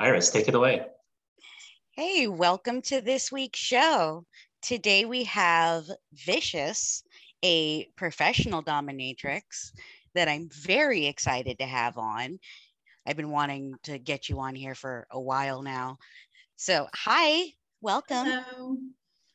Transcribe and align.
Iris, 0.00 0.30
take 0.30 0.48
it 0.48 0.54
away. 0.54 0.86
Hey, 1.90 2.26
welcome 2.26 2.80
to 2.82 3.02
this 3.02 3.30
week's 3.30 3.58
show. 3.58 4.24
Today 4.62 5.04
we 5.04 5.24
have 5.24 5.84
Vicious, 6.14 7.02
a 7.44 7.84
professional 7.98 8.62
dominatrix 8.62 9.42
that 10.14 10.26
I'm 10.26 10.48
very 10.64 11.04
excited 11.04 11.58
to 11.58 11.66
have 11.66 11.98
on. 11.98 12.38
I've 13.06 13.18
been 13.18 13.30
wanting 13.30 13.74
to 13.82 13.98
get 13.98 14.30
you 14.30 14.40
on 14.40 14.54
here 14.54 14.74
for 14.74 15.06
a 15.10 15.20
while 15.20 15.60
now. 15.60 15.98
So, 16.56 16.88
hi, 16.94 17.52
welcome. 17.82 18.24
Hello. 18.24 18.78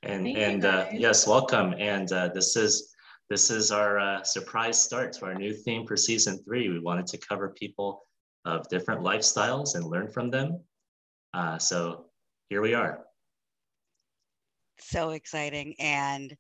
And 0.02 0.26
Thank 0.26 0.38
and 0.40 0.66
uh, 0.66 0.88
yes, 0.92 1.28
welcome. 1.28 1.76
And 1.78 2.12
uh, 2.12 2.30
this 2.30 2.56
is 2.56 2.96
this 3.30 3.52
is 3.52 3.72
our 3.72 4.00
uh, 4.00 4.24
surprise 4.24 4.82
start 4.82 5.14
to 5.14 5.26
our 5.26 5.36
new 5.36 5.54
theme 5.54 5.86
for 5.86 5.96
season 5.96 6.40
three. 6.44 6.70
We 6.70 6.80
wanted 6.80 7.06
to 7.06 7.20
cover 7.20 7.50
people 7.50 8.02
of 8.46 8.68
different 8.70 9.02
lifestyles 9.02 9.76
and 9.76 9.86
learn 9.86 10.08
from 10.08 10.30
them. 10.30 10.60
Uh, 11.34 11.58
so 11.58 12.06
here 12.50 12.62
we 12.62 12.74
are. 12.74 13.02
So 14.80 15.10
exciting. 15.12 15.76
And 15.80 16.36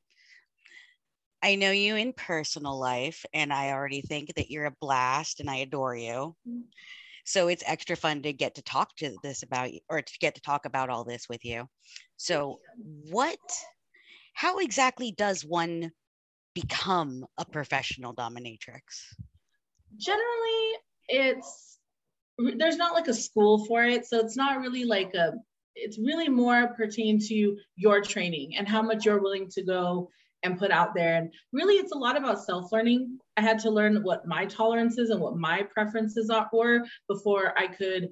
I 1.41 1.55
know 1.55 1.71
you 1.71 1.95
in 1.95 2.13
personal 2.13 2.79
life, 2.79 3.25
and 3.33 3.51
I 3.51 3.71
already 3.71 4.01
think 4.01 4.33
that 4.35 4.49
you're 4.49 4.65
a 4.65 4.75
blast 4.81 5.39
and 5.39 5.49
I 5.49 5.57
adore 5.57 5.95
you. 5.95 6.35
So 7.25 7.47
it's 7.47 7.63
extra 7.65 7.95
fun 7.95 8.21
to 8.21 8.33
get 8.33 8.55
to 8.55 8.61
talk 8.61 8.95
to 8.97 9.15
this 9.23 9.43
about 9.43 9.73
you 9.73 9.79
or 9.89 10.01
to 10.01 10.13
get 10.19 10.35
to 10.35 10.41
talk 10.41 10.65
about 10.65 10.89
all 10.89 11.03
this 11.03 11.27
with 11.27 11.43
you. 11.43 11.67
So, 12.17 12.59
what, 13.11 13.39
how 14.33 14.59
exactly 14.59 15.11
does 15.11 15.43
one 15.43 15.91
become 16.53 17.25
a 17.37 17.45
professional 17.45 18.13
dominatrix? 18.13 18.81
Generally, 19.97 20.73
it's 21.07 21.74
there's 22.37 22.77
not 22.77 22.93
like 22.93 23.07
a 23.07 23.13
school 23.13 23.65
for 23.65 23.83
it, 23.83 24.05
so 24.05 24.19
it's 24.19 24.37
not 24.37 24.61
really 24.61 24.85
like 24.85 25.13
a. 25.13 25.33
It's 25.77 25.99
really 25.99 26.29
more 26.29 26.67
pertain 26.69 27.19
to 27.27 27.57
your 27.75 28.01
training 28.01 28.55
and 28.55 28.67
how 28.67 28.81
much 28.81 29.05
you're 29.05 29.21
willing 29.21 29.49
to 29.49 29.63
go 29.63 30.09
and 30.43 30.57
put 30.57 30.71
out 30.71 30.93
there. 30.95 31.15
And 31.15 31.33
really, 31.51 31.75
it's 31.75 31.91
a 31.91 31.97
lot 31.97 32.15
about 32.15 32.43
self 32.43 32.71
learning. 32.71 33.19
I 33.35 33.41
had 33.41 33.59
to 33.59 33.69
learn 33.69 34.03
what 34.03 34.27
my 34.27 34.45
tolerances 34.45 35.09
and 35.09 35.19
what 35.19 35.37
my 35.37 35.63
preferences 35.63 36.29
are 36.29 36.49
were 36.53 36.85
before 37.09 37.57
I 37.57 37.67
could 37.67 38.09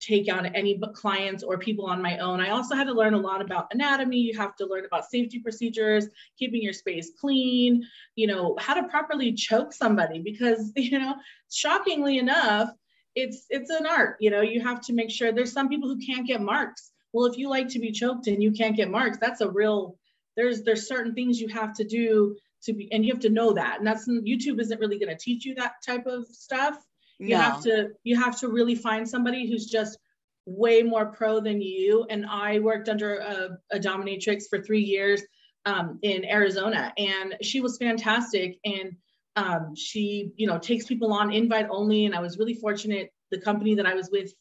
take 0.00 0.32
on 0.32 0.46
any 0.46 0.80
clients 0.94 1.42
or 1.42 1.58
people 1.58 1.86
on 1.86 2.02
my 2.02 2.18
own. 2.18 2.40
I 2.40 2.50
also 2.50 2.74
had 2.74 2.86
to 2.86 2.92
learn 2.92 3.14
a 3.14 3.18
lot 3.18 3.40
about 3.40 3.68
anatomy. 3.72 4.18
You 4.18 4.36
have 4.38 4.54
to 4.56 4.66
learn 4.66 4.84
about 4.84 5.06
safety 5.06 5.40
procedures, 5.40 6.06
keeping 6.38 6.62
your 6.62 6.72
space 6.72 7.12
clean, 7.18 7.82
you 8.14 8.26
know, 8.26 8.56
how 8.58 8.74
to 8.74 8.88
properly 8.88 9.32
choke 9.32 9.72
somebody 9.72 10.20
because, 10.20 10.72
you 10.76 10.98
know, 10.98 11.14
shockingly 11.50 12.18
enough, 12.18 12.70
it's 13.16 13.46
it's 13.50 13.70
an 13.70 13.86
art, 13.86 14.16
you 14.20 14.30
know, 14.30 14.42
you 14.42 14.60
have 14.60 14.80
to 14.82 14.92
make 14.92 15.10
sure 15.10 15.32
there's 15.32 15.52
some 15.52 15.68
people 15.68 15.88
who 15.88 15.98
can't 15.98 16.26
get 16.26 16.40
marks. 16.40 16.92
Well, 17.12 17.26
if 17.26 17.36
you 17.36 17.48
like 17.48 17.68
to 17.70 17.80
be 17.80 17.90
choked 17.90 18.28
and 18.28 18.42
you 18.42 18.52
can't 18.52 18.76
get 18.76 18.90
marks, 18.90 19.18
that's 19.18 19.40
a 19.40 19.50
real 19.50 19.98
there's 20.36 20.62
there's 20.62 20.86
certain 20.86 21.14
things 21.14 21.40
you 21.40 21.48
have 21.48 21.72
to 21.74 21.84
do 21.84 22.36
to 22.64 22.72
be 22.72 22.92
and 22.92 23.04
you 23.04 23.12
have 23.12 23.22
to 23.22 23.30
know 23.30 23.54
that. 23.54 23.78
And 23.78 23.86
that's 23.86 24.08
YouTube 24.08 24.60
isn't 24.60 24.80
really 24.80 24.98
going 24.98 25.16
to 25.16 25.18
teach 25.20 25.44
you 25.44 25.54
that 25.56 25.74
type 25.84 26.06
of 26.06 26.26
stuff 26.28 26.78
you 27.18 27.36
have 27.36 27.62
to 27.62 27.90
you 28.04 28.16
have 28.16 28.38
to 28.40 28.48
really 28.48 28.74
find 28.74 29.08
somebody 29.08 29.48
who's 29.48 29.66
just 29.66 29.98
way 30.44 30.82
more 30.82 31.06
pro 31.06 31.40
than 31.40 31.60
you 31.60 32.06
and 32.10 32.26
i 32.26 32.58
worked 32.58 32.88
under 32.88 33.16
a, 33.16 33.58
a 33.72 33.78
dominatrix 33.78 34.44
for 34.48 34.60
three 34.60 34.82
years 34.82 35.22
um, 35.64 35.98
in 36.02 36.24
arizona 36.24 36.92
and 36.96 37.36
she 37.42 37.60
was 37.60 37.78
fantastic 37.78 38.58
and 38.64 38.96
um, 39.36 39.74
she 39.76 40.32
you 40.36 40.46
know 40.46 40.58
takes 40.58 40.86
people 40.86 41.12
on 41.12 41.32
invite 41.32 41.66
only 41.70 42.06
and 42.06 42.14
i 42.14 42.20
was 42.20 42.38
really 42.38 42.54
fortunate. 42.54 43.12
The 43.30 43.40
company 43.40 43.74
that 43.74 43.86
i 43.86 43.94
was 43.94 44.08
with 44.10 44.32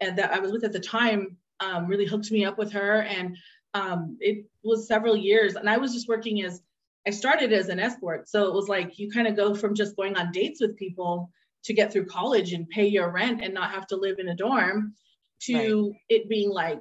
and 0.00 0.16
that 0.18 0.32
i 0.32 0.38
was 0.38 0.52
with 0.52 0.64
at 0.64 0.72
the 0.72 0.80
time 0.80 1.36
um, 1.60 1.86
really 1.86 2.06
hooked 2.06 2.30
me 2.30 2.44
up 2.44 2.58
with 2.58 2.72
her 2.72 3.02
and 3.02 3.36
um, 3.74 4.16
it 4.20 4.46
was 4.64 4.86
several 4.86 5.16
years 5.16 5.56
and 5.56 5.68
i 5.68 5.76
was 5.76 5.92
just 5.92 6.08
working 6.08 6.42
as 6.42 6.62
i 7.06 7.10
started 7.10 7.52
as 7.52 7.68
an 7.68 7.80
escort. 7.80 8.28
So 8.28 8.46
it 8.46 8.54
was 8.54 8.68
like 8.68 8.98
you 8.98 9.10
kind 9.10 9.26
of 9.26 9.36
go 9.36 9.54
from 9.54 9.74
just 9.74 9.96
going 9.96 10.16
on 10.16 10.32
dates 10.32 10.60
with 10.60 10.76
people 10.76 11.30
to 11.64 11.74
get 11.74 11.92
through 11.92 12.06
college 12.06 12.52
and 12.52 12.68
pay 12.68 12.86
your 12.86 13.10
rent 13.10 13.42
and 13.42 13.54
not 13.54 13.70
have 13.70 13.86
to 13.88 13.96
live 13.96 14.18
in 14.18 14.28
a 14.28 14.36
dorm 14.36 14.94
to 15.42 15.94
it 16.08 16.28
being 16.28 16.50
like 16.50 16.80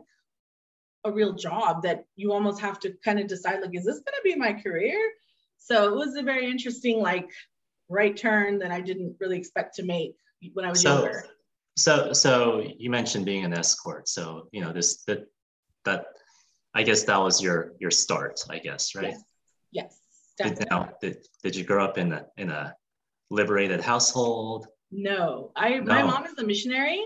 a 1.06 1.12
real 1.12 1.34
job 1.34 1.84
that 1.84 2.06
you 2.16 2.34
almost 2.34 2.60
have 2.60 2.80
to 2.80 2.94
kind 3.06 3.20
of 3.20 3.28
decide 3.28 3.62
like 3.62 3.74
is 3.74 3.86
this 3.86 4.00
going 4.00 4.16
to 4.18 4.22
be 4.24 4.36
my 4.36 4.54
career 4.54 5.00
so 5.60 5.88
it 5.88 5.96
was 5.96 6.16
a 6.16 6.24
very 6.24 6.50
interesting 6.50 7.00
like 7.00 7.30
right 7.90 8.18
turn 8.18 8.58
that 8.60 8.72
i 8.72 8.82
didn't 8.82 9.16
really 9.20 9.38
expect 9.38 9.76
to 9.76 9.84
make 9.84 10.16
when 10.54 10.66
i 10.66 10.70
was 10.70 10.82
So 10.82 11.04
younger 11.04 11.26
so 11.80 12.12
so 12.12 12.62
you 12.78 12.90
mentioned 12.90 13.26
being 13.26 13.46
an 13.46 13.54
escort. 13.54 14.10
So 14.10 14.50
you 14.52 14.62
know 14.62 14.74
this 14.74 15.04
that 15.08 15.26
that 15.86 16.08
I 16.74 16.84
guess 16.84 17.04
that 17.04 17.18
was 17.18 17.42
your 17.42 17.74
your 17.80 17.92
start. 17.92 18.42
I 18.50 18.60
guess 18.60 18.94
right. 18.96 19.16
yes 19.72 20.00
yes 20.38 20.58
Did, 20.58 20.70
now 20.70 20.90
did, 21.02 21.18
did 21.42 21.56
you 21.56 21.64
grow 21.64 21.84
up 21.86 21.98
in 21.98 22.12
a 22.12 22.26
in 22.38 22.50
a 22.50 22.76
liberated 23.30 23.82
household? 23.82 24.68
No, 24.92 25.52
I 25.56 25.80
my 25.80 26.04
mom 26.04 26.26
is 26.26 26.38
a 26.38 26.44
missionary. 26.44 27.02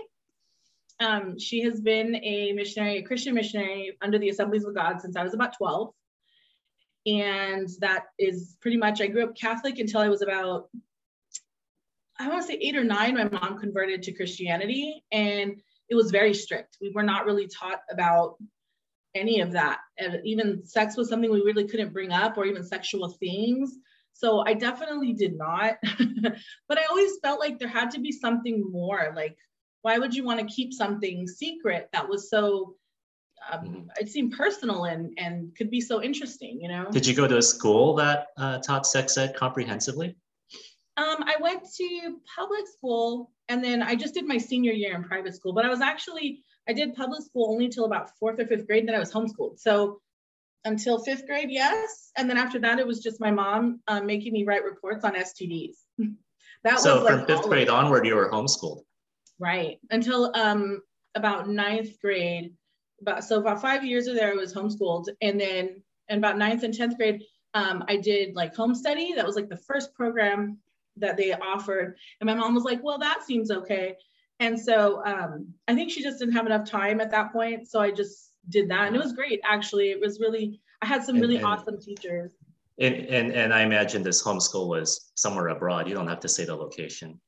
Um, 1.00 1.38
she 1.38 1.60
has 1.62 1.80
been 1.80 2.16
a 2.16 2.52
missionary, 2.52 2.98
a 2.98 3.02
Christian 3.02 3.34
missionary 3.34 3.96
under 4.00 4.18
the 4.18 4.28
Assemblies 4.28 4.64
of 4.64 4.74
God 4.74 5.00
since 5.00 5.16
I 5.16 5.24
was 5.24 5.34
about 5.34 5.56
12. 5.56 5.92
And 7.06 7.68
that 7.80 8.06
is 8.18 8.56
pretty 8.60 8.76
much, 8.76 9.00
I 9.00 9.06
grew 9.08 9.24
up 9.24 9.36
Catholic 9.36 9.78
until 9.78 10.00
I 10.00 10.08
was 10.08 10.22
about, 10.22 10.68
I 12.18 12.28
want 12.28 12.42
to 12.42 12.46
say 12.46 12.58
eight 12.60 12.76
or 12.76 12.84
nine. 12.84 13.14
My 13.14 13.24
mom 13.24 13.58
converted 13.58 14.02
to 14.04 14.12
Christianity 14.12 15.04
and 15.12 15.60
it 15.88 15.94
was 15.94 16.10
very 16.10 16.32
strict. 16.32 16.78
We 16.80 16.90
were 16.90 17.02
not 17.02 17.26
really 17.26 17.48
taught 17.48 17.80
about 17.90 18.36
any 19.14 19.40
of 19.40 19.52
that. 19.52 19.78
And 19.98 20.20
even 20.24 20.64
sex 20.64 20.96
was 20.96 21.08
something 21.08 21.30
we 21.30 21.42
really 21.42 21.68
couldn't 21.68 21.92
bring 21.92 22.12
up 22.12 22.36
or 22.36 22.46
even 22.46 22.64
sexual 22.64 23.08
things. 23.08 23.76
So 24.12 24.44
I 24.46 24.54
definitely 24.54 25.12
did 25.12 25.36
not. 25.36 25.76
but 26.68 26.78
I 26.78 26.84
always 26.88 27.18
felt 27.22 27.40
like 27.40 27.58
there 27.58 27.68
had 27.68 27.90
to 27.92 28.00
be 28.00 28.12
something 28.12 28.70
more. 28.70 29.12
Like, 29.14 29.36
why 29.82 29.98
would 29.98 30.14
you 30.14 30.24
want 30.24 30.40
to 30.40 30.54
keep 30.54 30.72
something 30.72 31.26
secret 31.26 31.90
that 31.92 32.08
was 32.08 32.30
so, 32.30 32.76
um, 33.50 33.66
Mhm. 33.66 33.88
it 34.00 34.08
seemed 34.08 34.32
personal 34.32 34.84
and 34.84 35.12
and 35.18 35.54
could 35.56 35.70
be 35.70 35.80
so 35.80 36.02
interesting, 36.02 36.60
you 36.60 36.68
know? 36.68 36.90
Did 36.90 37.06
you 37.06 37.14
go 37.14 37.26
to 37.26 37.38
a 37.38 37.42
school 37.42 37.94
that 37.96 38.28
uh, 38.36 38.58
taught 38.58 38.86
sex 38.86 39.16
ed 39.18 39.34
comprehensively? 39.36 40.16
Um, 40.96 41.24
I 41.26 41.36
went 41.40 41.64
to 41.76 42.20
public 42.36 42.66
school 42.68 43.32
and 43.48 43.62
then 43.62 43.82
I 43.82 43.96
just 43.96 44.14
did 44.14 44.26
my 44.26 44.38
senior 44.38 44.72
year 44.72 44.94
in 44.94 45.02
private 45.04 45.34
school, 45.34 45.52
but 45.52 45.64
I 45.64 45.68
was 45.68 45.80
actually, 45.80 46.42
I 46.68 46.72
did 46.72 46.94
public 46.94 47.22
school 47.22 47.50
only 47.52 47.64
until 47.64 47.84
about 47.84 48.10
fourth 48.18 48.38
or 48.38 48.46
fifth 48.46 48.66
grade, 48.66 48.86
then 48.86 48.94
I 48.94 49.00
was 49.00 49.12
homeschooled. 49.12 49.58
So 49.58 50.00
until 50.64 50.98
fifth 51.00 51.26
grade, 51.26 51.48
yes. 51.50 52.10
And 52.16 52.30
then 52.30 52.38
after 52.38 52.58
that, 52.60 52.78
it 52.78 52.86
was 52.86 53.00
just 53.02 53.20
my 53.20 53.30
mom 53.32 53.80
uh, 53.88 54.00
making 54.00 54.32
me 54.32 54.44
write 54.44 54.64
reports 54.64 55.04
on 55.04 55.14
STDs. 55.14 55.74
that 56.62 56.78
So 56.78 57.02
was 57.02 57.04
like 57.04 57.26
fifth 57.26 57.42
grade 57.42 57.68
onward, 57.68 58.06
you 58.06 58.14
were 58.14 58.30
homeschooled. 58.30 58.82
Right. 59.40 59.78
Until 59.90 60.30
um 60.36 60.80
about 61.16 61.48
ninth 61.48 62.00
grade. 62.00 62.54
About 63.04 63.22
so 63.22 63.38
about 63.38 63.60
five 63.60 63.84
years 63.84 64.06
of 64.06 64.14
there 64.16 64.32
I 64.32 64.34
was 64.34 64.54
homeschooled. 64.54 65.08
And 65.20 65.38
then 65.38 65.82
in 66.08 66.18
about 66.18 66.38
ninth 66.38 66.62
and 66.62 66.72
tenth 66.72 66.96
grade, 66.96 67.22
um, 67.52 67.84
I 67.86 67.96
did 67.98 68.34
like 68.34 68.54
home 68.56 68.74
study. 68.74 69.12
That 69.14 69.26
was 69.26 69.36
like 69.36 69.50
the 69.50 69.58
first 69.58 69.94
program 69.94 70.58
that 70.96 71.18
they 71.18 71.32
offered. 71.34 71.98
And 72.20 72.26
my 72.26 72.34
mom 72.34 72.54
was 72.54 72.64
like, 72.64 72.82
well, 72.82 72.98
that 72.98 73.22
seems 73.22 73.50
okay. 73.50 73.96
And 74.40 74.58
so 74.58 75.04
um, 75.04 75.48
I 75.68 75.74
think 75.74 75.90
she 75.90 76.02
just 76.02 76.18
didn't 76.18 76.34
have 76.34 76.46
enough 76.46 76.68
time 76.68 76.98
at 77.00 77.10
that 77.10 77.30
point. 77.30 77.68
So 77.68 77.78
I 77.78 77.90
just 77.90 78.30
did 78.48 78.70
that. 78.70 78.86
And 78.86 78.96
it 78.96 79.02
was 79.02 79.12
great, 79.12 79.40
actually. 79.44 79.90
It 79.90 80.00
was 80.00 80.18
really, 80.18 80.60
I 80.80 80.86
had 80.86 81.04
some 81.04 81.16
And- 81.16 81.22
really 81.22 81.36
and- 81.36 81.44
awesome 81.44 81.78
teachers. 81.78 82.32
And, 82.80 82.94
and, 82.96 83.32
and 83.32 83.52
I 83.54 83.62
imagine 83.62 84.02
this 84.02 84.22
homeschool 84.22 84.66
was 84.66 85.12
somewhere 85.14 85.48
abroad. 85.48 85.88
You 85.88 85.94
don't 85.94 86.08
have 86.08 86.20
to 86.20 86.28
say 86.28 86.44
the 86.46 86.56
location. 86.56 87.20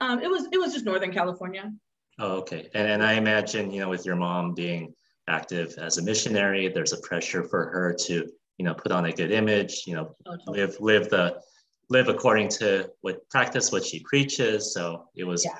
Um, 0.00 0.22
it 0.22 0.30
was 0.30 0.46
it 0.52 0.58
was 0.58 0.72
just 0.72 0.86
Northern 0.86 1.12
California. 1.12 1.70
Oh, 2.18 2.36
okay. 2.38 2.70
And, 2.74 2.88
and 2.88 3.02
I 3.02 3.12
imagine, 3.14 3.70
you 3.70 3.80
know, 3.80 3.90
with 3.90 4.06
your 4.06 4.16
mom 4.16 4.54
being 4.54 4.94
active 5.28 5.74
as 5.78 5.98
a 5.98 6.02
missionary, 6.02 6.68
there's 6.68 6.92
a 6.92 6.98
pressure 7.00 7.42
for 7.44 7.66
her 7.70 7.94
to, 8.06 8.28
you 8.58 8.64
know, 8.64 8.74
put 8.74 8.92
on 8.92 9.06
a 9.06 9.12
good 9.12 9.30
image, 9.32 9.82
you 9.86 9.94
know, 9.94 10.14
totally. 10.24 10.60
live, 10.60 10.76
live 10.80 11.10
the, 11.10 11.40
live 11.88 12.08
according 12.08 12.48
to 12.48 12.90
what 13.02 13.28
practice, 13.30 13.70
what 13.72 13.84
she 13.84 14.00
preaches. 14.00 14.72
So 14.72 15.08
it 15.14 15.24
was 15.24 15.44
Yeah. 15.44 15.58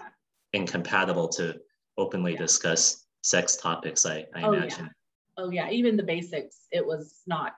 incompatible 0.53 1.29
to 1.31 1.61
openly 1.99 2.33
Yeah. 2.33 2.39
discuss 2.39 3.07
sex 3.23 3.57
topics, 3.57 4.07
I, 4.07 4.27
I 4.35 4.43
Oh, 4.43 4.53
yeah. 4.53 4.59
imagine. 4.59 4.91
oh 5.39 5.51
yeah, 5.51 5.69
even 5.71 5.97
the 5.97 6.03
basics, 6.03 6.67
it 6.71 6.85
was 6.85 7.23
not, 7.27 7.57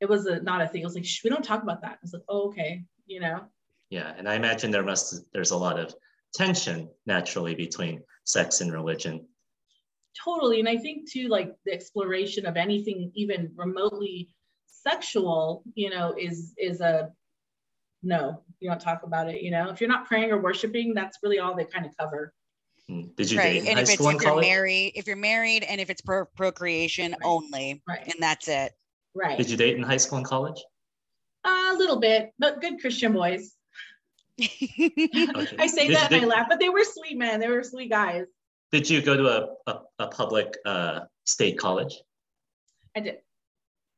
it 0.00 0.08
was 0.08 0.26
a, 0.26 0.40
not 0.42 0.60
a 0.60 0.68
thing. 0.68 0.82
It 0.82 0.84
was 0.84 0.94
like, 0.94 1.06
we 1.24 1.30
don't 1.30 1.44
talk 1.44 1.62
about 1.62 1.80
that. 1.82 1.92
I 1.92 1.98
was 2.02 2.12
like, 2.12 2.22
oh, 2.28 2.48
okay, 2.48 2.84
you 3.06 3.20
know? 3.20 3.44
Yeah. 3.90 4.14
And 4.16 4.28
I 4.28 4.34
imagine 4.34 4.70
there 4.70 4.82
must, 4.84 5.24
there's 5.32 5.50
a 5.50 5.56
lot 5.56 5.78
of 5.78 5.94
tension 6.34 6.88
naturally 7.06 7.54
between 7.54 8.02
sex 8.24 8.60
and 8.60 8.72
religion. 8.72 9.26
Totally. 10.24 10.60
And 10.60 10.68
I 10.68 10.76
think 10.76 11.10
too, 11.10 11.28
like 11.28 11.54
the 11.64 11.72
exploration 11.72 12.46
of 12.46 12.56
anything 12.56 13.10
even 13.14 13.50
remotely 13.56 14.28
sexual, 14.66 15.62
you 15.74 15.90
know, 15.90 16.14
is 16.18 16.52
is 16.58 16.80
a 16.80 17.10
no, 18.02 18.42
you 18.60 18.68
don't 18.68 18.80
talk 18.80 19.04
about 19.04 19.28
it, 19.30 19.42
you 19.42 19.50
know. 19.50 19.70
If 19.70 19.80
you're 19.80 19.88
not 19.88 20.06
praying 20.06 20.32
or 20.32 20.38
worshiping, 20.38 20.92
that's 20.92 21.18
really 21.22 21.38
all 21.38 21.54
they 21.54 21.64
kind 21.64 21.86
of 21.86 21.96
cover. 21.96 22.34
Hmm. 22.88 23.02
Did 23.16 23.30
you 23.30 23.38
right. 23.38 23.52
date 23.52 23.60
in 23.62 23.66
And 23.68 23.76
high 23.76 23.82
if 23.82 23.88
it's 23.90 23.94
school 23.94 24.08
if 24.08 24.22
you're 24.22 24.40
married, 24.40 24.92
if 24.96 25.06
you're 25.06 25.16
married 25.16 25.62
and 25.62 25.80
if 25.80 25.88
it's 25.88 26.00
pro- 26.00 26.24
procreation 26.24 27.12
Right. 27.12 27.20
only, 27.24 27.82
Right. 27.88 28.04
and 28.04 28.14
that's 28.18 28.48
it. 28.48 28.72
Right. 29.14 29.38
Did 29.38 29.48
you 29.50 29.56
date 29.56 29.76
in 29.76 29.82
high 29.82 29.98
school 29.98 30.18
and 30.18 30.26
college? 30.26 30.60
a 31.44 31.74
little 31.76 31.98
bit, 32.00 32.32
but 32.38 32.60
good 32.60 32.80
Christian 32.80 33.12
boys. 33.12 33.54
Okay. 34.40 35.56
I 35.58 35.66
say 35.66 35.86
Did- 35.88 35.96
that 35.96 36.12
and 36.12 36.20
did- 36.20 36.24
I 36.24 36.26
laugh, 36.26 36.46
but 36.48 36.58
they 36.60 36.68
were 36.68 36.84
sweet 36.84 37.16
men. 37.16 37.40
They 37.40 37.48
were 37.48 37.62
sweet 37.62 37.90
guys. 37.90 38.26
Did 38.72 38.88
you 38.88 39.02
go 39.02 39.16
to 39.16 39.28
a, 39.28 39.70
a, 39.70 39.80
a 40.00 40.08
public 40.08 40.56
uh, 40.64 41.00
state 41.24 41.58
college? 41.58 41.94
I 42.96 43.00
did. 43.00 43.18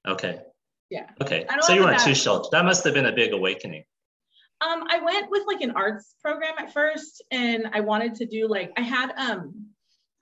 Okay. 0.06 0.40
Yeah. 0.90 1.06
Okay. 1.22 1.46
So 1.60 1.72
you 1.72 1.82
weren't 1.82 2.00
too 2.00 2.14
sheltered. 2.14 2.50
That 2.52 2.64
must 2.64 2.84
have 2.84 2.94
been 2.94 3.06
a 3.06 3.12
big 3.12 3.32
awakening. 3.32 3.84
Um, 4.60 4.84
I 4.88 5.00
went 5.00 5.30
with 5.30 5.44
like 5.46 5.60
an 5.60 5.72
arts 5.72 6.14
program 6.22 6.54
at 6.58 6.72
first, 6.72 7.22
and 7.30 7.68
I 7.72 7.80
wanted 7.80 8.14
to 8.16 8.26
do 8.26 8.48
like 8.48 8.72
I 8.76 8.82
had 8.82 9.12
um, 9.16 9.66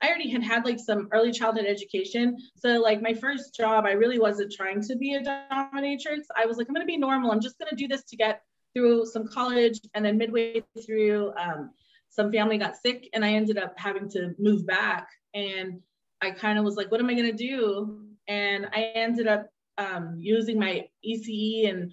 I 0.03 0.09
already 0.09 0.31
had 0.31 0.43
had 0.43 0.65
like 0.65 0.79
some 0.79 1.09
early 1.13 1.31
childhood 1.33 1.67
education. 1.67 2.37
So 2.57 2.81
like 2.81 3.03
my 3.03 3.15
first 3.15 3.55
job, 3.55 3.85
I 3.87 3.93
really 3.93 4.19
wasn't 4.19 4.53
trying 4.53 4.83
to 4.83 4.97
be 4.97 5.15
a 5.15 5.23
dominatrix. 5.23 6.23
I 6.37 6.47
was 6.47 6.57
like, 6.57 6.69
I'm 6.69 6.75
gonna 6.75 6.87
be 6.87 6.97
normal. 6.97 7.31
I'm 7.31 7.41
just 7.41 7.59
gonna 7.59 7.77
do 7.77 7.89
this 7.89 8.05
to 8.05 8.17
get 8.17 8.43
through 8.75 9.07
some 9.07 9.29
college, 9.29 9.81
and 9.95 10.05
then 10.05 10.17
midway 10.17 10.63
through, 10.87 11.33
um, 11.37 11.71
some 12.13 12.31
family 12.31 12.59
got 12.59 12.77
sick, 12.77 13.09
and 13.15 13.25
I 13.25 13.33
ended 13.33 13.59
up 13.59 13.75
having 13.77 14.09
to 14.11 14.35
move 14.39 14.67
back, 14.67 15.09
and 15.35 15.81
I 16.21 16.31
kind 16.31 16.59
of 16.59 16.65
was 16.65 16.77
like, 16.77 16.91
what 16.91 17.01
am 17.01 17.09
I 17.09 17.15
gonna 17.15 17.33
do? 17.33 18.05
And 18.29 18.67
I 18.73 18.93
ended 18.95 19.27
up 19.27 19.49
um, 19.79 20.17
using 20.19 20.59
my 20.59 20.87
ECE 21.07 21.69
and 21.69 21.93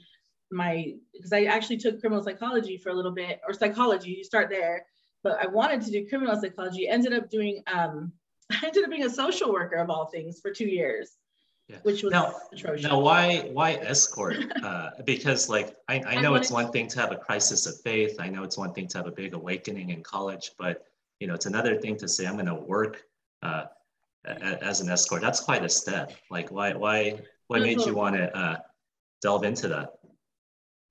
my 0.52 0.94
because 1.14 1.34
I 1.34 1.44
actually 1.46 1.78
took 1.78 2.00
criminal 2.00 2.24
psychology 2.24 2.78
for 2.78 2.90
a 2.90 2.94
little 2.94 3.12
bit 3.14 3.40
or 3.48 3.54
psychology. 3.54 4.12
You 4.12 4.24
start 4.24 4.50
there, 4.50 4.86
but 5.24 5.40
I 5.42 5.48
wanted 5.48 5.82
to 5.82 5.92
do 5.92 6.08
criminal 6.08 6.40
psychology. 6.40 6.88
Ended 6.88 7.14
up 7.14 7.30
doing 7.30 7.64
um, 7.68 8.12
I 8.52 8.60
ended 8.66 8.84
up 8.84 8.90
being 8.90 9.06
a 9.06 9.10
social 9.10 9.54
worker 9.54 9.78
of 9.78 9.90
all 9.90 10.08
things 10.08 10.40
for 10.42 10.52
two 10.52 10.68
years, 10.68 11.18
Yeah. 11.70 11.78
which 11.84 12.02
was 12.02 12.12
Now- 12.12 12.34
atrocious. 12.52 12.84
Now, 12.90 13.00
why 13.00 13.42
why 13.54 13.74
escort? 13.74 14.38
Uh, 14.64 14.90
because 15.06 15.50
like 15.50 15.76
I, 15.88 16.00
I 16.00 16.16
I 16.18 16.22
know 16.22 16.34
it's 16.36 16.50
wanted- 16.50 16.64
one 16.66 16.74
thing 16.74 16.88
to 16.90 17.00
have 17.00 17.12
a 17.12 17.16
crisis 17.18 17.68
of 17.68 17.80
faith. 17.82 18.16
I 18.20 18.28
know 18.28 18.44
it's 18.44 18.58
one 18.58 18.74
thing 18.74 18.88
to 18.90 18.98
have 18.98 19.06
a 19.08 19.12
big 19.12 19.34
awakening 19.36 19.92
in 19.92 20.02
college, 20.02 20.52
but 20.58 20.86
you 21.20 21.28
know 21.28 21.36
it's 21.36 21.46
another 21.46 21.78
thing 21.80 21.96
to 21.98 22.08
say 22.08 22.26
I'm 22.26 22.34
going 22.34 22.48
to 22.48 22.56
work 22.56 23.04
uh, 23.44 23.66
a- 24.26 24.32
a- 24.32 24.64
as 24.64 24.82
an 24.82 24.90
escort. 24.90 25.22
That's 25.22 25.40
quite 25.42 25.64
a 25.64 25.70
step. 25.70 26.12
Like 26.32 26.52
why 26.52 26.74
why 26.74 27.20
what 27.48 27.62
made 27.62 27.82
you 27.86 27.94
want 27.94 28.16
to 28.16 28.36
uh, 28.36 28.58
delve 29.22 29.44
into 29.44 29.68
that? 29.68 29.94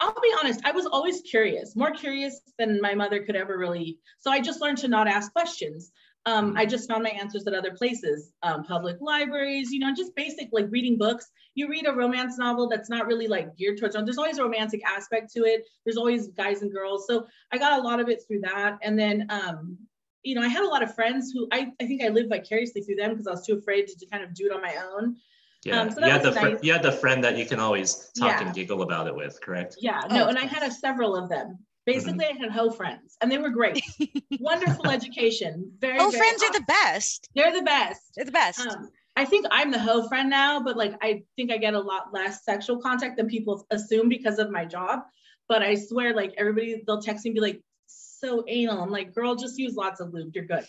I'll 0.01 0.15
be 0.23 0.33
honest, 0.39 0.61
I 0.65 0.71
was 0.71 0.87
always 0.87 1.23
curious, 1.23 1.75
more 1.75 1.91
curious 1.91 2.41
than 2.57 2.81
my 2.81 2.95
mother 2.95 3.25
could 3.25 3.35
ever 3.35 3.59
really. 3.59 3.99
So 4.21 4.31
I 4.31 4.39
just 4.41 4.61
learned 4.61 4.79
to 4.79 4.89
not 4.89 5.09
ask 5.09 5.33
questions. 5.33 5.91
Um, 6.29 6.55
I 6.57 6.67
just 6.67 6.89
found 6.91 7.03
my 7.03 7.11
answers 7.11 7.47
at 7.47 7.55
other 7.55 7.73
places, 7.73 8.33
um, 8.43 8.63
public 8.65 8.97
libraries, 9.01 9.71
you 9.73 9.79
know, 9.79 9.95
just 9.95 10.15
basic 10.15 10.49
like 10.53 10.67
reading 10.71 10.99
books. 10.99 11.27
You 11.55 11.69
read 11.69 11.87
a 11.87 11.93
romance 11.93 12.37
novel 12.39 12.69
that's 12.69 12.91
not 12.91 13.07
really 13.07 13.29
like 13.29 13.57
geared 13.57 13.79
towards, 13.79 13.95
there's 13.95 14.19
always 14.19 14.39
a 14.39 14.43
romantic 14.43 14.83
aspect 14.87 15.33
to 15.35 15.45
it. 15.45 15.65
There's 15.85 15.97
always 15.97 16.29
guys 16.29 16.61
and 16.63 16.73
girls. 16.73 17.07
So 17.09 17.27
I 17.53 17.57
got 17.57 17.79
a 17.79 17.83
lot 17.83 17.99
of 17.99 18.09
it 18.09 18.23
through 18.27 18.41
that. 18.41 18.79
And 18.83 18.99
then, 18.99 19.27
um, 19.31 19.79
you 20.23 20.35
know, 20.35 20.43
I 20.43 20.49
had 20.49 20.65
a 20.65 20.69
lot 20.69 20.83
of 20.83 20.95
friends 20.95 21.33
who 21.33 21.49
I, 21.51 21.73
I 21.81 21.87
think 21.87 22.03
I 22.03 22.09
lived 22.09 22.29
vicariously 22.29 22.83
through 22.83 22.97
them 22.97 23.11
because 23.13 23.27
I 23.27 23.31
was 23.31 23.47
too 23.47 23.57
afraid 23.57 23.87
to, 23.87 23.99
to 23.99 24.07
kind 24.07 24.23
of 24.23 24.35
do 24.35 24.47
it 24.47 24.53
on 24.53 24.61
my 24.61 24.77
own. 24.93 25.17
Yeah, 25.65 25.81
Um, 25.81 25.91
so 25.91 26.05
you 26.05 26.13
had 26.13 26.23
the 26.23 26.31
was 26.31 26.39
fr- 26.39 26.65
you 26.65 26.73
had 26.73 26.83
the 26.83 26.93
friend 26.93 27.25
that 27.25 27.37
you 27.37 27.47
can 27.47 27.59
always 27.59 28.11
talk 28.19 28.41
Yeah. 28.41 28.47
and 28.47 28.55
giggle 28.55 28.83
about 28.83 29.07
it 29.07 29.15
with, 29.15 29.41
correct? 29.41 29.77
Yeah, 29.81 30.01
Oh, 30.05 30.15
no, 30.15 30.23
of 30.25 30.29
and 30.29 30.39
I 30.39 30.45
had 30.45 30.63
a, 30.63 30.71
several 30.71 31.17
of 31.17 31.29
them. 31.29 31.59
Basically, 31.89 32.27
I 32.27 32.33
had 32.39 32.51
hoe 32.51 32.71
friends, 32.71 33.17
and 33.21 33.33
they 33.33 33.39
were 33.39 33.51
great. 33.51 33.83
Wonderful 34.41 34.91
education. 34.91 35.73
Very. 35.79 35.99
Oh, 35.99 36.11
very 36.11 36.19
friends 36.19 36.43
are 36.43 36.53
the 36.53 36.65
best. 36.67 37.29
They're 37.35 37.53
the 37.53 37.63
best. 37.63 38.13
They're 38.15 38.27
the 38.27 38.33
best. 38.33 38.61
Um, 38.61 38.91
I 39.17 39.25
think 39.25 39.47
I'm 39.51 39.71
the 39.71 39.79
hoe 39.79 40.07
friend 40.07 40.29
now, 40.29 40.61
but 40.61 40.77
like 40.77 40.95
I 41.03 41.23
think 41.37 41.51
I 41.51 41.57
get 41.57 41.75
a 41.75 41.81
lot 41.81 42.13
less 42.13 42.45
sexual 42.45 42.79
contact 42.81 43.17
than 43.17 43.27
people 43.27 43.67
assume 43.71 44.09
because 44.09 44.39
of 44.39 44.51
my 44.51 44.65
job. 44.65 45.01
But 45.49 45.63
I 45.63 45.75
swear, 45.77 46.15
like 46.15 46.35
everybody, 46.37 46.83
they'll 46.87 47.01
text 47.01 47.25
me 47.25 47.31
and 47.31 47.35
be 47.35 47.41
like, 47.41 47.63
"So 47.87 48.45
anal." 48.47 48.83
I'm 48.83 48.91
like, 48.91 49.15
"Girl, 49.15 49.35
just 49.35 49.59
use 49.59 49.75
lots 49.75 50.01
of 50.01 50.13
lube. 50.13 50.33
You're 50.35 50.45
good." 50.45 50.67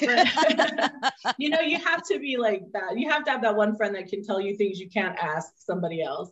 But, 0.00 0.26
you 1.38 1.48
know, 1.48 1.60
you 1.60 1.78
have 1.78 2.02
to 2.08 2.18
be 2.18 2.36
like 2.36 2.62
that. 2.72 2.98
You 2.98 3.08
have 3.08 3.24
to 3.24 3.30
have 3.30 3.42
that 3.42 3.56
one 3.56 3.76
friend 3.76 3.94
that 3.94 4.08
can 4.08 4.24
tell 4.24 4.40
you 4.40 4.56
things 4.56 4.80
you 4.80 4.88
can't 4.90 5.16
ask 5.18 5.52
somebody 5.58 6.02
else. 6.02 6.30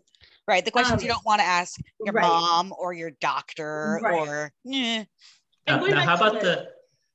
Right. 0.48 0.64
The 0.64 0.70
questions 0.70 1.02
you 1.02 1.10
um, 1.10 1.16
don't 1.16 1.26
want 1.26 1.40
to 1.40 1.46
ask 1.46 1.80
your 2.04 2.12
right. 2.14 2.22
mom 2.22 2.74
or 2.78 2.92
your 2.92 3.10
doctor 3.20 4.00
Right. 4.02 4.28
or 4.28 4.52
eh. 4.72 5.04
And 5.66 5.80
Now, 5.80 5.86
now 5.86 6.00
how 6.00 6.16
to 6.16 6.24
about 6.26 6.40
the 6.42 6.68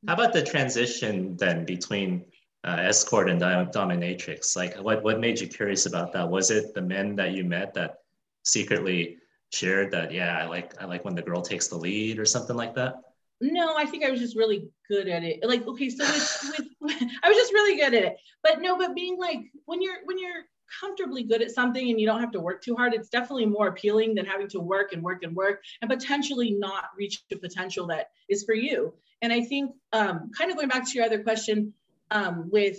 how 0.07 0.13
about 0.13 0.33
the 0.33 0.41
transition 0.41 1.35
then 1.37 1.65
between 1.65 2.25
uh, 2.63 2.77
escort 2.79 3.29
and 3.29 3.41
dominatrix? 3.41 4.55
Like, 4.55 4.75
what 4.77 5.03
what 5.03 5.19
made 5.19 5.39
you 5.39 5.47
curious 5.47 5.85
about 5.85 6.13
that? 6.13 6.29
Was 6.29 6.51
it 6.51 6.73
the 6.73 6.81
men 6.81 7.15
that 7.17 7.31
you 7.33 7.43
met 7.43 7.73
that 7.73 7.99
secretly 8.43 9.17
shared 9.51 9.91
that? 9.91 10.11
Yeah, 10.11 10.37
I 10.37 10.45
like 10.45 10.81
I 10.81 10.85
like 10.85 11.05
when 11.05 11.15
the 11.15 11.21
girl 11.21 11.41
takes 11.41 11.67
the 11.67 11.77
lead 11.77 12.19
or 12.19 12.25
something 12.25 12.55
like 12.55 12.75
that. 12.75 12.95
No, 13.41 13.75
I 13.77 13.85
think 13.85 14.03
I 14.03 14.11
was 14.11 14.19
just 14.19 14.35
really 14.35 14.69
good 14.89 15.07
at 15.07 15.23
it. 15.23 15.39
Like, 15.43 15.65
okay, 15.65 15.89
so 15.89 16.03
with, 16.03 16.67
with 16.81 17.01
I 17.23 17.29
was 17.29 17.37
just 17.37 17.53
really 17.53 17.77
good 17.77 17.93
at 17.93 18.03
it. 18.03 18.17
But 18.43 18.61
no, 18.61 18.77
but 18.77 18.95
being 18.95 19.17
like 19.17 19.39
when 19.65 19.81
you're 19.81 19.97
when 20.05 20.17
you're 20.19 20.43
comfortably 20.79 21.23
good 21.23 21.41
at 21.41 21.51
something 21.51 21.89
and 21.89 21.99
you 21.99 22.05
don't 22.05 22.21
have 22.21 22.31
to 22.31 22.39
work 22.39 22.61
too 22.63 22.75
hard, 22.75 22.93
it's 22.93 23.09
definitely 23.09 23.45
more 23.45 23.67
appealing 23.67 24.15
than 24.15 24.25
having 24.25 24.47
to 24.49 24.59
work 24.59 24.93
and 24.93 25.03
work 25.03 25.23
and 25.23 25.35
work 25.35 25.61
and 25.81 25.89
potentially 25.89 26.51
not 26.51 26.85
reach 26.97 27.23
the 27.29 27.35
potential 27.35 27.87
that 27.87 28.11
is 28.29 28.43
for 28.43 28.53
you. 28.53 28.93
And 29.21 29.33
I 29.33 29.41
think 29.41 29.71
um, 29.93 30.31
kind 30.37 30.51
of 30.51 30.57
going 30.57 30.69
back 30.69 30.87
to 30.87 30.93
your 30.93 31.05
other 31.05 31.23
question 31.23 31.73
um, 32.11 32.49
with 32.51 32.77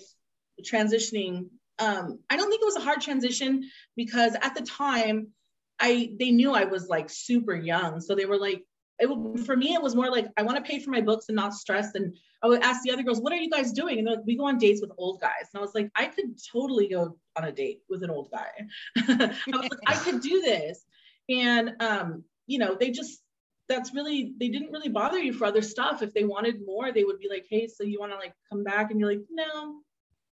transitioning, 0.63 1.47
um, 1.79 2.19
I 2.29 2.37
don't 2.37 2.51
think 2.51 2.63
it 2.63 2.67
was 2.67 2.77
a 2.77 2.81
hard 2.81 3.01
transition 3.01 3.71
because 3.97 4.35
at 4.41 4.55
the 4.55 4.63
time 4.63 5.29
I 5.79 6.13
they 6.19 6.31
knew 6.31 6.53
I 6.53 6.65
was 6.65 6.89
like 6.89 7.09
super 7.09 7.55
young. 7.55 8.01
So 8.01 8.15
they 8.15 8.27
were 8.27 8.39
like, 8.39 8.63
it 9.01 9.41
for 9.47 9.57
me, 9.57 9.75
it 9.75 9.83
was 9.83 9.95
more 9.95 10.11
like 10.11 10.29
I 10.37 10.43
want 10.43 10.57
to 10.59 10.71
pay 10.71 10.79
for 10.79 10.91
my 10.91 11.01
books 11.01 11.27
and 11.29 11.37
not 11.37 11.55
stress. 11.55 11.95
And 11.95 12.17
I 12.43 12.47
would 12.47 12.63
ask 12.63 12.83
the 12.83 12.93
other 12.93 13.03
girls, 13.03 13.21
"What 13.21 13.33
are 13.33 13.37
you 13.37 13.51
guys 13.51 13.73
doing?" 13.73 13.99
And 13.99 14.07
they're 14.07 14.17
like, 14.17 14.27
"We 14.27 14.37
go 14.37 14.47
on 14.47 14.59
dates 14.59 14.81
with 14.81 14.93
old 14.99 15.21
guys." 15.21 15.49
And 15.53 15.59
I 15.59 15.61
was 15.61 15.75
like, 15.75 15.91
"I 15.95 16.07
could 16.07 16.39
totally 16.53 16.89
go 16.89 17.17
on 17.37 17.45
a 17.45 17.53
date 17.53 17.81
with 17.89 18.03
an 18.03 18.11
old 18.11 18.31
guy." 18.31 18.51
I 18.97 19.35
was 19.47 19.61
like, 19.63 19.81
"I 19.87 19.95
could 19.97 20.21
do 20.21 20.41
this," 20.43 20.85
and 21.29 21.75
um, 21.81 22.25
you 22.47 22.59
know, 22.59 22.77
they 22.79 22.91
just 22.91 23.23
that's 23.69 23.95
really 23.95 24.35
they 24.39 24.49
didn't 24.49 24.73
really 24.73 24.89
bother 24.89 25.19
you 25.19 25.33
for 25.33 25.47
other 25.47 25.63
stuff. 25.63 26.03
If 26.03 26.13
they 26.13 26.25
wanted 26.25 26.67
more, 26.67 26.93
they 26.93 27.05
would 27.05 27.19
be 27.19 27.29
like, 27.29 27.47
"Hey, 27.49 27.69
so 27.69 27.85
you 27.85 28.01
want 28.01 28.13
to 28.13 28.19
like 28.19 28.35
come 28.51 28.65
back?" 28.65 28.91
And 28.91 29.01
you're 29.01 29.11
like, 29.11 29.25
"No," 29.31 29.81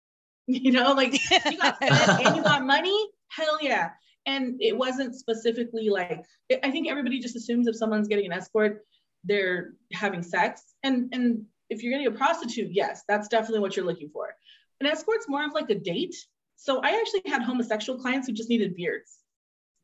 you 0.48 0.72
know, 0.72 0.94
like 0.94 1.14
you 1.14 1.58
got 1.58 1.78
and 1.82 2.36
you 2.36 2.44
got 2.44 2.66
money. 2.66 3.10
Hell 3.30 3.60
yeah. 3.62 3.92
And 4.28 4.62
it 4.62 4.78
wasn't 4.78 5.16
specifically 5.16 5.90
like 5.90 6.24
I 6.64 6.70
think 6.70 6.88
everybody 6.88 7.20
just 7.20 7.36
assumes 7.36 7.68
if 7.68 7.76
someone's 7.76 8.08
getting 8.08 8.28
an 8.28 8.34
escort, 8.34 8.86
they're 9.24 9.74
having 9.94 10.22
sex. 10.22 10.62
And 10.84 11.10
and 11.14 11.46
if 11.70 11.82
you're 11.82 11.92
getting 11.92 12.08
a 12.08 12.18
prostitute, 12.18 12.72
yes, 12.72 13.04
that's 13.08 13.28
definitely 13.28 13.62
what 13.62 13.76
you're 13.76 13.86
looking 13.86 14.10
for. 14.10 14.36
An 14.80 14.88
escort's 14.88 15.28
more 15.28 15.44
of 15.44 15.54
like 15.54 15.70
a 15.70 15.76
date. 15.76 16.16
So 16.58 16.82
I 16.84 17.00
actually 17.00 17.24
had 17.26 17.42
homosexual 17.42 18.00
clients 18.00 18.28
who 18.28 18.34
just 18.34 18.50
needed 18.50 18.76
beards. 18.76 19.18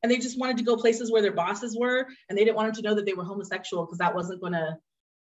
And 0.02 0.12
they 0.12 0.18
just 0.18 0.38
wanted 0.38 0.58
to 0.58 0.64
go 0.64 0.76
places 0.76 1.12
where 1.12 1.22
their 1.22 1.32
bosses 1.32 1.78
were, 1.80 2.06
and 2.28 2.38
they 2.38 2.44
didn't 2.44 2.58
want 2.58 2.68
them 2.68 2.84
to 2.84 2.90
know 2.90 2.96
that 2.96 3.06
they 3.06 3.14
were 3.14 3.24
homosexual 3.24 3.86
because 3.86 4.00
that 4.00 4.14
wasn't 4.14 4.42
going 4.42 4.52
to 4.52 4.78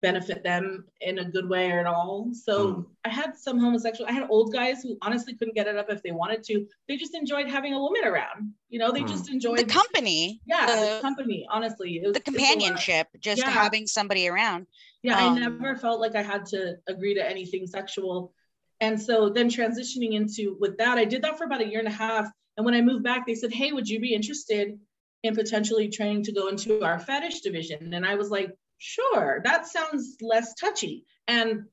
benefit 0.01 0.45
them 0.45 0.85
in 1.01 1.19
a 1.19 1.25
good 1.25 1.49
way 1.49 1.71
or 1.73 1.81
at 1.81 1.87
all. 1.87 2.31
So 2.33 2.73
Hmm. 2.73 2.81
I 3.05 3.09
had 3.09 3.37
some 3.37 3.59
homosexual, 3.59 4.09
I 4.09 4.13
had 4.13 4.29
old 4.31 4.53
guys 4.53 4.83
who 4.83 4.97
honestly 5.03 5.35
couldn't 5.35 5.55
get 5.55 5.67
it 5.67 5.77
up 5.77 5.91
if 5.91 6.03
they 6.03 6.13
wanted 6.13 6.45
to. 6.45 6.67
They 6.87 6.97
just 6.97 7.15
enjoyed 7.17 7.49
having 7.49 7.75
a 7.75 7.79
woman 7.81 8.05
around. 8.05 8.53
You 8.69 8.79
know, 8.79 8.93
they 8.93 9.01
Hmm. 9.01 9.09
just 9.09 9.29
enjoyed 9.29 9.59
the 9.59 9.65
company. 9.65 10.41
yeah, 10.47 10.67
the, 10.67 10.95
the- 10.97 11.01
company, 11.03 11.47
honestly. 11.51 11.97
It 11.97 12.03
was, 12.07 12.13
the 12.13 12.21
it's 12.21 12.29
a 12.29 12.33
companionship, 12.33 13.09
just 13.19 13.41
Yeah. 13.43 13.51
having 13.51 13.87
somebody 13.89 14.29
around. 14.29 14.67
Yeah, 15.03 15.19
Um, 15.25 15.37
I 15.37 15.41
never 15.41 15.75
felt 15.77 16.01
like 16.01 16.15
I 16.15 16.23
had 16.23 16.47
to 16.47 16.77
agree 16.87 17.15
to 17.15 17.29
anything 17.29 17.67
sexual. 17.67 18.33
And 18.81 19.01
so 19.01 19.29
then 19.29 19.49
transitioning 19.49 20.13
into 20.13 20.57
with 20.61 20.79
that, 20.79 20.97
I 20.99 21.05
did 21.05 21.23
that 21.23 21.37
for 21.39 21.45
about 21.45 21.61
a 21.61 21.67
year 21.67 21.81
and 21.81 21.89
a 21.89 21.93
half. 21.93 22.31
And 22.57 22.65
when 22.65 22.75
I 22.75 22.81
moved 22.83 23.03
back, 23.03 23.27
they 23.27 23.35
said, 23.35 23.53
Hey, 23.53 23.73
would 23.73 23.89
you 23.89 23.99
be 23.99 24.15
interested 24.15 24.79
in 25.25 25.35
potentially 25.35 25.89
training 25.89 26.23
to 26.25 26.33
go 26.33 26.47
into 26.47 26.85
our 26.85 27.01
fetish 27.01 27.41
division? 27.41 27.93
And 27.95 28.07
I 28.07 28.15
was 28.15 28.31
like, 28.31 28.53
sure, 28.79 29.41
that 29.45 29.67
sounds 29.67 30.17
less 30.21 30.55
touchy. 30.55 31.05
And 31.27 31.65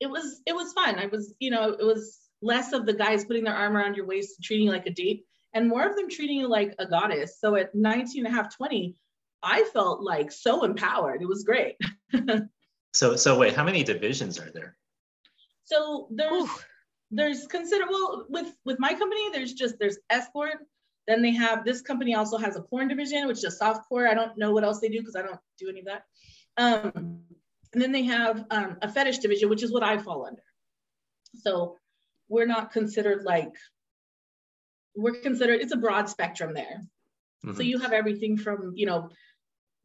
it 0.00 0.08
was 0.08 0.40
it 0.46 0.54
was 0.54 0.72
fun. 0.72 0.98
I 0.98 1.06
was, 1.06 1.34
you 1.38 1.50
know, 1.50 1.70
it 1.70 1.84
was 1.84 2.20
less 2.42 2.72
of 2.72 2.86
the 2.86 2.92
guys 2.92 3.24
putting 3.24 3.44
their 3.44 3.54
arm 3.54 3.76
around 3.76 3.96
your 3.96 4.06
waist, 4.06 4.42
treating 4.42 4.66
you 4.66 4.72
like 4.72 4.86
a 4.86 4.90
date, 4.90 5.24
and 5.54 5.68
more 5.68 5.88
of 5.88 5.96
them 5.96 6.08
treating 6.08 6.38
you 6.38 6.48
like 6.48 6.74
a 6.78 6.86
goddess. 6.86 7.40
So 7.40 7.56
at 7.56 7.74
19 7.74 8.26
and 8.26 8.34
a 8.34 8.36
half, 8.36 8.54
20, 8.54 8.96
I 9.42 9.64
felt 9.72 10.02
like 10.02 10.30
so 10.30 10.64
empowered. 10.64 11.22
It 11.22 11.28
was 11.28 11.44
great. 11.44 11.76
So 12.94 13.16
so 13.16 13.36
wait, 13.36 13.54
how 13.54 13.64
many 13.64 13.82
divisions 13.82 14.38
are 14.38 14.50
there? 14.54 14.76
So 15.64 16.06
there's 16.12 16.44
Whew. 16.44 16.50
there's 17.10 17.46
considerable 17.48 18.26
with 18.28 18.54
with 18.64 18.78
my 18.78 18.94
company. 18.94 19.30
There's 19.32 19.52
just 19.52 19.78
there's 19.80 19.98
escort. 20.08 20.58
Then 21.06 21.22
they 21.22 21.32
have 21.32 21.64
this 21.64 21.80
company 21.80 22.14
also 22.14 22.38
has 22.38 22.56
a 22.56 22.62
porn 22.62 22.88
division, 22.88 23.26
which 23.26 23.44
is 23.44 23.58
soft 23.58 23.88
core. 23.88 24.08
I 24.08 24.14
don't 24.14 24.36
know 24.38 24.52
what 24.52 24.64
else 24.64 24.80
they 24.80 24.88
do 24.88 25.00
because 25.00 25.16
I 25.16 25.22
don't 25.22 25.40
do 25.58 25.68
any 25.68 25.80
of 25.80 25.86
that. 25.86 26.04
Um, 26.56 27.20
And 27.72 27.82
then 27.82 27.90
they 27.90 28.04
have 28.04 28.44
um, 28.50 28.76
a 28.82 28.88
fetish 28.88 29.18
division, 29.18 29.48
which 29.48 29.64
is 29.64 29.72
what 29.72 29.82
I 29.82 29.98
fall 29.98 30.26
under. 30.26 30.42
So 31.34 31.76
we're 32.28 32.46
not 32.46 32.70
considered 32.70 33.24
like, 33.24 33.52
we're 34.94 35.20
considered, 35.20 35.60
it's 35.60 35.72
a 35.72 35.76
broad 35.76 36.08
spectrum 36.08 36.54
there. 36.54 36.82
Mm-hmm. 37.44 37.56
So 37.56 37.62
you 37.62 37.80
have 37.80 37.92
everything 37.92 38.36
from, 38.36 38.72
you 38.76 38.86
know, 38.86 39.10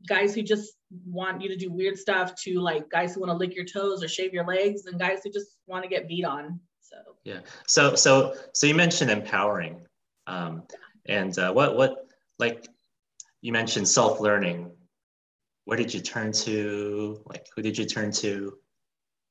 guys 0.07 0.35
who 0.35 0.43
just 0.43 0.73
want 1.07 1.41
you 1.41 1.49
to 1.49 1.55
do 1.55 1.71
weird 1.71 1.97
stuff 1.97 2.35
to 2.43 2.59
like 2.61 2.89
guys 2.91 3.15
who 3.15 3.21
want 3.21 3.31
to 3.31 3.37
lick 3.37 3.55
your 3.55 3.65
toes 3.65 4.03
or 4.03 4.07
shave 4.07 4.33
your 4.33 4.45
legs 4.45 4.85
and 4.85 4.99
guys 4.99 5.21
who 5.23 5.31
just 5.31 5.57
want 5.65 5.81
to 5.83 5.89
get 5.89 6.07
beat 6.07 6.25
on. 6.25 6.59
So 6.81 6.97
yeah. 7.23 7.39
So 7.65 7.95
so 7.95 8.35
so 8.53 8.67
you 8.67 8.75
mentioned 8.75 9.09
empowering, 9.09 9.81
um, 10.27 10.63
and 11.09 11.37
uh, 11.37 11.51
what 11.51 11.75
what 11.75 12.07
like 12.37 12.67
you 13.41 13.51
mentioned 13.51 13.87
self 13.87 14.19
learning. 14.19 14.71
Where 15.65 15.77
did 15.77 15.93
you 15.93 15.99
turn 15.99 16.31
to? 16.31 17.21
Like 17.25 17.47
who 17.55 17.61
did 17.61 17.77
you 17.77 17.85
turn 17.85 18.11
to? 18.13 18.53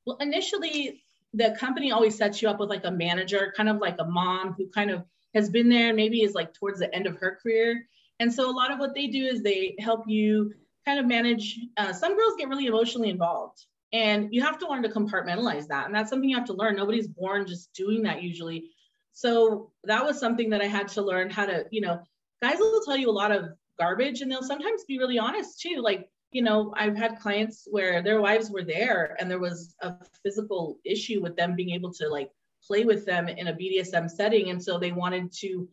Well, 0.05 0.17
initially 0.17 1.03
the 1.33 1.55
company 1.59 1.91
always 1.91 2.15
sets 2.15 2.41
you 2.41 2.49
up 2.49 2.59
with 2.59 2.69
like 2.69 2.85
a 2.85 2.91
manager, 2.91 3.53
kind 3.55 3.69
of 3.69 3.77
like 3.77 3.95
a 3.99 4.05
mom 4.05 4.53
who 4.57 4.67
kind 4.69 4.89
of 4.89 5.03
has 5.35 5.49
been 5.49 5.69
there, 5.69 5.93
maybe 5.93 6.23
is 6.23 6.33
like 6.33 6.53
towards 6.53 6.79
the 6.79 6.93
end 6.93 7.05
of 7.05 7.17
her 7.17 7.37
career. 7.41 7.85
And 8.19 8.33
so 8.33 8.49
a 8.49 8.51
lot 8.51 8.71
of 8.71 8.79
what 8.79 8.95
they 8.95 9.07
do 9.07 9.25
is 9.25 9.41
they 9.41 9.75
help 9.79 10.03
you 10.07 10.53
kind 10.85 10.99
of 10.99 11.05
manage. 11.05 11.59
Uh, 11.77 11.93
some 11.93 12.17
girls 12.17 12.33
get 12.37 12.49
really 12.49 12.65
emotionally 12.65 13.09
involved, 13.09 13.65
and 13.93 14.33
you 14.33 14.41
have 14.41 14.57
to 14.59 14.67
learn 14.67 14.83
to 14.83 14.89
compartmentalize 14.89 15.67
that. 15.67 15.85
And 15.85 15.95
that's 15.95 16.09
something 16.09 16.29
you 16.29 16.37
have 16.37 16.47
to 16.47 16.53
learn. 16.53 16.75
Nobody's 16.75 17.07
born 17.07 17.47
just 17.47 17.73
doing 17.73 18.03
that 18.03 18.21
usually. 18.23 18.71
So 19.19 19.69
that 19.83 20.05
was 20.05 20.17
something 20.17 20.51
that 20.51 20.61
I 20.61 20.67
had 20.67 20.87
to 20.89 21.01
learn 21.01 21.29
how 21.29 21.45
to, 21.45 21.65
you 21.71 21.81
know, 21.81 22.01
guys 22.41 22.57
will 22.57 22.81
tell 22.85 22.95
you 22.95 23.09
a 23.09 23.11
lot 23.11 23.33
of 23.33 23.49
garbage 23.77 24.21
and 24.21 24.31
they'll 24.31 24.41
sometimes 24.41 24.85
be 24.85 24.97
really 24.97 25.19
honest 25.19 25.59
too. 25.59 25.81
Like, 25.81 26.09
you 26.31 26.41
know, 26.41 26.73
I've 26.77 26.95
had 26.95 27.19
clients 27.19 27.67
where 27.69 28.01
their 28.01 28.21
wives 28.21 28.49
were 28.49 28.63
there 28.63 29.17
and 29.19 29.29
there 29.29 29.39
was 29.39 29.75
a 29.81 29.95
physical 30.23 30.79
issue 30.85 31.21
with 31.21 31.35
them 31.35 31.57
being 31.57 31.71
able 31.71 31.91
to 31.95 32.07
like 32.07 32.31
play 32.65 32.85
with 32.85 33.05
them 33.05 33.27
in 33.27 33.47
a 33.47 33.53
BDSM 33.53 34.09
setting. 34.09 34.51
And 34.51 34.63
so 34.63 34.79
they 34.79 34.93
wanted 34.93 35.33
to 35.39 35.67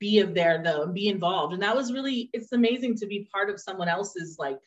be 0.00 0.18
of 0.18 0.34
there 0.34 0.60
though 0.64 0.82
and 0.82 0.94
be 0.94 1.08
involved 1.08 1.52
and 1.52 1.60
that 1.60 1.74
was 1.74 1.92
really 1.92 2.30
it's 2.32 2.52
amazing 2.52 2.94
to 2.94 3.04
be 3.04 3.28
part 3.32 3.50
of 3.50 3.58
someone 3.58 3.88
else's 3.88 4.36
like 4.38 4.60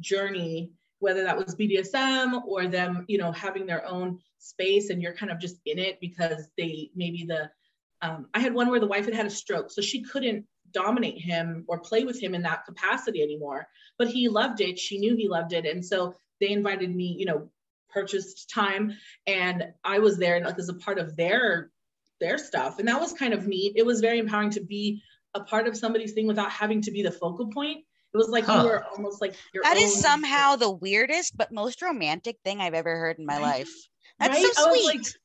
journey 0.00 0.70
whether 0.98 1.24
that 1.24 1.36
was 1.36 1.54
bdsm 1.54 2.42
or 2.46 2.66
them 2.66 3.04
you 3.06 3.18
know 3.18 3.30
having 3.30 3.66
their 3.66 3.86
own 3.86 4.18
space 4.38 4.88
and 4.88 5.02
you're 5.02 5.12
kind 5.12 5.30
of 5.30 5.38
just 5.38 5.56
in 5.66 5.78
it 5.78 6.00
because 6.00 6.48
they 6.56 6.90
maybe 6.96 7.26
the 7.28 7.50
um, 8.02 8.26
i 8.34 8.40
had 8.40 8.54
one 8.54 8.68
where 8.68 8.80
the 8.80 8.86
wife 8.86 9.04
had 9.04 9.14
had 9.14 9.26
a 9.26 9.30
stroke 9.30 9.70
so 9.70 9.80
she 9.80 10.02
couldn't 10.02 10.44
dominate 10.72 11.18
him 11.18 11.64
or 11.66 11.78
play 11.78 12.04
with 12.04 12.20
him 12.22 12.34
in 12.34 12.42
that 12.42 12.64
capacity 12.66 13.22
anymore 13.22 13.66
but 13.98 14.08
he 14.08 14.28
loved 14.28 14.60
it 14.60 14.78
she 14.78 14.98
knew 14.98 15.16
he 15.16 15.28
loved 15.28 15.52
it 15.52 15.64
and 15.64 15.84
so 15.84 16.14
they 16.40 16.50
invited 16.50 16.94
me 16.94 17.16
you 17.18 17.24
know 17.24 17.48
purchased 17.88 18.50
time 18.50 18.92
and 19.26 19.64
i 19.82 19.98
was 19.98 20.18
there 20.18 20.44
like 20.44 20.58
as 20.58 20.68
a 20.68 20.74
part 20.74 20.98
of 20.98 21.16
their 21.16 21.70
their 22.20 22.38
stuff. 22.38 22.78
And 22.78 22.88
that 22.88 23.00
was 23.00 23.12
kind 23.12 23.34
of 23.34 23.46
neat. 23.46 23.74
It 23.76 23.86
was 23.86 24.00
very 24.00 24.18
empowering 24.18 24.50
to 24.50 24.60
be 24.60 25.02
a 25.34 25.40
part 25.40 25.66
of 25.66 25.76
somebody's 25.76 26.12
thing 26.12 26.26
without 26.26 26.50
having 26.50 26.82
to 26.82 26.90
be 26.90 27.02
the 27.02 27.10
focal 27.10 27.48
point. 27.48 27.78
It 28.14 28.16
was 28.16 28.28
like 28.28 28.44
huh. 28.44 28.62
you 28.62 28.68
were 28.68 28.84
almost 28.84 29.20
like 29.20 29.34
your 29.52 29.66
own. 29.66 29.74
That 29.74 29.80
is 29.80 30.00
somehow 30.00 30.56
the 30.56 30.70
weirdest 30.70 31.36
but 31.36 31.52
most 31.52 31.82
romantic 31.82 32.38
thing 32.42 32.60
I've 32.60 32.74
ever 32.74 32.96
heard 32.96 33.18
in 33.18 33.26
my 33.26 33.34
right? 33.34 33.42
life. 33.42 33.70
That's 34.18 34.34
right? 34.34 34.52
so 34.54 34.72
sweet. 34.72 35.18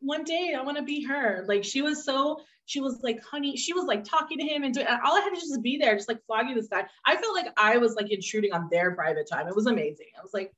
One 0.00 0.24
day 0.24 0.54
I 0.58 0.62
want 0.62 0.76
to 0.76 0.82
be 0.82 1.02
her. 1.04 1.44
Like 1.48 1.64
she 1.64 1.82
was 1.82 2.04
so 2.04 2.40
she 2.66 2.80
was 2.80 3.00
like, 3.02 3.22
honey, 3.22 3.56
she 3.56 3.72
was 3.72 3.84
like 3.84 4.04
talking 4.04 4.38
to 4.38 4.44
him 4.44 4.64
and 4.64 4.74
doing 4.74 4.86
all 4.86 5.16
I 5.16 5.20
had 5.20 5.34
to 5.34 5.40
just 5.40 5.62
be 5.62 5.78
there, 5.78 5.94
just 5.94 6.08
like 6.08 6.24
flogging 6.26 6.54
this 6.56 6.68
guy. 6.68 6.84
I 7.06 7.16
felt 7.16 7.34
like 7.34 7.46
I 7.56 7.76
was 7.78 7.94
like 7.94 8.10
intruding 8.10 8.52
on 8.52 8.68
their 8.70 8.90
private 8.90 9.28
time. 9.28 9.46
It 9.46 9.54
was 9.54 9.66
amazing. 9.66 10.06
I 10.18 10.22
was 10.22 10.34
like, 10.34 10.52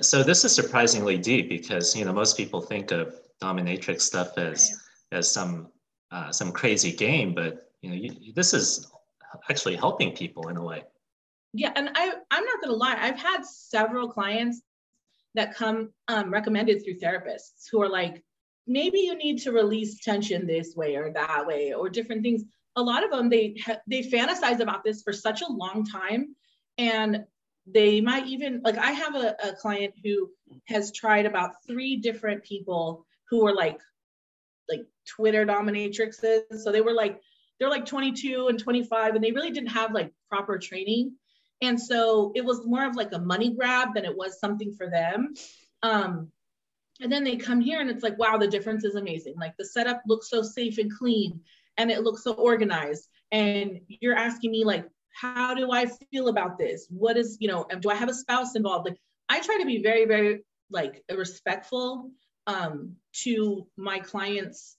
so 0.00 0.22
this 0.22 0.44
is 0.44 0.54
surprisingly 0.54 1.18
deep 1.18 1.48
because 1.48 1.94
you 1.94 2.04
know 2.04 2.12
most 2.12 2.36
people 2.36 2.60
think 2.60 2.90
of 2.90 3.14
dominatrix 3.42 4.00
stuff 4.00 4.38
as 4.38 4.74
as 5.12 5.30
some 5.30 5.68
uh, 6.10 6.32
some 6.32 6.52
crazy 6.52 6.92
game, 6.92 7.34
but 7.34 7.70
you 7.82 7.90
know 7.90 7.96
you, 7.96 8.32
this 8.32 8.54
is 8.54 8.90
actually 9.50 9.76
helping 9.76 10.12
people 10.12 10.48
in 10.48 10.56
a 10.56 10.62
way. 10.62 10.84
Yeah, 11.52 11.72
and 11.76 11.90
I 11.94 12.14
I'm 12.30 12.44
not 12.44 12.60
gonna 12.62 12.74
lie, 12.74 12.96
I've 12.98 13.18
had 13.18 13.44
several 13.44 14.08
clients 14.08 14.62
that 15.34 15.54
come 15.54 15.90
um, 16.08 16.32
recommended 16.32 16.82
through 16.82 16.98
therapists 16.98 17.68
who 17.70 17.82
are 17.82 17.88
like, 17.88 18.22
maybe 18.66 19.00
you 19.00 19.16
need 19.16 19.38
to 19.42 19.52
release 19.52 20.00
tension 20.00 20.46
this 20.46 20.74
way 20.76 20.96
or 20.96 21.12
that 21.12 21.46
way 21.46 21.72
or 21.72 21.88
different 21.88 22.22
things. 22.22 22.44
A 22.76 22.82
lot 22.82 23.04
of 23.04 23.10
them 23.10 23.28
they 23.28 23.56
they 23.86 24.02
fantasize 24.02 24.60
about 24.60 24.84
this 24.84 25.02
for 25.02 25.12
such 25.12 25.42
a 25.42 25.52
long 25.52 25.84
time, 25.84 26.34
and 26.78 27.24
they 27.66 28.00
might 28.00 28.26
even 28.26 28.60
like 28.64 28.78
I 28.78 28.92
have 28.92 29.14
a, 29.14 29.36
a 29.42 29.52
client 29.54 29.94
who 30.02 30.30
has 30.66 30.92
tried 30.92 31.26
about 31.26 31.52
three 31.66 31.96
different 31.96 32.42
people 32.42 33.06
who 33.30 33.42
were 33.44 33.54
like 33.54 33.80
like 34.68 34.82
Twitter 35.06 35.46
dominatrixes. 35.46 36.42
So 36.62 36.72
they 36.72 36.80
were 36.80 36.94
like 36.94 37.20
they're 37.58 37.70
like 37.70 37.86
22 37.86 38.48
and 38.48 38.58
25 38.58 39.14
and 39.14 39.24
they 39.24 39.32
really 39.32 39.50
didn't 39.50 39.70
have 39.70 39.92
like 39.92 40.12
proper 40.28 40.58
training. 40.58 41.12
And 41.60 41.80
so 41.80 42.32
it 42.34 42.44
was 42.44 42.66
more 42.66 42.86
of 42.86 42.96
like 42.96 43.12
a 43.12 43.18
money 43.18 43.54
grab 43.54 43.94
than 43.94 44.04
it 44.04 44.16
was 44.16 44.38
something 44.38 44.72
for 44.74 44.88
them. 44.90 45.34
Um, 45.82 46.30
and 47.00 47.10
then 47.10 47.24
they 47.24 47.36
come 47.36 47.60
here 47.60 47.80
and 47.80 47.90
it's 47.90 48.02
like, 48.02 48.18
wow, 48.18 48.38
the 48.38 48.46
difference 48.46 48.84
is 48.84 48.94
amazing. 48.94 49.34
Like 49.38 49.56
the 49.56 49.64
setup 49.64 50.02
looks 50.06 50.30
so 50.30 50.42
safe 50.42 50.78
and 50.78 50.92
clean 50.92 51.40
and 51.76 51.90
it 51.90 52.02
looks 52.02 52.22
so 52.22 52.34
organized. 52.34 53.08
And 53.32 53.80
you're 53.88 54.16
asking 54.16 54.52
me 54.52 54.64
like, 54.64 54.86
how 55.12 55.54
do 55.54 55.72
I 55.72 55.86
feel 56.10 56.28
about 56.28 56.58
this? 56.58 56.86
What 56.90 57.16
is, 57.16 57.36
you 57.40 57.48
know, 57.48 57.66
do 57.80 57.90
I 57.90 57.94
have 57.94 58.08
a 58.08 58.14
spouse 58.14 58.56
involved? 58.56 58.86
Like 58.86 58.98
I 59.28 59.40
try 59.40 59.58
to 59.58 59.66
be 59.66 59.82
very, 59.82 60.06
very 60.06 60.44
like 60.70 61.02
respectful 61.10 62.10
um, 62.46 62.96
to 63.22 63.66
my 63.76 64.00
clients' 64.00 64.76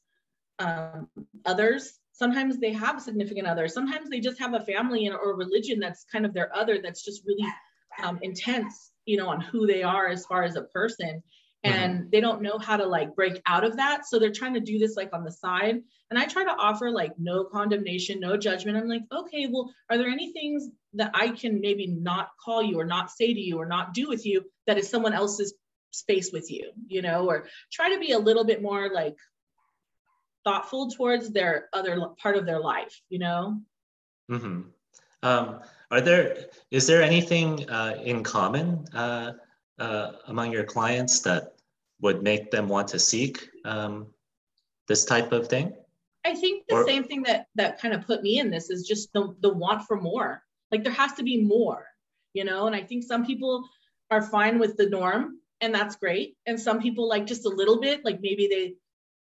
um, 0.60 1.10
others. 1.46 2.00
Sometimes 2.16 2.60
they 2.60 2.72
have 2.72 3.02
significant 3.02 3.46
others. 3.46 3.74
Sometimes 3.74 4.10
they 4.10 4.22
just 4.22 4.40
have 4.40 4.54
a 4.54 4.62
family 4.62 5.06
and, 5.06 5.16
or 5.16 5.32
a 5.32 5.36
religion 5.36 5.80
that's 5.80 6.06
kind 6.06 6.26
of 6.26 6.34
their 6.34 6.56
other 6.56 6.80
that's 6.82 7.04
just 7.04 7.24
really 7.26 7.48
um, 8.02 8.20
intense, 8.22 8.92
you 9.06 9.18
know, 9.18 9.28
on 9.28 9.42
who 9.42 9.68
they 9.68 9.84
are 9.84 10.08
as 10.08 10.26
far 10.26 10.44
as 10.44 10.56
a 10.56 10.64
person. 10.64 11.22
Mm-hmm. 11.66 11.74
And 11.74 11.94
mm-hmm. 11.94 12.10
they 12.12 12.22
don't 12.22 12.42
know 12.42 12.58
how 12.58 12.78
to 12.78 12.86
like 12.86 13.16
break 13.16 13.42
out 13.46 13.66
of 13.66 13.76
that. 13.78 14.06
So 14.06 14.18
they're 14.18 14.32
trying 14.32 14.54
to 14.54 14.62
do 14.62 14.80
this 14.80 14.96
like 14.96 15.10
on 15.12 15.26
the 15.26 15.32
side. 15.32 15.82
And 16.10 16.18
I 16.18 16.26
try 16.26 16.46
to 16.46 16.52
offer 16.52 16.90
like 16.90 17.12
no 17.20 17.44
condemnation, 17.44 18.22
no 18.22 18.38
judgment. 18.38 18.78
I'm 18.78 18.88
like, 18.88 19.04
okay, 19.12 19.48
well, 19.52 19.74
are 19.90 19.98
there 19.98 20.10
any 20.10 20.32
things 20.32 20.70
that 20.94 21.12
I 21.14 21.30
can 21.30 21.60
maybe 21.60 21.88
not 21.88 22.30
call 22.44 22.64
you 22.64 22.80
or 22.80 22.86
not 22.86 23.12
say 23.12 23.34
to 23.34 23.40
you 23.40 23.60
or 23.60 23.66
not 23.66 23.94
do 23.94 24.08
with 24.08 24.26
you 24.26 24.46
that 24.68 24.78
is 24.78 24.90
someone 24.90 25.14
else's 25.14 25.54
space 25.92 26.32
with 26.32 26.50
you, 26.52 26.72
you 26.88 27.02
know, 27.02 27.28
or 27.28 27.48
try 27.72 27.94
to 27.94 28.00
be 28.00 28.12
a 28.12 28.20
little 28.20 28.46
bit 28.46 28.62
more 28.62 28.90
like 28.94 29.16
thoughtful 30.46 30.90
towards 30.90 31.32
their 31.32 31.70
other 31.74 32.08
part 32.22 32.38
of 32.38 32.46
their 32.46 32.60
life, 32.60 33.02
you 33.10 33.20
know? 33.20 33.60
Mm-hmm. 34.32 34.62
Um, 35.24 35.60
are 35.92 36.02
there, 36.02 36.46
is 36.72 36.88
there 36.88 37.02
anything 37.02 37.70
uh, 37.70 38.00
in 38.04 38.24
common 38.24 38.86
uh, 38.94 39.34
uh, 39.80 40.12
among 40.28 40.52
your 40.52 40.64
clients 40.64 41.20
that 41.22 41.56
would 42.02 42.24
make 42.24 42.52
them 42.52 42.70
want 42.70 42.88
to 42.90 43.00
seek 43.00 43.50
um, 43.66 44.08
this 44.88 45.04
type 45.04 45.32
of 45.32 45.48
thing? 45.48 45.74
I 46.26 46.36
think 46.36 46.66
the 46.68 46.76
or, 46.76 46.86
same 46.86 47.04
thing 47.04 47.24
that 47.24 47.48
that 47.56 47.80
kind 47.80 47.94
of 47.94 48.06
put 48.06 48.24
me 48.24 48.40
in 48.40 48.50
this 48.50 48.70
is 48.70 48.88
just 48.88 49.14
the, 49.14 49.36
the 49.42 49.54
want 49.54 49.84
for 49.84 50.00
more. 50.00 50.42
Like 50.72 50.84
there 50.84 50.94
has 50.94 51.14
to 51.14 51.24
be 51.24 51.42
more, 51.42 51.86
you 52.34 52.44
know, 52.44 52.68
and 52.68 52.76
I 52.76 52.82
think 52.82 53.04
some 53.04 53.26
people 53.26 53.68
are 54.10 54.22
fine 54.22 54.58
with 54.58 54.76
the 54.78 54.90
norm 54.90 55.40
and 55.62 55.74
that's 55.74 55.96
great. 55.96 56.36
And 56.46 56.60
some 56.60 56.82
people 56.82 57.08
like 57.08 57.26
just 57.26 57.46
a 57.46 57.50
little 57.50 57.80
bit, 57.80 58.04
like 58.04 58.22
maybe 58.22 58.48
they, 58.48 58.74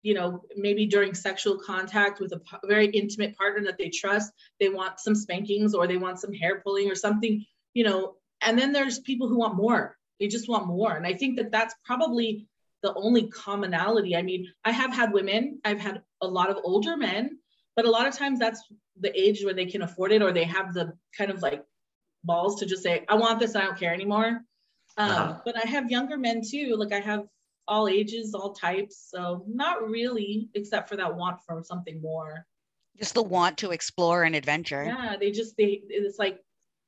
you 0.05 0.13
know, 0.13 0.43
maybe 0.55 0.85
during 0.85 1.15
sexual 1.15 1.59
contact 1.59 2.21
with 2.21 2.31
a 2.33 2.41
very 2.65 2.87
intimate 2.89 3.35
partner 3.37 3.65
that 3.65 3.79
they 3.79 3.89
trust, 3.89 4.31
they 4.61 4.69
want 4.69 5.01
some 5.01 5.15
spankings 5.15 5.75
or 5.75 5.87
they 5.87 5.97
want 5.97 6.21
some 6.21 6.33
hair 6.33 6.61
pulling 6.61 6.91
or 6.91 6.95
something, 6.95 7.43
you 7.73 7.85
know. 7.85 8.15
And 8.43 8.59
then 8.59 8.71
there's 8.71 8.99
people 8.99 9.29
who 9.29 9.39
want 9.39 9.57
more. 9.57 9.97
They 10.21 10.29
just 10.29 10.47
want 10.47 10.67
more. 10.67 10.95
And 10.95 11.07
I 11.07 11.15
think 11.15 11.39
that 11.39 11.51
that's 11.51 11.75
probably 11.87 12.47
the 12.83 12.93
only 12.95 13.29
commonality. 13.29 14.15
I 14.15 14.21
mean, 14.21 14.47
I 14.63 14.73
have 14.73 14.95
had 14.95 15.11
women, 15.11 15.59
I've 15.65 15.81
had 15.81 16.03
a 16.21 16.27
lot 16.27 16.51
of 16.51 16.59
older 16.63 16.99
men, 16.99 17.39
but 17.75 17.87
a 17.87 17.91
lot 17.91 18.07
of 18.07 18.15
times 18.15 18.39
that's 18.39 18.63
the 19.01 19.19
age 19.19 19.43
where 19.43 19.55
they 19.55 19.65
can 19.65 19.81
afford 19.81 20.13
it 20.13 20.21
or 20.21 20.33
they 20.33 20.45
have 20.45 20.75
the 20.75 20.93
kind 21.17 21.31
of 21.31 21.41
like 21.41 21.65
balls 22.25 22.61
to 22.61 22.67
just 22.67 22.83
say, 22.83 23.07
I 23.09 23.15
want 23.15 23.41
this, 23.41 23.57
I 23.57 23.63
don't 23.63 23.79
care 23.79 23.95
anymore. 23.95 24.43
Um, 24.99 25.11
uh-huh. 25.11 25.39
But 25.47 25.57
I 25.57 25.67
have 25.67 25.91
younger 25.91 26.19
men 26.19 26.43
too. 26.47 26.77
Like 26.77 26.93
I 26.93 27.01
have 27.01 27.25
all 27.67 27.89
ages, 27.89 28.35
all 28.35 28.53
types. 28.53 29.09
So 29.11 29.45
not 29.49 29.89
really, 29.89 30.49
except 30.55 30.89
for 30.89 30.97
that 30.97 31.17
want 31.17 31.41
for 31.47 31.63
something 31.63 32.01
more. 32.01 32.47
Just 32.99 33.15
the 33.15 33.23
want 33.23 33.59
to 33.59 33.73
explore 33.73 34.25
and 34.25 34.37
adventure. 34.37 34.85
Yeah, 34.85 35.17
they 35.19 35.31
just 35.31 35.57
they 35.57 35.83
it's 35.89 36.19
like 36.19 36.41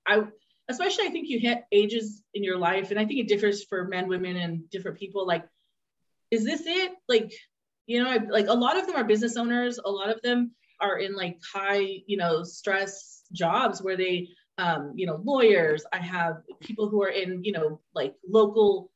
I 0.06 0.22
especially 0.68 1.06
I 1.06 1.10
think 1.10 1.28
you 1.28 1.40
hit 1.40 1.64
ages 1.72 2.22
in 2.34 2.44
your 2.44 2.58
life, 2.58 2.90
and 2.90 3.00
I 3.00 3.04
think 3.04 3.20
it 3.20 3.28
differs 3.28 3.64
for 3.64 3.88
men, 3.88 4.08
women, 4.08 4.36
and 4.36 4.68
different 4.70 4.98
people. 4.98 5.26
Like, 5.26 5.44
is 6.30 6.44
this 6.44 6.62
it? 6.66 6.92
Like, 7.08 7.32
you 7.86 8.02
know, 8.02 8.10
I, 8.10 8.18
like 8.18 8.46
a 8.48 8.54
lot 8.54 8.78
of 8.78 8.86
them 8.86 8.96
are 8.96 9.04
business 9.04 9.36
owners. 9.36 9.78
A 9.84 9.90
lot 9.90 10.10
of 10.10 10.22
them 10.22 10.52
are 10.80 10.98
in 10.98 11.16
like 11.16 11.38
high, 11.52 12.02
you 12.06 12.16
know, 12.16 12.44
stress 12.44 13.22
jobs 13.32 13.82
where 13.82 13.96
they 13.96 14.28
um, 14.58 14.92
you 14.94 15.06
know, 15.06 15.20
lawyers. 15.22 15.84
I 15.92 15.98
have 15.98 16.36
people 16.60 16.88
who 16.88 17.02
are 17.02 17.10
in, 17.10 17.44
you 17.44 17.52
know, 17.52 17.80
like 17.94 18.14
local 18.28 18.90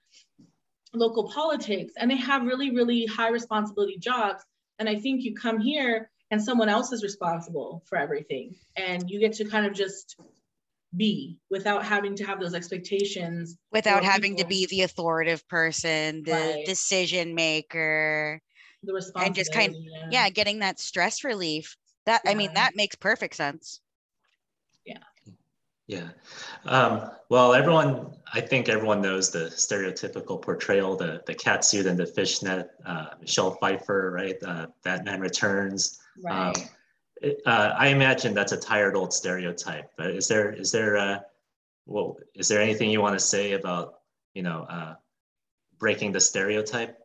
local 0.92 1.28
politics 1.30 1.92
and 1.96 2.10
they 2.10 2.16
have 2.16 2.42
really 2.42 2.70
really 2.74 3.06
high 3.06 3.28
responsibility 3.28 3.96
jobs 3.98 4.42
and 4.78 4.88
i 4.88 4.96
think 4.96 5.22
you 5.22 5.34
come 5.34 5.60
here 5.60 6.10
and 6.30 6.42
someone 6.42 6.68
else 6.68 6.92
is 6.92 7.02
responsible 7.02 7.82
for 7.86 7.96
everything 7.96 8.54
and 8.76 9.08
you 9.08 9.20
get 9.20 9.32
to 9.32 9.44
kind 9.44 9.66
of 9.66 9.72
just 9.72 10.16
be 10.96 11.38
without 11.50 11.84
having 11.84 12.16
to 12.16 12.24
have 12.24 12.40
those 12.40 12.54
expectations 12.54 13.56
without 13.70 14.02
having 14.02 14.32
people. 14.32 14.44
to 14.44 14.48
be 14.48 14.66
the 14.66 14.82
authoritative 14.82 15.46
person 15.48 16.24
the 16.24 16.32
right. 16.32 16.66
decision 16.66 17.34
maker 17.34 18.40
the 18.82 19.12
and 19.16 19.34
just 19.34 19.52
kind 19.52 19.74
of 19.74 19.80
yeah. 19.80 20.08
yeah. 20.10 20.30
getting 20.30 20.58
that 20.60 20.80
stress 20.80 21.22
relief 21.22 21.76
that 22.06 22.22
yeah. 22.24 22.32
i 22.32 22.34
mean 22.34 22.52
that 22.54 22.74
makes 22.74 22.96
perfect 22.96 23.36
sense 23.36 23.80
yeah 25.90 26.08
um, 26.66 27.10
well 27.28 27.52
everyone 27.52 28.12
i 28.32 28.40
think 28.40 28.68
everyone 28.68 29.00
knows 29.02 29.30
the 29.30 29.46
stereotypical 29.66 30.40
portrayal 30.40 30.96
the 30.96 31.22
the 31.26 31.34
cat 31.34 31.64
suit 31.64 31.86
and 31.86 31.98
the 31.98 32.06
fishnet 32.06 32.70
uh, 32.86 33.06
michelle 33.20 33.52
pfeiffer 33.52 34.10
right 34.12 34.36
uh, 34.44 34.66
batman 34.84 35.20
returns 35.20 36.00
right. 36.22 36.56
Um, 36.56 36.68
uh, 37.44 37.74
I 37.76 37.88
imagine 37.88 38.34
that's 38.34 38.52
a 38.52 38.56
tired 38.56 38.96
old 38.96 39.12
stereotype, 39.12 39.90
but 39.96 40.10
is 40.10 40.28
there 40.28 40.52
is 40.52 40.72
there 40.72 40.96
uh, 40.96 41.18
well 41.86 42.16
is 42.34 42.48
there 42.48 42.62
anything 42.62 42.90
you 42.90 43.00
want 43.00 43.18
to 43.18 43.24
say 43.24 43.52
about 43.52 44.00
you 44.34 44.42
know 44.42 44.66
uh, 44.68 44.94
breaking 45.78 46.12
the 46.12 46.20
stereotype? 46.20 46.98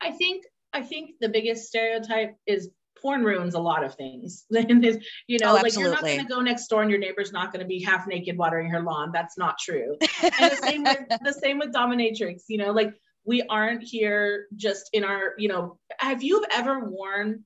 I 0.00 0.10
think 0.10 0.44
I 0.72 0.82
think 0.82 1.18
the 1.20 1.28
biggest 1.28 1.68
stereotype 1.68 2.36
is 2.46 2.70
porn 3.00 3.22
ruins 3.22 3.54
a 3.54 3.58
lot 3.58 3.84
of 3.84 3.94
things. 3.94 4.44
you 4.50 5.38
know, 5.40 5.50
oh, 5.50 5.54
like 5.54 5.76
you're 5.76 5.90
not 5.90 6.02
going 6.02 6.20
to 6.20 6.26
go 6.26 6.40
next 6.40 6.68
door 6.68 6.82
and 6.82 6.90
your 6.90 7.00
neighbor's 7.00 7.32
not 7.32 7.52
going 7.52 7.60
to 7.60 7.66
be 7.66 7.82
half 7.82 8.06
naked 8.06 8.36
watering 8.36 8.70
her 8.70 8.80
lawn. 8.80 9.10
That's 9.12 9.36
not 9.38 9.58
true. 9.58 9.96
and 10.22 10.52
the 10.52 10.56
same 10.62 10.84
with 10.84 10.98
the 11.22 11.32
same 11.32 11.58
with 11.58 11.72
dominatrix. 11.72 12.42
You 12.48 12.58
know, 12.58 12.72
like 12.72 12.94
we 13.24 13.42
aren't 13.42 13.82
here 13.82 14.46
just 14.56 14.90
in 14.92 15.04
our. 15.04 15.34
You 15.38 15.48
know, 15.48 15.78
have 15.98 16.22
you 16.22 16.44
ever 16.52 16.80
worn 16.80 17.44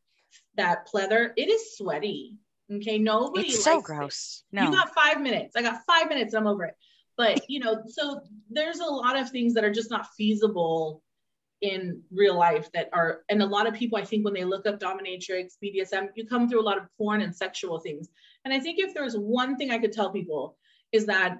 that 0.58 0.88
pleather, 0.88 1.30
it 1.36 1.48
is 1.48 1.76
sweaty. 1.76 2.36
Okay, 2.70 2.98
nobody. 2.98 3.48
It's 3.48 3.64
so 3.64 3.80
gross. 3.80 4.44
It. 4.52 4.56
No, 4.56 4.64
you 4.64 4.72
got 4.72 4.94
five 4.94 5.22
minutes. 5.22 5.56
I 5.56 5.62
got 5.62 5.80
five 5.86 6.08
minutes. 6.08 6.34
I'm 6.34 6.46
over 6.46 6.64
it. 6.64 6.74
But 7.16 7.48
you 7.48 7.60
know, 7.60 7.82
so 7.86 8.20
there's 8.50 8.80
a 8.80 8.84
lot 8.84 9.16
of 9.16 9.30
things 9.30 9.54
that 9.54 9.64
are 9.64 9.72
just 9.72 9.90
not 9.90 10.06
feasible 10.16 11.02
in 11.60 12.02
real 12.12 12.36
life 12.36 12.70
that 12.72 12.88
are, 12.92 13.22
and 13.28 13.42
a 13.42 13.46
lot 13.46 13.66
of 13.66 13.74
people, 13.74 13.98
I 13.98 14.04
think, 14.04 14.24
when 14.24 14.34
they 14.34 14.44
look 14.44 14.66
up 14.66 14.78
dominatrix, 14.78 15.54
BDSM, 15.62 16.08
you 16.14 16.26
come 16.26 16.48
through 16.48 16.60
a 16.60 16.62
lot 16.62 16.78
of 16.78 16.84
porn 16.96 17.20
and 17.20 17.34
sexual 17.34 17.80
things. 17.80 18.08
And 18.44 18.54
I 18.54 18.60
think 18.60 18.78
if 18.78 18.94
there's 18.94 19.14
one 19.14 19.56
thing 19.56 19.70
I 19.70 19.78
could 19.78 19.92
tell 19.92 20.10
people 20.10 20.56
is 20.92 21.06
that 21.06 21.38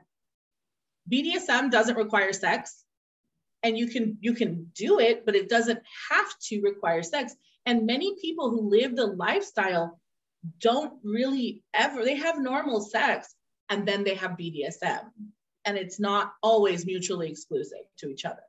BDSM 1.11 1.71
doesn't 1.71 1.97
require 1.97 2.33
sex 2.33 2.85
and 3.63 3.77
you 3.77 3.89
can 3.89 4.19
you 4.21 4.35
can 4.35 4.71
do 4.77 5.01
it 5.01 5.27
but 5.27 5.35
it 5.35 5.49
doesn't 5.49 5.81
have 6.11 6.39
to 6.39 6.61
require 6.61 7.03
sex 7.03 7.35
and 7.69 7.87
many 7.87 8.15
people 8.21 8.51
who 8.51 8.71
live 8.71 8.95
the 8.95 9.07
lifestyle 9.07 10.01
don't 10.61 10.95
really 11.03 11.63
ever, 11.75 12.05
they 12.05 12.17
have 12.17 12.39
normal 12.39 12.81
sex 12.81 13.35
and 13.69 13.87
then 13.87 14.05
they 14.05 14.15
have 14.15 14.33
BDSM. 14.33 15.01
And 15.65 15.77
it's 15.77 16.01
not 16.01 16.33
always 16.43 16.87
mutually 16.87 17.31
exclusive 17.31 17.85
to 17.99 18.09
each 18.09 18.25
other. 18.25 18.41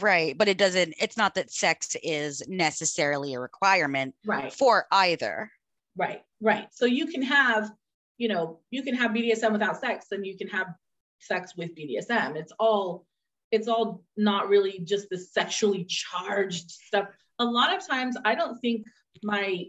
Right. 0.00 0.36
But 0.36 0.48
it 0.48 0.58
doesn't, 0.58 0.94
it's 1.00 1.16
not 1.16 1.34
that 1.34 1.50
sex 1.50 1.96
is 2.02 2.42
necessarily 2.48 3.34
a 3.34 3.40
requirement 3.40 4.14
right. 4.24 4.52
for 4.52 4.86
either. 4.90 5.50
Right. 5.96 6.22
Right. 6.40 6.68
So 6.72 6.86
you 6.86 7.06
can 7.06 7.22
have, 7.22 7.70
you 8.18 8.28
know, 8.28 8.60
you 8.70 8.82
can 8.82 8.94
have 8.94 9.12
BDSM 9.12 9.52
without 9.52 9.80
sex 9.80 10.06
and 10.10 10.26
you 10.26 10.36
can 10.36 10.48
have 10.48 10.68
sex 11.20 11.56
with 11.56 11.74
BDSM. 11.74 12.36
It's 12.36 12.52
all, 12.58 13.06
it's 13.50 13.68
all 13.68 14.02
not 14.16 14.48
really 14.48 14.80
just 14.80 15.08
the 15.08 15.18
sexually 15.18 15.84
charged 15.84 16.70
stuff 16.70 17.08
a 17.38 17.44
lot 17.44 17.76
of 17.76 17.86
times 17.86 18.16
I 18.24 18.34
don't 18.34 18.58
think 18.58 18.86
my 19.22 19.64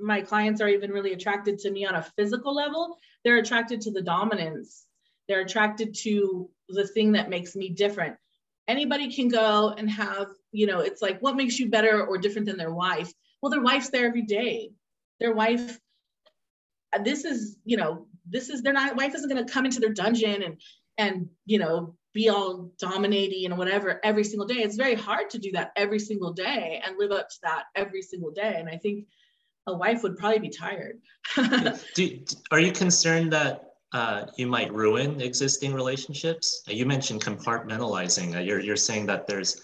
my 0.00 0.20
clients 0.20 0.60
are 0.60 0.68
even 0.68 0.92
really 0.92 1.12
attracted 1.12 1.58
to 1.60 1.70
me 1.70 1.84
on 1.84 1.96
a 1.96 2.06
physical 2.16 2.54
level. 2.54 2.96
They're 3.24 3.38
attracted 3.38 3.80
to 3.82 3.90
the 3.90 4.02
dominance. 4.02 4.84
They're 5.26 5.40
attracted 5.40 5.94
to 6.02 6.48
the 6.68 6.86
thing 6.86 7.12
that 7.12 7.28
makes 7.28 7.56
me 7.56 7.70
different. 7.70 8.16
Anybody 8.68 9.12
can 9.12 9.28
go 9.28 9.74
and 9.76 9.90
have, 9.90 10.28
you 10.52 10.66
know, 10.66 10.80
it's 10.80 11.02
like 11.02 11.20
what 11.20 11.36
makes 11.36 11.58
you 11.58 11.68
better 11.68 12.06
or 12.06 12.18
different 12.18 12.46
than 12.46 12.58
their 12.58 12.72
wife? 12.72 13.12
Well, 13.42 13.50
their 13.50 13.62
wife's 13.62 13.90
there 13.90 14.06
every 14.06 14.22
day. 14.22 14.70
Their 15.20 15.34
wife, 15.34 15.78
uh, 16.92 17.02
this 17.02 17.24
is, 17.24 17.56
you 17.64 17.76
know, 17.76 18.06
this 18.28 18.50
is 18.50 18.62
their 18.62 18.72
not 18.72 18.96
wife 18.96 19.14
isn't 19.14 19.28
going 19.28 19.44
to 19.44 19.52
come 19.52 19.64
into 19.64 19.80
their 19.80 19.92
dungeon 19.92 20.42
and 20.42 20.60
and 20.98 21.28
you 21.46 21.58
know 21.58 21.94
be 22.14 22.28
all 22.28 22.72
dominating 22.78 23.44
and 23.44 23.56
whatever 23.56 24.00
every 24.02 24.24
single 24.24 24.46
day. 24.46 24.56
It's 24.56 24.76
very 24.76 24.94
hard 24.94 25.30
to 25.30 25.38
do 25.38 25.52
that 25.52 25.72
every 25.76 25.98
single 25.98 26.32
day 26.32 26.82
and 26.84 26.96
live 26.98 27.12
up 27.12 27.28
to 27.28 27.36
that 27.42 27.64
every 27.76 28.02
single 28.02 28.30
day. 28.30 28.56
And 28.58 28.68
I 28.68 28.76
think 28.76 29.06
a 29.66 29.76
wife 29.76 30.02
would 30.02 30.16
probably 30.16 30.38
be 30.38 30.48
tired. 30.48 30.98
do, 31.94 32.24
are 32.50 32.58
you 32.58 32.72
concerned 32.72 33.32
that 33.34 33.67
uh, 33.92 34.26
you 34.36 34.46
might 34.46 34.72
ruin 34.72 35.20
existing 35.20 35.72
relationships? 35.72 36.62
Uh, 36.68 36.72
you 36.72 36.84
mentioned 36.86 37.24
compartmentalizing. 37.24 38.36
Uh, 38.36 38.40
you're, 38.40 38.60
you're 38.60 38.76
saying 38.76 39.06
that 39.06 39.26
there's 39.26 39.62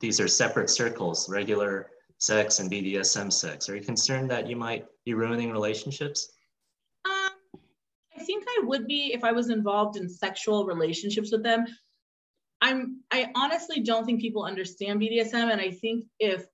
these 0.00 0.20
are 0.20 0.28
separate 0.28 0.68
circles, 0.68 1.28
regular 1.28 1.90
sex 2.18 2.58
and 2.58 2.70
BDSM 2.70 3.32
sex. 3.32 3.68
Are 3.68 3.76
you 3.76 3.82
concerned 3.82 4.30
that 4.30 4.48
you 4.48 4.56
might 4.56 4.84
be 5.04 5.14
ruining 5.14 5.52
relationships? 5.52 6.32
Um, 7.04 7.30
I 8.16 8.22
think 8.24 8.44
I 8.48 8.64
would 8.64 8.86
be 8.86 9.12
if 9.12 9.22
I 9.22 9.32
was 9.32 9.50
involved 9.50 9.96
in 9.96 10.08
sexual 10.08 10.64
relationships 10.66 11.30
with 11.30 11.42
them. 11.42 11.66
I'm 12.62 13.00
I 13.12 13.30
honestly 13.36 13.80
don't 13.80 14.04
think 14.04 14.20
people 14.20 14.44
understand 14.44 15.00
BDSM. 15.00 15.52
And 15.52 15.60
I 15.60 15.70
think 15.70 16.06
if 16.18 16.46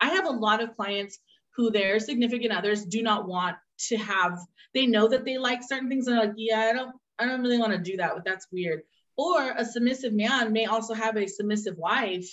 I 0.00 0.08
have 0.08 0.26
a 0.26 0.30
lot 0.30 0.62
of 0.62 0.74
clients 0.74 1.18
who 1.54 1.70
their 1.70 2.00
significant 2.00 2.52
others 2.52 2.84
do 2.84 3.02
not 3.02 3.28
want 3.28 3.56
to 3.88 3.96
have, 3.96 4.38
they 4.74 4.86
know 4.86 5.08
that 5.08 5.24
they 5.24 5.38
like 5.38 5.62
certain 5.62 5.88
things 5.88 6.06
and 6.06 6.18
like, 6.18 6.32
yeah, 6.36 6.60
I 6.60 6.72
don't, 6.72 6.94
I 7.18 7.26
don't 7.26 7.42
really 7.42 7.58
want 7.58 7.72
to 7.72 7.78
do 7.78 7.96
that, 7.98 8.12
but 8.14 8.24
that's 8.24 8.46
weird. 8.52 8.82
Or 9.16 9.52
a 9.56 9.64
submissive 9.64 10.12
man 10.12 10.52
may 10.52 10.66
also 10.66 10.94
have 10.94 11.16
a 11.16 11.26
submissive 11.26 11.76
wife 11.76 12.28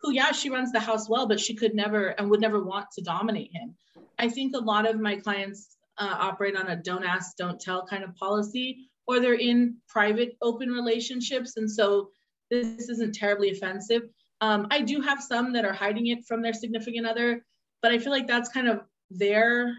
who, 0.00 0.12
yeah, 0.12 0.32
she 0.32 0.50
runs 0.50 0.72
the 0.72 0.80
house 0.80 1.08
well, 1.08 1.26
but 1.26 1.40
she 1.40 1.54
could 1.54 1.74
never 1.74 2.08
and 2.08 2.28
would 2.30 2.40
never 2.40 2.62
want 2.62 2.86
to 2.92 3.02
dominate 3.02 3.50
him. 3.52 3.74
I 4.18 4.28
think 4.28 4.54
a 4.54 4.60
lot 4.60 4.88
of 4.88 5.00
my 5.00 5.16
clients 5.16 5.76
uh, 5.98 6.16
operate 6.18 6.56
on 6.56 6.68
a 6.68 6.76
don't 6.76 7.04
ask, 7.04 7.36
don't 7.36 7.60
tell 7.60 7.86
kind 7.86 8.04
of 8.04 8.14
policy, 8.16 8.90
or 9.06 9.20
they're 9.20 9.34
in 9.34 9.76
private, 9.88 10.36
open 10.42 10.68
relationships. 10.70 11.56
And 11.56 11.70
so 11.70 12.10
this 12.50 12.88
isn't 12.88 13.14
terribly 13.14 13.50
offensive. 13.50 14.02
Um, 14.40 14.66
I 14.70 14.82
do 14.82 15.00
have 15.00 15.22
some 15.22 15.52
that 15.54 15.64
are 15.64 15.72
hiding 15.72 16.08
it 16.08 16.26
from 16.26 16.42
their 16.42 16.52
significant 16.52 17.06
other, 17.06 17.44
but 17.80 17.92
I 17.92 17.98
feel 17.98 18.12
like 18.12 18.26
that's 18.26 18.50
kind 18.50 18.68
of 18.68 18.80
their 19.10 19.78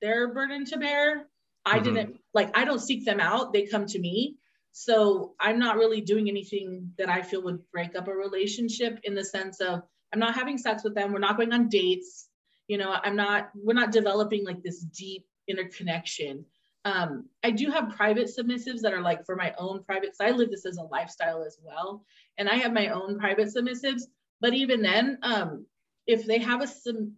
their 0.00 0.32
burden 0.32 0.64
to 0.66 0.78
bear. 0.78 1.26
I 1.64 1.76
mm-hmm. 1.76 1.94
didn't 1.94 2.20
like 2.34 2.56
I 2.56 2.64
don't 2.64 2.80
seek 2.80 3.04
them 3.04 3.20
out; 3.20 3.52
they 3.52 3.66
come 3.66 3.86
to 3.86 3.98
me. 3.98 4.36
So 4.72 5.34
I'm 5.40 5.58
not 5.58 5.76
really 5.76 6.00
doing 6.00 6.28
anything 6.28 6.92
that 6.98 7.08
I 7.08 7.22
feel 7.22 7.42
would 7.42 7.68
break 7.72 7.96
up 7.96 8.08
a 8.08 8.14
relationship 8.14 9.00
in 9.02 9.14
the 9.14 9.24
sense 9.24 9.60
of 9.60 9.82
I'm 10.12 10.20
not 10.20 10.34
having 10.34 10.58
sex 10.58 10.84
with 10.84 10.94
them. 10.94 11.12
We're 11.12 11.18
not 11.18 11.36
going 11.36 11.52
on 11.52 11.68
dates. 11.68 12.28
You 12.68 12.78
know, 12.78 12.94
I'm 13.02 13.16
not. 13.16 13.50
We're 13.54 13.74
not 13.74 13.92
developing 13.92 14.44
like 14.44 14.62
this 14.62 14.80
deep 14.80 15.26
interconnection. 15.48 16.44
Um, 16.84 17.28
I 17.42 17.50
do 17.50 17.70
have 17.70 17.96
private 17.96 18.28
submissives 18.28 18.80
that 18.82 18.94
are 18.94 19.02
like 19.02 19.26
for 19.26 19.36
my 19.36 19.52
own 19.58 19.82
private, 19.84 20.12
because 20.12 20.20
I 20.20 20.30
live 20.30 20.50
this 20.50 20.64
as 20.64 20.76
a 20.76 20.82
lifestyle 20.82 21.42
as 21.42 21.58
well. 21.62 22.04
And 22.38 22.48
I 22.48 22.54
have 22.54 22.72
my 22.72 22.88
own 22.88 23.18
private 23.18 23.48
submissives. 23.48 24.02
But 24.40 24.54
even 24.54 24.82
then, 24.82 25.18
um, 25.22 25.66
if 26.08 26.24
they 26.24 26.38
have 26.38 26.62
a 26.62 26.68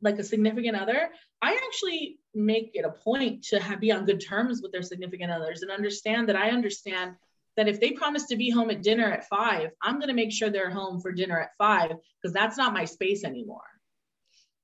like 0.03 0.19
a 0.19 0.25
significant 0.25 0.77
other, 0.77 1.11
I 1.41 1.59
actually 1.67 2.19
make 2.35 2.73
it 2.75 2.85
a 2.85 2.91
point 2.91 3.45
to 3.45 3.61
have, 3.61 3.81
be 3.81 3.93
on 3.93 4.05
good 4.05 4.21
terms 4.21 4.61
with 4.61 4.73
their 4.73 4.83
significant 4.83 5.31
others 5.31 5.63
and 5.63 5.71
understand 5.71 6.29
that 6.29 6.37
I 6.37 6.51
understand 6.51 7.15
that 7.57 7.69
if 7.69 7.81
they 7.81 7.93
promise 7.93 8.27
to 8.27 8.37
be 8.37 8.51
home 8.51 8.71
at 8.71 8.83
dinner 8.83 9.11
at 9.11 9.29
five, 9.29 9.71
I'm 9.81 9.97
going 9.97 10.09
to 10.09 10.15
make 10.15 10.33
sure 10.33 10.51
they're 10.51 10.71
home 10.71 11.01
for 11.01 11.13
dinner 11.13 11.41
at 11.41 11.57
five 11.57 11.93
because 12.21 12.35
that's 12.35 12.59
not 12.59 12.75
my 12.75 12.85
space 12.85 13.25
anymore. 13.25 13.63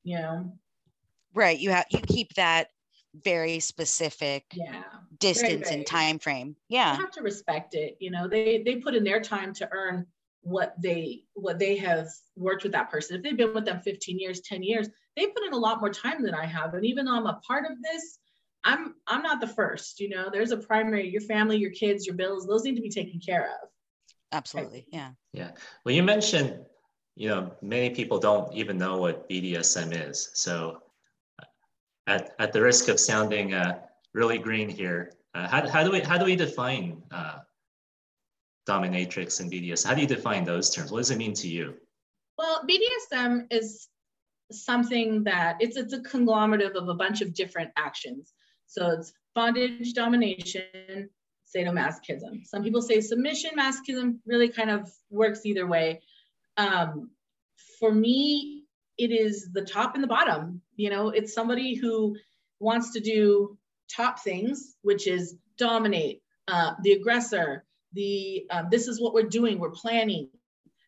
You 0.03 0.19
know? 0.19 0.53
Right. 1.33 1.59
You 1.59 1.71
have 1.71 1.87
you 1.91 2.01
keep 2.01 2.35
that 2.35 2.69
very 3.25 3.61
specific 3.61 4.45
yeah 4.53 4.83
distance 5.19 5.51
very, 5.51 5.63
very. 5.63 5.75
and 5.77 5.87
time 5.87 6.19
frame 6.19 6.55
yeah 6.69 6.95
you 6.95 7.01
have 7.01 7.11
to 7.11 7.23
respect 7.23 7.75
it 7.75 7.97
you 7.99 8.11
know 8.11 8.29
they 8.29 8.63
they 8.63 8.77
put 8.77 8.95
in 8.95 9.05
their 9.05 9.21
time 9.21 9.55
to 9.55 9.67
earn 9.73 10.07
what 10.47 10.75
they 10.81 11.25
what 11.35 11.59
they 11.59 11.77
have 11.77 12.07
worked 12.37 12.63
with 12.63 12.71
that 12.73 12.89
person. 12.89 13.17
If 13.17 13.23
they've 13.23 13.37
been 13.37 13.53
with 13.53 13.65
them 13.65 13.81
15 13.81 14.19
years 14.19 14.41
10 14.43 14.63
years 14.63 14.89
they 15.17 15.27
put 15.27 15.45
in 15.45 15.53
a 15.53 15.59
lot 15.67 15.81
more 15.81 15.91
time 15.91 16.23
than 16.23 16.35
i 16.35 16.47
have. 16.47 16.75
And 16.75 16.87
even 16.87 17.05
though 17.05 17.17
i'm 17.17 17.27
a 17.27 17.41
part 17.47 17.65
of 17.71 17.83
this 17.83 18.19
i'm 18.65 18.95
i'm 19.09 19.23
not 19.23 19.41
the 19.41 19.53
first 19.61 19.99
you 19.99 20.09
know 20.09 20.31
there's 20.33 20.53
a 20.53 20.57
primary 20.57 21.09
your 21.09 21.23
family 21.23 21.57
your 21.57 21.73
kids 21.73 22.07
your 22.07 22.15
bills 22.15 22.47
those 22.47 22.63
need 22.65 22.77
to 22.77 22.87
be 22.89 22.91
taken 23.01 23.19
care 23.19 23.47
of. 23.57 23.69
Absolutely 24.31 24.87
yeah. 24.93 25.11
Yeah. 25.33 25.51
Well 25.85 25.95
you 25.97 26.05
mentioned 26.05 26.51
you 27.17 27.29
know 27.31 27.53
many 27.61 27.91
people 27.91 28.19
don't 28.19 28.55
even 28.61 28.79
know 28.79 28.99
what 28.99 29.29
bdsm 29.29 30.09
is. 30.09 30.31
So 30.35 30.83
at, 32.07 32.35
at 32.39 32.53
the 32.53 32.63
risk 32.63 32.89
of 32.89 33.01
sounding 33.01 33.53
uh, 33.53 33.81
really 34.15 34.39
green 34.39 34.69
here, 34.69 35.01
Uh, 35.37 35.49
how, 35.53 35.61
how 35.75 35.83
do 35.85 35.91
we 35.95 36.01
how 36.11 36.17
do 36.21 36.25
we 36.31 36.37
define 36.47 36.87
uh, 37.19 37.37
dominatrix 38.67 39.41
and 39.41 39.51
BDSM? 39.51 39.87
How 39.87 39.95
do 39.95 40.01
you 40.01 40.07
define 40.07 40.45
those 40.45 40.71
terms? 40.71 40.91
What 40.91 40.99
does 40.99 41.11
it 41.11 41.19
mean 41.19 41.35
to 41.35 41.49
you? 41.49 41.75
Well, 42.39 42.63
BDSM 42.69 43.47
is 43.51 43.89
something 44.53 45.25
that 45.25 45.57
it's 45.61 45.77
it's 45.77 45.93
a 45.93 46.01
conglomerate 46.01 46.77
of 46.77 46.89
a 46.89 46.95
bunch 46.95 47.21
of 47.21 47.35
different 47.35 47.71
actions. 47.77 48.33
So 48.67 48.91
it's 48.91 49.13
bondage, 49.35 49.93
domination, 49.93 51.09
sadomasochism. 51.55 52.45
Some 52.47 52.63
people 52.63 52.83
say 52.83 53.01
submission 53.01 53.51
masochism 53.59 54.19
really 54.27 54.49
kind 54.49 54.71
of 54.71 54.91
works 55.11 55.47
either 55.47 55.67
way. 55.67 56.03
Um, 56.57 57.11
for 57.79 57.93
me, 57.93 58.65
it 58.99 59.11
is 59.11 59.53
the 59.53 59.65
top 59.65 59.95
and 59.95 60.03
the 60.03 60.09
bottom. 60.09 60.63
You 60.77 60.91
know, 60.91 61.11
it's 61.11 61.35
somebody 61.35 61.75
who 61.75 62.17
wants 62.59 62.93
to 62.93 63.01
do 63.01 63.57
top 63.95 64.21
things, 64.21 64.77
which 64.83 65.07
is 65.07 65.37
dominate, 65.59 66.23
uh, 66.49 66.75
the 66.83 66.93
aggressor, 66.93 67.65
the 67.97 68.47
um, 68.51 68.69
this 68.71 68.87
is 68.87 69.01
what 69.01 69.15
we're 69.15 69.29
doing, 69.29 69.59
we're 69.59 69.71
planning, 69.71 70.29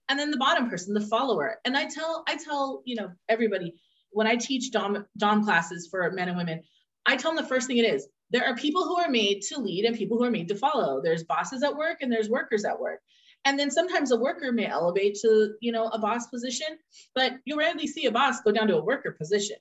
and 0.08 0.18
then 0.18 0.30
the 0.30 0.36
bottom 0.36 0.70
person, 0.70 0.94
the 0.94 1.00
follower. 1.00 1.56
And 1.64 1.76
I 1.76 1.86
tell 1.86 2.22
I 2.28 2.36
tell 2.36 2.82
you 2.84 2.94
know 2.94 3.10
everybody 3.28 3.74
when 4.10 4.26
I 4.26 4.36
teach 4.36 4.70
dom 4.70 5.06
dom 5.16 5.44
classes 5.44 5.88
for 5.90 6.10
men 6.12 6.28
and 6.28 6.36
women, 6.36 6.62
I 7.06 7.16
tell 7.16 7.34
them 7.34 7.42
the 7.42 7.48
first 7.48 7.66
thing 7.66 7.78
it 7.78 7.84
is 7.84 8.06
there 8.30 8.44
are 8.44 8.54
people 8.54 8.84
who 8.84 8.98
are 8.98 9.10
made 9.10 9.42
to 9.42 9.58
lead 9.58 9.84
and 9.84 9.96
people 9.96 10.18
who 10.18 10.24
are 10.24 10.30
made 10.30 10.48
to 10.48 10.54
follow. 10.54 11.00
There's 11.02 11.24
bosses 11.24 11.62
at 11.62 11.76
work 11.76 11.98
and 12.02 12.12
there's 12.12 12.28
workers 12.28 12.64
at 12.64 12.78
work. 12.78 13.00
And 13.44 13.58
then 13.58 13.70
sometimes 13.70 14.10
a 14.10 14.18
worker 14.18 14.52
may 14.52 14.66
elevate 14.66 15.16
to, 15.22 15.54
you 15.60 15.72
know, 15.72 15.86
a 15.86 15.98
boss 15.98 16.26
position, 16.26 16.66
but 17.14 17.34
you 17.44 17.56
rarely 17.56 17.86
see 17.86 18.06
a 18.06 18.12
boss 18.12 18.40
go 18.42 18.52
down 18.52 18.66
to 18.68 18.76
a 18.76 18.84
worker 18.84 19.12
position. 19.12 19.56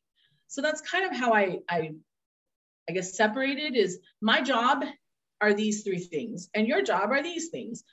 So 0.47 0.62
that's 0.62 0.81
kind 0.81 1.05
of 1.05 1.15
how 1.15 1.33
I, 1.33 1.60
I, 1.69 1.91
I 2.89 2.93
guess 2.93 3.15
separated 3.15 3.75
is 3.75 3.99
my 4.21 4.41
job 4.41 4.83
are 5.41 5.54
these 5.54 5.84
three 5.84 6.00
things. 6.00 6.50
And 6.54 6.67
your 6.67 6.82
job 6.82 7.12
are 7.12 7.23
these 7.23 7.50
things. 7.50 7.84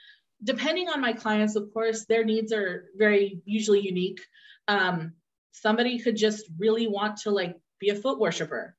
Depending 0.43 0.89
on 0.89 1.01
my 1.01 1.13
clients, 1.13 1.57
of 1.57 1.73
course, 1.73 2.05
their 2.05 2.25
needs 2.25 2.53
are 2.53 2.87
very 2.97 3.41
usually 3.45 3.81
unique. 3.81 4.21
Um, 4.69 5.13
somebody 5.53 5.99
could 5.99 6.17
just 6.17 6.45
really 6.59 6.87
want 6.87 7.19
to 7.19 7.31
like 7.31 7.57
be 7.79 7.91
a 7.91 7.95
foot 7.95 8.19
worshiper. 8.19 8.77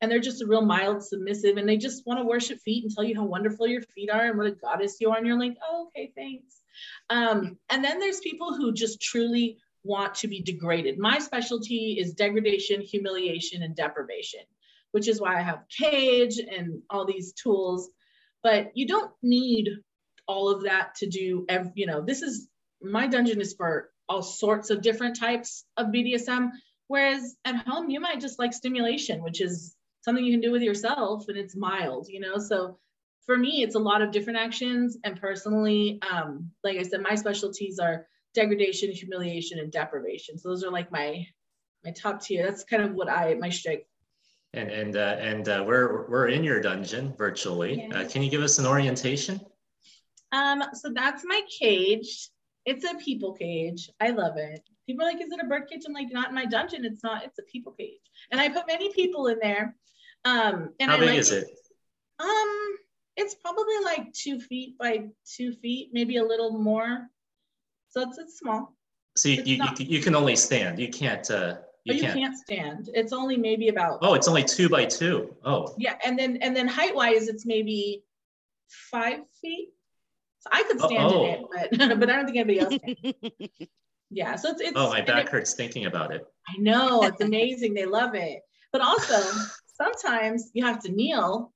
And 0.00 0.10
they're 0.10 0.20
just 0.20 0.42
a 0.42 0.46
real 0.46 0.64
mild 0.64 1.02
submissive 1.02 1.56
and 1.56 1.68
they 1.68 1.76
just 1.76 2.06
want 2.06 2.20
to 2.20 2.26
worship 2.26 2.58
feet 2.60 2.84
and 2.84 2.92
tell 2.92 3.04
you 3.04 3.14
how 3.14 3.24
wonderful 3.24 3.66
your 3.66 3.82
feet 3.94 4.10
are 4.10 4.26
and 4.26 4.36
what 4.36 4.46
a 4.46 4.52
goddess 4.52 4.96
you 5.00 5.10
are. 5.10 5.16
And 5.16 5.26
you're 5.26 5.38
like 5.38 5.56
oh, 5.62 5.88
okay 5.88 6.12
thanks. 6.16 6.60
Um, 7.08 7.58
and 7.70 7.82
then 7.82 8.00
there's 8.00 8.20
people 8.20 8.54
who 8.54 8.72
just 8.72 9.00
truly 9.00 9.58
want 9.82 10.14
to 10.16 10.28
be 10.28 10.42
degraded. 10.42 10.98
My 10.98 11.18
specialty 11.18 11.96
is 11.98 12.14
degradation 12.14 12.80
humiliation 12.80 13.62
and 13.62 13.74
deprivation 13.76 14.40
which 14.94 15.08
is 15.08 15.20
why 15.20 15.36
i 15.36 15.42
have 15.42 15.64
cage 15.68 16.38
and 16.38 16.80
all 16.88 17.04
these 17.04 17.32
tools 17.32 17.90
but 18.44 18.70
you 18.74 18.86
don't 18.86 19.10
need 19.22 19.68
all 20.28 20.48
of 20.48 20.62
that 20.62 20.94
to 20.94 21.08
do 21.08 21.44
every, 21.48 21.72
you 21.74 21.86
know 21.86 22.00
this 22.00 22.22
is 22.22 22.48
my 22.80 23.08
dungeon 23.08 23.40
is 23.40 23.54
for 23.54 23.90
all 24.08 24.22
sorts 24.22 24.70
of 24.70 24.82
different 24.82 25.18
types 25.18 25.64
of 25.76 25.88
bdsm 25.88 26.50
whereas 26.86 27.34
at 27.44 27.56
home 27.66 27.90
you 27.90 27.98
might 27.98 28.20
just 28.20 28.38
like 28.38 28.52
stimulation 28.52 29.22
which 29.22 29.40
is 29.40 29.74
something 30.04 30.24
you 30.24 30.32
can 30.32 30.40
do 30.40 30.52
with 30.52 30.62
yourself 30.62 31.24
and 31.28 31.38
it's 31.38 31.56
mild, 31.56 32.08
you 32.08 32.20
know? 32.20 32.38
So 32.38 32.78
for 33.24 33.36
me, 33.36 33.62
it's 33.62 33.74
a 33.74 33.80
lot 33.80 34.02
of 34.02 34.10
different 34.10 34.38
actions. 34.38 34.98
And 35.02 35.18
personally, 35.18 35.98
um, 36.08 36.50
like 36.62 36.76
I 36.76 36.82
said, 36.82 37.00
my 37.00 37.14
specialties 37.14 37.78
are 37.78 38.06
degradation, 38.34 38.92
humiliation, 38.92 39.58
and 39.58 39.72
deprivation. 39.72 40.38
So 40.38 40.50
those 40.50 40.62
are 40.62 40.70
like 40.70 40.92
my 40.92 41.26
my 41.84 41.92
top 41.92 42.22
tier. 42.22 42.44
That's 42.44 42.64
kind 42.64 42.82
of 42.82 42.92
what 42.92 43.10
I 43.10 43.34
my 43.34 43.48
strength. 43.48 43.84
And 44.54 44.70
and 44.70 44.96
uh, 44.96 45.16
and 45.18 45.48
uh, 45.48 45.64
we're 45.66 46.08
we're 46.08 46.28
in 46.28 46.44
your 46.44 46.60
dungeon 46.60 47.12
virtually. 47.18 47.88
Uh, 47.92 48.08
can 48.08 48.22
you 48.22 48.30
give 48.30 48.42
us 48.42 48.58
an 48.58 48.66
orientation? 48.66 49.40
Um, 50.32 50.62
so 50.72 50.90
that's 50.94 51.24
my 51.24 51.40
cage. 51.58 52.30
It's 52.64 52.84
a 52.84 52.94
people 52.96 53.32
cage. 53.32 53.90
I 54.00 54.10
love 54.10 54.36
it. 54.36 54.62
People 54.86 55.04
are 55.04 55.12
like, 55.12 55.20
is 55.20 55.32
it 55.32 55.40
a 55.42 55.46
bird 55.46 55.68
cage? 55.68 55.82
I'm 55.86 55.92
like, 55.92 56.12
not 56.12 56.28
in 56.28 56.34
my 56.34 56.46
dungeon. 56.46 56.84
It's 56.84 57.02
not. 57.02 57.24
It's 57.24 57.38
a 57.38 57.42
people 57.42 57.72
cage. 57.72 58.00
And 58.30 58.40
I 58.40 58.48
put 58.48 58.66
many 58.66 58.92
people 58.92 59.26
in 59.26 59.38
there. 59.40 59.76
Um, 60.24 60.70
and 60.80 60.90
How 60.90 60.96
I 60.96 61.00
big 61.00 61.08
like 61.10 61.18
is 61.18 61.32
it? 61.32 61.46
Um, 62.20 62.76
it's 63.16 63.34
probably 63.34 63.78
like 63.84 64.12
two 64.12 64.40
feet 64.40 64.78
by 64.78 65.06
two 65.36 65.52
feet, 65.52 65.90
maybe 65.92 66.16
a 66.16 66.24
little 66.24 66.58
more. 66.58 67.08
So 67.90 68.02
it's, 68.02 68.18
it's 68.18 68.38
small. 68.38 68.74
So 69.16 69.28
you, 69.28 69.42
you, 69.44 69.64
you, 69.78 69.86
you 69.86 70.00
can 70.00 70.14
only 70.14 70.36
stand. 70.36 70.78
You 70.78 70.88
can't. 70.88 71.28
Uh, 71.30 71.56
You, 71.84 71.94
you 71.94 72.00
you 72.00 72.06
can't. 72.06 72.18
can't. 72.18 72.36
stand. 72.36 72.90
It's 72.94 73.12
only 73.12 73.36
maybe 73.36 73.68
about 73.68 73.98
Oh, 74.02 74.14
it's 74.14 74.26
only 74.28 74.42
two 74.44 74.68
by 74.68 74.84
two. 74.86 75.34
Oh, 75.44 75.74
yeah, 75.78 75.96
and 76.04 76.18
then 76.18 76.38
and 76.38 76.56
then 76.56 76.66
height 76.66 76.94
wise, 76.94 77.28
it's 77.28 77.44
maybe 77.46 78.04
five 78.90 79.20
feet. 79.40 79.68
So 80.40 80.48
I 80.52 80.62
could 80.64 80.80
stand 80.80 81.12
Oh. 81.12 81.24
in 81.24 81.30
it, 81.30 81.40
but 81.78 81.98
but 82.00 82.10
I 82.10 82.16
don't 82.16 82.24
think 82.26 82.38
anybody 82.38 82.60
else 82.60 82.74
can. 82.84 83.68
Yeah, 84.10 84.36
so 84.36 84.50
it's 84.50 84.60
it's. 84.60 84.72
oh, 84.76 84.90
my 84.90 85.00
back 85.00 85.26
it- 85.26 85.30
hurts 85.32 85.54
thinking 85.54 85.86
about 85.86 86.12
it. 86.14 86.24
I 86.48 86.60
know 86.60 87.02
it's 87.02 87.20
amazing. 87.20 87.74
they 87.74 87.86
love 87.86 88.14
it, 88.14 88.40
but 88.72 88.80
also 88.80 89.16
sometimes 89.66 90.50
you 90.54 90.64
have 90.64 90.80
to 90.84 90.92
kneel, 90.92 91.52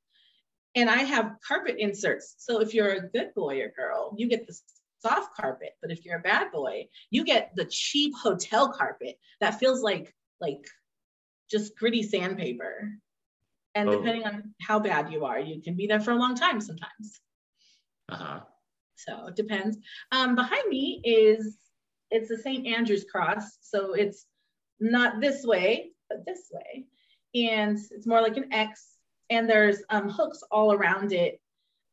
and 0.75 0.91
I 0.91 0.99
have 1.05 1.37
carpet 1.47 1.77
inserts. 1.79 2.35
So 2.39 2.61
if 2.61 2.75
you're 2.75 2.93
a 2.95 3.09
good 3.09 3.33
boy 3.37 3.61
or 3.61 3.69
girl, 3.77 4.15
you 4.19 4.29
get 4.29 4.47
the 4.47 4.59
soft 5.01 5.37
carpet, 5.37 5.75
but 5.81 5.93
if 5.93 6.05
you're 6.05 6.19
a 6.19 6.23
bad 6.23 6.51
boy, 6.51 6.89
you 7.11 7.23
get 7.25 7.53
the 7.55 7.67
cheap 7.67 8.13
hotel 8.17 8.73
carpet 8.73 9.19
that 9.41 9.61
feels 9.61 9.83
like 9.83 10.13
like 10.41 10.67
just 11.51 11.77
gritty 11.77 12.03
sandpaper. 12.03 12.93
And 13.75 13.89
Oh. 13.89 13.99
depending 13.99 14.25
on 14.25 14.55
how 14.61 14.81
bad 14.81 15.13
you 15.13 15.25
are, 15.25 15.39
you 15.39 15.61
can 15.63 15.75
be 15.77 15.87
there 15.87 16.01
for 16.01 16.11
a 16.13 16.17
long 16.17 16.35
time 16.35 16.61
sometimes. 16.61 17.21
Uh 18.09 18.17
huh. 18.17 18.41
So 18.97 19.27
it 19.29 19.37
depends. 19.37 19.79
Um, 20.11 20.35
behind 20.35 20.69
me 20.69 21.01
is 21.05 21.57
it's 22.11 22.29
the 22.29 22.39
St. 22.39 22.67
Andrew's 22.67 23.05
cross. 23.05 23.59
So 23.61 23.93
it's 23.93 24.27
not 24.81 25.21
this 25.21 25.45
way, 25.45 25.91
but 26.09 26.25
this 26.27 26.51
way. 26.51 26.87
And 27.35 27.79
it's 27.91 28.07
more 28.07 28.21
like 28.23 28.37
an 28.37 28.53
X. 28.53 28.89
And 29.31 29.49
there's 29.49 29.83
um, 29.91 30.09
hooks 30.09 30.43
all 30.51 30.73
around 30.73 31.13
it 31.13 31.41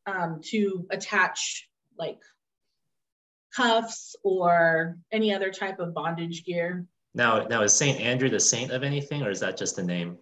um, 0.06 0.40
to 0.46 0.86
attach 0.90 1.68
like 1.98 2.18
cuffs 3.54 4.16
or 4.22 4.98
any 5.12 5.34
other 5.34 5.50
type 5.50 5.78
of 5.78 5.94
bondage 5.94 6.44
gear. 6.44 6.86
Now, 7.16 7.46
now 7.46 7.62
is 7.62 7.72
Saint 7.72 7.98
Andrew 7.98 8.28
the 8.28 8.38
saint 8.38 8.70
of 8.70 8.82
anything, 8.82 9.22
or 9.22 9.30
is 9.30 9.40
that 9.40 9.56
just 9.56 9.78
a 9.78 9.82
name? 9.82 10.18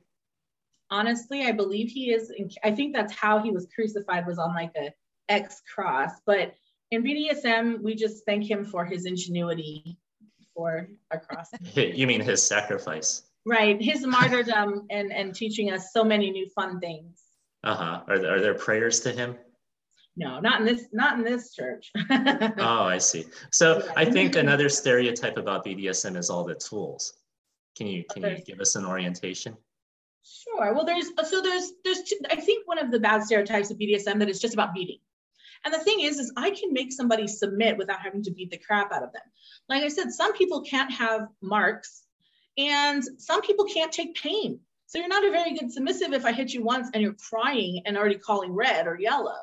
Honestly, 0.90 1.42
I 1.42 1.50
believe 1.50 1.88
he 1.90 2.12
is. 2.12 2.32
I 2.62 2.70
think 2.70 2.94
that's 2.94 3.12
how 3.12 3.40
he 3.40 3.50
was 3.50 3.66
crucified 3.74 4.26
was 4.26 4.38
on 4.38 4.54
like 4.54 4.70
a 4.76 4.92
X 5.28 5.60
cross. 5.74 6.12
But 6.24 6.54
in 6.92 7.02
BDSM, 7.02 7.82
we 7.82 7.96
just 7.96 8.24
thank 8.26 8.48
him 8.48 8.64
for 8.64 8.84
his 8.84 9.06
ingenuity 9.06 9.98
for 10.54 10.88
a 11.10 11.18
cross. 11.18 11.48
You 11.74 12.06
mean 12.06 12.20
his 12.20 12.46
sacrifice? 12.46 13.22
right, 13.44 13.82
his 13.82 14.06
martyrdom 14.06 14.86
and 14.90 15.12
and 15.12 15.34
teaching 15.34 15.70
us 15.72 15.92
so 15.92 16.04
many 16.04 16.30
new 16.30 16.48
fun 16.50 16.78
things. 16.80 17.20
Uh 17.64 17.74
huh. 17.74 18.02
Are, 18.06 18.18
there- 18.20 18.34
are 18.36 18.40
there 18.40 18.54
prayers 18.54 19.00
to 19.00 19.10
him? 19.12 19.36
No, 20.16 20.38
not 20.38 20.60
in 20.60 20.66
this, 20.66 20.86
not 20.92 21.18
in 21.18 21.24
this 21.24 21.54
church. 21.54 21.90
Oh, 22.10 22.84
I 22.84 22.98
see. 22.98 23.24
So 23.50 23.78
Yeah. 23.78 23.92
I 23.96 24.04
think 24.04 24.36
another 24.36 24.68
stereotype 24.68 25.36
about 25.36 25.64
BDSM 25.64 26.16
is 26.16 26.30
all 26.30 26.44
the 26.44 26.54
tools. 26.54 27.14
Can 27.76 27.88
you 27.88 28.04
can 28.10 28.22
you 28.22 28.38
give 28.46 28.60
us 28.60 28.76
an 28.76 28.84
orientation? 28.86 29.56
Sure. 30.22 30.72
Well, 30.72 30.84
there's 30.84 31.10
uh, 31.18 31.24
so 31.24 31.40
there's 31.40 31.72
there's 31.84 32.02
two, 32.02 32.16
I 32.30 32.36
think 32.36 32.66
one 32.66 32.78
of 32.78 32.90
the 32.90 33.00
bad 33.00 33.24
stereotypes 33.24 33.70
of 33.70 33.78
BDSM 33.78 34.18
that 34.20 34.28
it's 34.28 34.38
just 34.38 34.54
about 34.54 34.72
beating. 34.72 34.98
And 35.64 35.72
the 35.72 35.78
thing 35.78 36.00
is, 36.00 36.18
is 36.18 36.32
I 36.36 36.50
can 36.50 36.72
make 36.72 36.92
somebody 36.92 37.26
submit 37.26 37.76
without 37.78 38.00
having 38.00 38.22
to 38.24 38.30
beat 38.30 38.50
the 38.50 38.58
crap 38.58 38.92
out 38.92 39.02
of 39.02 39.12
them. 39.12 39.22
Like 39.68 39.82
I 39.82 39.88
said, 39.88 40.12
some 40.12 40.34
people 40.34 40.60
can't 40.62 40.92
have 40.92 41.28
marks, 41.42 42.04
and 42.56 43.02
some 43.18 43.40
people 43.40 43.64
can't 43.64 43.90
take 43.90 44.14
pain. 44.14 44.60
So 44.86 44.98
you're 44.98 45.08
not 45.08 45.26
a 45.26 45.30
very 45.30 45.54
good 45.58 45.72
submissive 45.72 46.12
if 46.12 46.24
I 46.24 46.32
hit 46.32 46.52
you 46.52 46.62
once 46.62 46.88
and 46.92 47.02
you're 47.02 47.14
crying 47.14 47.82
and 47.84 47.96
already 47.96 48.16
calling 48.16 48.52
red 48.52 48.86
or 48.86 48.98
yellow, 49.00 49.40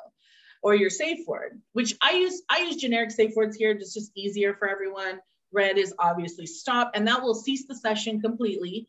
or 0.64 0.76
your 0.76 0.90
safe 0.90 1.26
word, 1.28 1.60
which 1.74 1.96
I 2.02 2.12
use. 2.14 2.42
I 2.50 2.60
use 2.60 2.76
generic 2.78 3.12
safe 3.12 3.36
words 3.36 3.56
here. 3.56 3.72
It's 3.72 3.94
just 3.94 4.12
easier 4.16 4.54
for 4.54 4.68
everyone. 4.70 5.20
Red 5.52 5.78
is 5.78 5.94
obviously 6.00 6.46
stop, 6.46 6.92
and 6.96 7.08
that 7.08 7.22
will 7.22 7.34
cease 7.36 7.66
the 7.68 7.76
session 7.76 8.22
completely. 8.22 8.88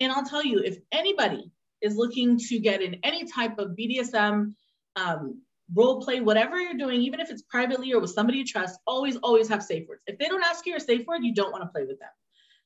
And 0.00 0.12
I'll 0.12 0.24
tell 0.24 0.44
you, 0.44 0.60
if 0.60 0.78
anybody 0.92 1.50
is 1.82 1.96
looking 1.96 2.38
to 2.38 2.58
get 2.58 2.82
in 2.82 3.00
any 3.02 3.24
type 3.24 3.58
of 3.58 3.70
BDSM 3.70 4.54
um, 4.96 5.40
role 5.74 6.00
play, 6.02 6.20
whatever 6.20 6.60
you're 6.60 6.74
doing, 6.74 7.00
even 7.02 7.20
if 7.20 7.30
it's 7.30 7.42
privately 7.42 7.92
or 7.92 8.00
with 8.00 8.10
somebody 8.10 8.38
you 8.38 8.44
trust, 8.44 8.78
always, 8.86 9.16
always 9.16 9.48
have 9.48 9.62
safe 9.62 9.88
words. 9.88 10.02
If 10.06 10.18
they 10.18 10.26
don't 10.26 10.44
ask 10.44 10.64
you 10.66 10.70
your 10.72 10.80
safe 10.80 11.06
word, 11.06 11.24
you 11.24 11.34
don't 11.34 11.50
want 11.50 11.64
to 11.64 11.68
play 11.68 11.84
with 11.84 11.98
them. 11.98 12.08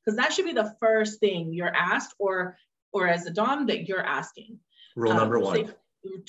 Because 0.05 0.17
that 0.17 0.33
should 0.33 0.45
be 0.45 0.53
the 0.53 0.75
first 0.81 1.21
thing 1.21 1.53
you're 1.53 1.75
asked 1.75 2.15
or 2.19 2.57
or 2.93 3.07
as 3.07 3.25
a 3.27 3.31
Dom 3.31 3.67
that 3.67 3.87
you're 3.87 4.05
asking. 4.05 4.59
Rule 4.97 5.13
Um, 5.13 5.19
number 5.19 5.39
one. 5.39 5.55
safe- 5.55 5.75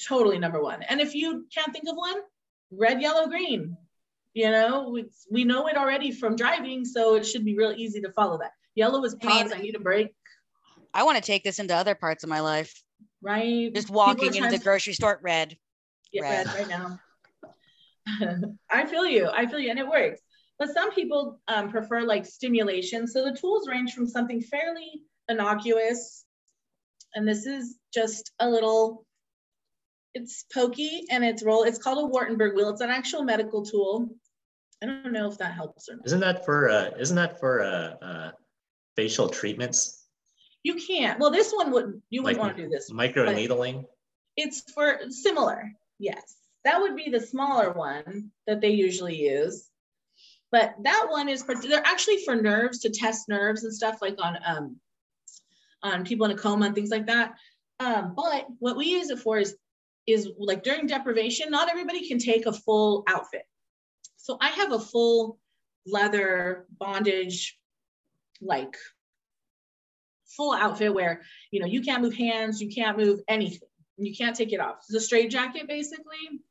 totally 0.07 0.39
number 0.39 0.62
one. 0.62 0.84
And 0.84 1.01
if 1.01 1.15
you 1.15 1.45
can't 1.53 1.71
think 1.73 1.86
of 1.88 1.95
one, 1.95 2.17
red, 2.71 3.01
yellow, 3.01 3.27
green. 3.27 3.77
You 4.34 4.49
know, 4.49 4.89
we, 4.89 5.05
we 5.29 5.43
know 5.43 5.67
it 5.67 5.75
already 5.75 6.12
from 6.12 6.38
driving, 6.38 6.86
so 6.86 7.15
it 7.15 7.25
should 7.25 7.43
be 7.43 7.57
real 7.57 7.73
easy 7.75 7.99
to 8.01 8.12
follow 8.13 8.38
that. 8.38 8.51
Yellow 8.75 9.03
is 9.03 9.15
I 9.21 9.43
mean- 9.43 9.53
I 9.53 9.57
need 9.57 9.75
a 9.75 9.79
break, 9.79 10.13
I 10.93 11.03
want 11.03 11.17
to 11.17 11.23
take 11.23 11.43
this 11.43 11.60
into 11.60 11.75
other 11.75 11.95
parts 11.95 12.23
of 12.23 12.29
my 12.29 12.39
life. 12.41 12.73
right? 13.21 13.73
Just 13.73 13.89
walking 13.89 14.36
into 14.36 14.49
the 14.49 14.60
grocery 14.60 14.93
store, 14.93 15.19
red. 15.21 15.57
get 16.13 16.21
red, 16.21 16.47
red 16.47 16.55
right 16.55 16.67
now. 16.67 16.99
I 18.69 18.86
feel 18.86 19.05
you. 19.05 19.29
I 19.31 19.45
feel 19.45 19.60
you, 19.60 19.69
and 19.69 19.79
it 19.79 19.88
works. 19.88 20.19
But 20.60 20.73
some 20.73 20.91
people 20.91 21.39
um, 21.47 21.69
prefer 21.71 22.01
like 22.01 22.25
stimulation. 22.25 23.07
So 23.07 23.23
the 23.23 23.36
tools 23.36 23.67
range 23.67 23.93
from 23.93 24.07
something 24.07 24.41
fairly 24.41 25.03
innocuous, 25.29 26.25
and 27.15 27.27
this 27.27 27.45
is 27.45 27.77
just 27.93 28.31
a 28.39 28.49
little. 28.49 29.05
It's 30.13 30.45
pokey 30.54 31.06
and 31.10 31.24
it's 31.24 31.43
roll. 31.43 31.63
It's 31.63 31.78
called 31.78 32.10
a 32.10 32.13
Wartenberg 32.13 32.56
wheel. 32.56 32.69
It's 32.69 32.82
an 32.82 32.89
actual 32.89 33.24
medical 33.24 33.63
tool. 33.63 34.10
I 34.84 34.88
don't 34.88 35.13
know 35.13 35.30
if 35.30 35.38
that 35.38 35.54
helps 35.54 35.89
or 35.89 35.97
not. 35.97 36.06
Isn't 36.06 36.19
that 36.21 36.43
for 36.43 36.69
uh, 36.69 36.89
isn't 37.00 37.15
that 37.15 37.39
for 37.39 37.63
uh, 37.63 38.06
uh, 38.06 38.32
facial 38.95 39.30
treatments? 39.30 40.06
You 40.63 40.76
can't. 40.76 41.19
Well, 41.19 41.32
this 41.32 41.52
one 41.52 41.71
would 41.71 42.02
you 42.10 42.24
wouldn't 42.24 42.39
like 42.39 42.47
want 42.47 42.58
to 42.58 42.63
do 42.63 42.69
this. 42.69 42.91
Micro 42.91 43.32
needling. 43.32 43.86
It's 44.36 44.62
for 44.74 45.00
similar. 45.10 45.71
Yes, 46.00 46.36
that 46.65 46.82
would 46.82 46.95
be 46.95 47.10
the 47.10 47.19
smaller 47.19 47.71
one 47.71 48.32
that 48.47 48.60
they 48.60 48.71
usually 48.71 49.15
use. 49.15 49.69
But 50.52 50.76
that 50.84 51.08
one 51.10 51.30
is 51.30 51.43
for 51.43 51.56
they're 51.56 51.86
actually 51.86 52.24
for 52.26 52.36
nerves 52.36 52.80
to 52.80 52.89
test 52.89 53.30
nerves 53.30 53.63
and 53.63 53.74
stuff 53.74 54.02
like 54.02 54.17
on 54.19 54.38
um 54.45 54.78
on 55.84 56.06
people 56.06 56.26
in 56.26 56.32
a 56.32 56.38
coma 56.38 56.65
and 56.65 56.76
things 56.76 56.89
like 56.89 57.08
that. 57.08 57.36
Um, 57.80 58.13
but 58.15 58.45
what 58.60 58.78
we 58.78 58.86
use 58.86 59.10
it 59.10 59.19
for 59.19 59.39
is 59.39 59.56
is 60.07 60.29
like 60.37 60.63
during 60.63 60.87
deprivation, 60.87 61.49
not 61.49 61.69
everybody 61.69 62.07
can 62.07 62.17
take 62.17 62.45
a 62.45 62.53
full 62.53 63.03
outfit. 63.07 63.43
So 64.17 64.37
I 64.39 64.49
have 64.49 64.71
a 64.71 64.79
full 64.79 65.39
leather 65.85 66.65
bondage, 66.79 67.57
like 68.41 68.75
full 70.25 70.53
outfit 70.53 70.93
where, 70.93 71.21
you 71.51 71.59
know, 71.59 71.67
you 71.67 71.81
can't 71.81 72.01
move 72.01 72.15
hands, 72.15 72.61
you 72.61 72.69
can't 72.69 72.97
move 72.97 73.21
anything. 73.27 73.67
You 73.97 74.15
can't 74.15 74.35
take 74.35 74.53
it 74.53 74.59
off. 74.59 74.77
It's 74.87 74.95
a 74.95 74.99
straight 74.99 75.29
jacket 75.29 75.67
basically, 75.67 76.41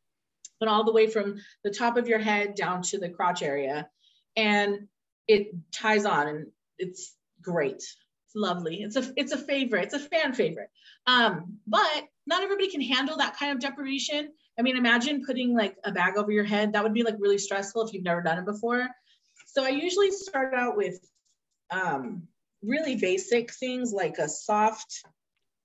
but 0.58 0.68
all 0.68 0.84
the 0.84 0.92
way 0.92 1.08
from 1.08 1.40
the 1.64 1.70
top 1.70 1.96
of 1.96 2.06
your 2.06 2.18
head 2.18 2.54
down 2.54 2.82
to 2.82 2.98
the 2.98 3.08
crotch 3.08 3.42
area. 3.42 3.88
And 4.36 4.88
it 5.26 5.48
ties 5.72 6.04
on 6.04 6.28
and 6.28 6.46
it's 6.78 7.14
great. 7.42 7.82
It's 8.31 8.37
lovely. 8.37 8.83
It's 8.83 8.95
a 8.95 9.12
it's 9.16 9.33
a 9.33 9.37
favorite. 9.37 9.87
It's 9.87 9.95
a 9.95 9.99
fan 9.99 10.33
favorite. 10.35 10.71
Um, 11.05 11.59
but 11.66 12.05
not 12.29 12.45
everybody 12.45 12.71
can 12.71 12.81
handle 12.81 13.16
that 13.16 13.37
kind 13.37 13.51
of 13.51 13.59
deprivation. 13.59 14.29
I 14.57 14.62
mean, 14.62 14.77
imagine 14.77 15.25
putting 15.27 15.53
like 15.53 15.75
a 15.85 15.90
bag 15.90 16.16
over 16.16 16.31
your 16.31 16.45
head. 16.45 16.75
That 16.75 16.85
would 16.85 16.95
be 16.95 17.03
like 17.03 17.16
really 17.19 17.38
stressful 17.38 17.83
if 17.83 17.93
you've 17.93 18.05
never 18.05 18.23
done 18.23 18.38
it 18.38 18.45
before. 18.45 18.87
So 19.47 19.64
I 19.64 19.71
usually 19.71 20.12
start 20.12 20.55
out 20.55 20.77
with 20.77 21.01
um, 21.73 22.29
really 22.62 22.95
basic 22.95 23.53
things 23.53 23.93
like 23.93 24.19
a 24.19 24.29
soft, 24.29 25.03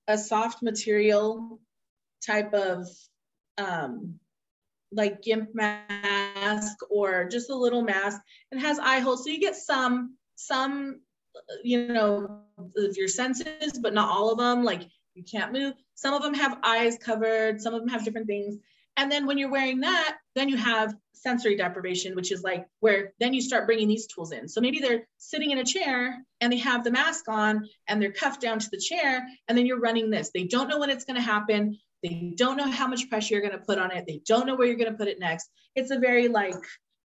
a 0.07 0.17
soft 0.17 0.63
material 0.63 1.59
type 2.25 2.51
of 2.55 2.87
um, 3.59 4.15
like 4.91 5.21
GIMP 5.21 5.53
mask 5.53 6.77
or 6.89 7.25
just 7.25 7.51
a 7.51 7.55
little 7.55 7.83
mask 7.83 8.19
and 8.51 8.59
has 8.59 8.79
eye 8.79 8.99
holes. 9.01 9.23
So 9.23 9.29
you 9.29 9.39
get 9.39 9.55
some, 9.55 10.15
some, 10.35 11.01
you 11.63 11.87
know, 11.87 12.41
your 12.75 13.07
senses, 13.07 13.79
but 13.81 13.93
not 13.93 14.09
all 14.09 14.31
of 14.31 14.37
them. 14.37 14.63
Like 14.63 14.83
you 15.13 15.23
can't 15.23 15.53
move. 15.53 15.73
Some 15.95 16.13
of 16.13 16.21
them 16.21 16.33
have 16.33 16.59
eyes 16.63 16.97
covered. 16.97 17.61
Some 17.61 17.73
of 17.73 17.81
them 17.81 17.89
have 17.89 18.03
different 18.03 18.27
things. 18.27 18.57
And 18.97 19.11
then 19.11 19.25
when 19.25 19.37
you're 19.37 19.51
wearing 19.51 19.81
that, 19.81 20.17
then 20.35 20.47
you 20.47 20.55
have 20.57 20.95
sensory 21.13 21.57
deprivation, 21.57 22.15
which 22.15 22.31
is 22.31 22.43
like 22.43 22.65
where 22.79 23.13
then 23.19 23.33
you 23.33 23.41
start 23.41 23.65
bringing 23.65 23.87
these 23.87 24.07
tools 24.07 24.31
in. 24.31 24.47
So 24.47 24.61
maybe 24.61 24.79
they're 24.79 25.07
sitting 25.17 25.51
in 25.51 25.57
a 25.57 25.65
chair 25.65 26.23
and 26.39 26.51
they 26.51 26.57
have 26.57 26.83
the 26.83 26.91
mask 26.91 27.27
on 27.27 27.67
and 27.87 28.01
they're 28.01 28.11
cuffed 28.11 28.41
down 28.41 28.59
to 28.59 28.69
the 28.71 28.77
chair, 28.77 29.25
and 29.47 29.57
then 29.57 29.65
you're 29.65 29.79
running 29.79 30.09
this. 30.09 30.31
They 30.33 30.43
don't 30.43 30.69
know 30.69 30.79
when 30.79 30.89
it's 30.89 31.03
going 31.03 31.17
to 31.17 31.21
happen. 31.21 31.77
They 32.03 32.33
don't 32.35 32.57
know 32.57 32.69
how 32.69 32.87
much 32.87 33.09
pressure 33.09 33.33
you're 33.33 33.41
going 33.41 33.59
to 33.59 33.65
put 33.65 33.79
on 33.79 33.91
it. 33.91 34.05
They 34.07 34.21
don't 34.25 34.45
know 34.45 34.55
where 34.55 34.67
you're 34.67 34.77
going 34.77 34.91
to 34.91 34.97
put 34.97 35.07
it 35.07 35.19
next. 35.19 35.49
It's 35.75 35.91
a 35.91 35.99
very 35.99 36.27
like 36.27 36.55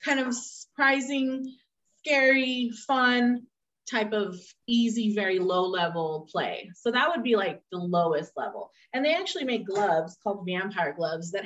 kind 0.04 0.20
of 0.20 0.36
surprising, 0.36 1.56
scary, 2.00 2.72
fun 2.86 3.48
type 3.90 4.14
of 4.14 4.40
easy, 4.68 5.14
very 5.14 5.40
low 5.40 5.66
level 5.66 6.28
play. 6.32 6.70
So 6.76 6.92
that 6.92 7.10
would 7.10 7.24
be 7.24 7.36
like 7.36 7.62
the 7.72 7.80
lowest 7.80 8.34
level. 8.36 8.72
And 8.94 9.04
they 9.04 9.14
actually 9.14 9.46
make 9.46 9.66
gloves 9.66 10.18
called 10.24 10.46
vampire 10.46 10.94
gloves 10.94 11.32
that 11.32 11.46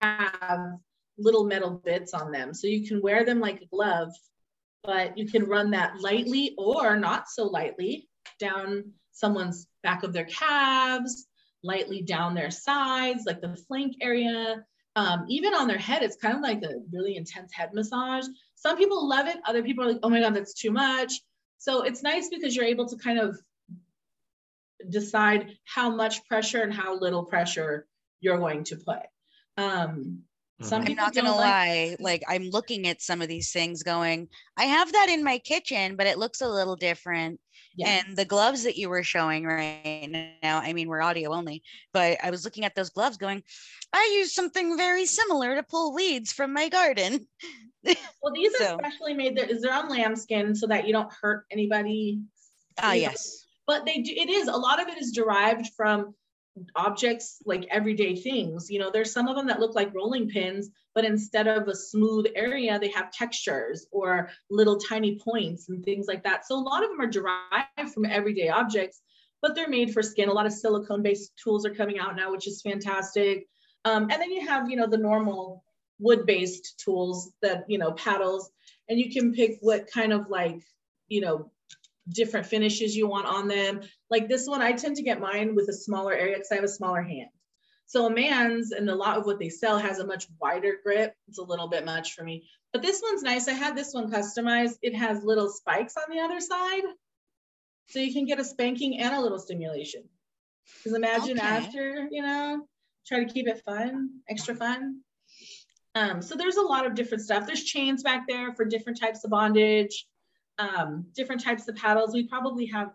have 0.00 0.78
little 1.18 1.44
metal 1.44 1.80
bits 1.84 2.14
on 2.14 2.32
them. 2.32 2.54
So 2.54 2.66
you 2.66 2.86
can 2.86 3.00
wear 3.02 3.24
them 3.24 3.40
like 3.40 3.60
a 3.60 3.66
glove, 3.66 4.10
but 4.84 5.16
you 5.16 5.28
can 5.28 5.44
run 5.44 5.70
that 5.70 6.00
lightly 6.00 6.54
or 6.58 6.96
not 6.96 7.28
so 7.28 7.44
lightly 7.44 8.08
down 8.38 8.92
someone's 9.12 9.66
back 9.82 10.02
of 10.02 10.12
their 10.12 10.24
calves, 10.24 11.26
lightly 11.62 12.02
down 12.02 12.34
their 12.34 12.50
sides, 12.50 13.24
like 13.26 13.40
the 13.40 13.56
flank 13.68 13.96
area. 14.00 14.64
Um, 14.96 15.24
even 15.28 15.54
on 15.54 15.68
their 15.68 15.78
head, 15.78 16.02
it's 16.02 16.16
kind 16.16 16.34
of 16.34 16.42
like 16.42 16.62
a 16.62 16.80
really 16.92 17.16
intense 17.16 17.52
head 17.54 17.70
massage. 17.72 18.26
Some 18.56 18.76
people 18.76 19.08
love 19.08 19.26
it. 19.26 19.38
Other 19.46 19.62
people 19.62 19.84
are 19.84 19.92
like, 19.92 20.00
oh 20.02 20.10
my 20.10 20.20
God, 20.20 20.34
that's 20.34 20.54
too 20.54 20.70
much. 20.70 21.14
So 21.62 21.82
it's 21.82 22.02
nice 22.02 22.28
because 22.28 22.56
you're 22.56 22.64
able 22.64 22.88
to 22.88 22.96
kind 22.96 23.20
of 23.20 23.38
decide 24.88 25.56
how 25.64 25.94
much 25.94 26.26
pressure 26.26 26.60
and 26.60 26.74
how 26.74 26.98
little 26.98 27.24
pressure 27.24 27.86
you're 28.20 28.38
going 28.38 28.64
to 28.64 28.76
put. 28.78 28.98
Um, 29.56 30.24
some 30.60 30.82
I'm 30.82 30.96
not 30.96 31.14
gonna 31.14 31.36
lie, 31.36 31.96
like 32.00 32.24
I'm 32.28 32.50
looking 32.50 32.88
at 32.88 33.00
some 33.00 33.22
of 33.22 33.28
these 33.28 33.52
things 33.52 33.84
going, 33.84 34.26
I 34.56 34.64
have 34.64 34.90
that 34.90 35.08
in 35.08 35.22
my 35.22 35.38
kitchen, 35.38 35.94
but 35.94 36.08
it 36.08 36.18
looks 36.18 36.40
a 36.40 36.48
little 36.48 36.74
different. 36.74 37.38
Yes. 37.76 38.04
And 38.06 38.16
the 38.16 38.24
gloves 38.24 38.64
that 38.64 38.76
you 38.76 38.88
were 38.88 39.02
showing 39.02 39.44
right 39.44 40.34
now, 40.42 40.58
I 40.58 40.72
mean, 40.72 40.88
we're 40.88 41.02
audio 41.02 41.32
only, 41.32 41.62
but 41.92 42.18
I 42.22 42.30
was 42.30 42.44
looking 42.44 42.64
at 42.64 42.74
those 42.74 42.90
gloves 42.90 43.16
going, 43.16 43.42
I 43.92 44.14
use 44.18 44.34
something 44.34 44.76
very 44.76 45.06
similar 45.06 45.54
to 45.54 45.62
pull 45.62 45.94
weeds 45.94 46.32
from 46.32 46.52
my 46.52 46.68
garden. 46.68 47.26
Well, 48.22 48.32
these 48.32 48.56
so. 48.56 48.76
are 48.76 48.78
specially 48.78 49.12
made. 49.12 49.36
There 49.36 49.44
is 49.44 49.62
they're 49.62 49.74
on 49.74 49.88
lambskin 49.88 50.54
so 50.54 50.68
that 50.68 50.86
you 50.86 50.92
don't 50.92 51.12
hurt 51.20 51.46
anybody. 51.50 52.20
Ah, 52.80 52.92
yes. 52.92 53.44
But 53.66 53.84
they 53.84 53.98
do. 53.98 54.12
It 54.14 54.30
is 54.30 54.46
a 54.46 54.56
lot 54.56 54.80
of 54.80 54.86
it 54.86 55.02
is 55.02 55.10
derived 55.10 55.66
from 55.76 56.14
objects 56.76 57.38
like 57.46 57.66
everyday 57.70 58.16
things. 58.16 58.70
You 58.70 58.78
know, 58.78 58.90
there's 58.90 59.12
some 59.12 59.28
of 59.28 59.36
them 59.36 59.46
that 59.46 59.60
look 59.60 59.74
like 59.74 59.94
rolling 59.94 60.28
pins, 60.28 60.70
but 60.94 61.04
instead 61.04 61.48
of 61.48 61.68
a 61.68 61.74
smooth 61.74 62.26
area, 62.34 62.78
they 62.78 62.90
have 62.90 63.10
textures 63.10 63.86
or 63.90 64.30
little 64.50 64.78
tiny 64.78 65.18
points 65.18 65.68
and 65.68 65.84
things 65.84 66.06
like 66.06 66.24
that. 66.24 66.46
So 66.46 66.56
a 66.56 66.60
lot 66.60 66.84
of 66.84 66.90
them 66.90 67.00
are 67.00 67.06
derived 67.06 67.94
from 67.94 68.04
everyday 68.04 68.48
objects, 68.48 69.00
but 69.40 69.54
they're 69.54 69.68
made 69.68 69.92
for 69.92 70.02
skin. 70.02 70.28
A 70.28 70.32
lot 70.32 70.46
of 70.46 70.52
silicone-based 70.52 71.32
tools 71.42 71.64
are 71.64 71.74
coming 71.74 71.98
out 71.98 72.16
now, 72.16 72.30
which 72.30 72.46
is 72.46 72.60
fantastic. 72.60 73.48
Um, 73.84 74.04
and 74.10 74.20
then 74.20 74.30
you 74.30 74.46
have, 74.46 74.70
you 74.70 74.76
know, 74.76 74.86
the 74.86 74.98
normal 74.98 75.64
wood-based 75.98 76.82
tools 76.84 77.32
that, 77.42 77.64
you 77.68 77.78
know, 77.78 77.92
paddles, 77.92 78.50
and 78.88 78.98
you 78.98 79.10
can 79.10 79.32
pick 79.32 79.58
what 79.60 79.90
kind 79.90 80.12
of 80.12 80.28
like, 80.28 80.60
you 81.08 81.20
know, 81.20 81.50
different 82.08 82.46
finishes 82.46 82.96
you 82.96 83.06
want 83.06 83.26
on 83.26 83.48
them. 83.48 83.80
Like 84.10 84.28
this 84.28 84.46
one, 84.46 84.62
I 84.62 84.72
tend 84.72 84.96
to 84.96 85.02
get 85.02 85.20
mine 85.20 85.54
with 85.54 85.68
a 85.68 85.72
smaller 85.72 86.12
area 86.12 86.34
because 86.34 86.52
I 86.52 86.56
have 86.56 86.64
a 86.64 86.68
smaller 86.68 87.02
hand. 87.02 87.28
So 87.86 88.06
a 88.06 88.10
man's 88.10 88.72
and 88.72 88.88
a 88.88 88.94
lot 88.94 89.18
of 89.18 89.26
what 89.26 89.38
they 89.38 89.48
sell 89.48 89.78
has 89.78 89.98
a 89.98 90.06
much 90.06 90.26
wider 90.40 90.78
grip. 90.82 91.14
It's 91.28 91.38
a 91.38 91.42
little 91.42 91.68
bit 91.68 91.84
much 91.84 92.14
for 92.14 92.24
me, 92.24 92.48
but 92.72 92.82
this 92.82 93.02
one's 93.02 93.22
nice. 93.22 93.48
I 93.48 93.52
had 93.52 93.76
this 93.76 93.92
one 93.92 94.10
customized. 94.10 94.78
It 94.82 94.94
has 94.94 95.24
little 95.24 95.48
spikes 95.48 95.96
on 95.96 96.14
the 96.14 96.22
other 96.22 96.40
side. 96.40 96.82
So 97.88 97.98
you 97.98 98.12
can 98.12 98.24
get 98.24 98.40
a 98.40 98.44
spanking 98.44 99.00
and 99.00 99.14
a 99.14 99.20
little 99.20 99.38
stimulation. 99.38 100.04
Because 100.78 100.96
imagine 100.96 101.38
okay. 101.38 101.46
after, 101.46 102.08
you 102.10 102.22
know, 102.22 102.66
try 103.06 103.22
to 103.22 103.30
keep 103.30 103.46
it 103.46 103.62
fun, 103.64 104.20
extra 104.28 104.54
fun. 104.54 105.00
Um, 105.94 106.22
so 106.22 106.34
there's 106.34 106.56
a 106.56 106.62
lot 106.62 106.86
of 106.86 106.94
different 106.94 107.22
stuff. 107.22 107.46
There's 107.46 107.64
chains 107.64 108.02
back 108.02 108.24
there 108.26 108.54
for 108.54 108.64
different 108.64 108.98
types 108.98 109.24
of 109.24 109.30
bondage, 109.30 110.06
um, 110.58 111.06
different 111.14 111.42
types 111.42 111.68
of 111.68 111.76
paddles. 111.76 112.12
We 112.12 112.28
probably 112.28 112.66
have 112.66 112.90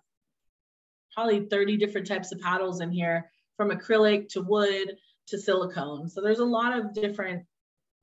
probably 1.13 1.45
30 1.45 1.77
different 1.77 2.07
types 2.07 2.31
of 2.31 2.39
paddles 2.39 2.81
in 2.81 2.91
here 2.91 3.31
from 3.55 3.71
acrylic 3.71 4.29
to 4.29 4.41
wood 4.41 4.95
to 5.27 5.37
silicone. 5.37 6.09
So 6.09 6.21
there's 6.21 6.39
a 6.39 6.45
lot 6.45 6.77
of 6.77 6.93
different 6.93 7.43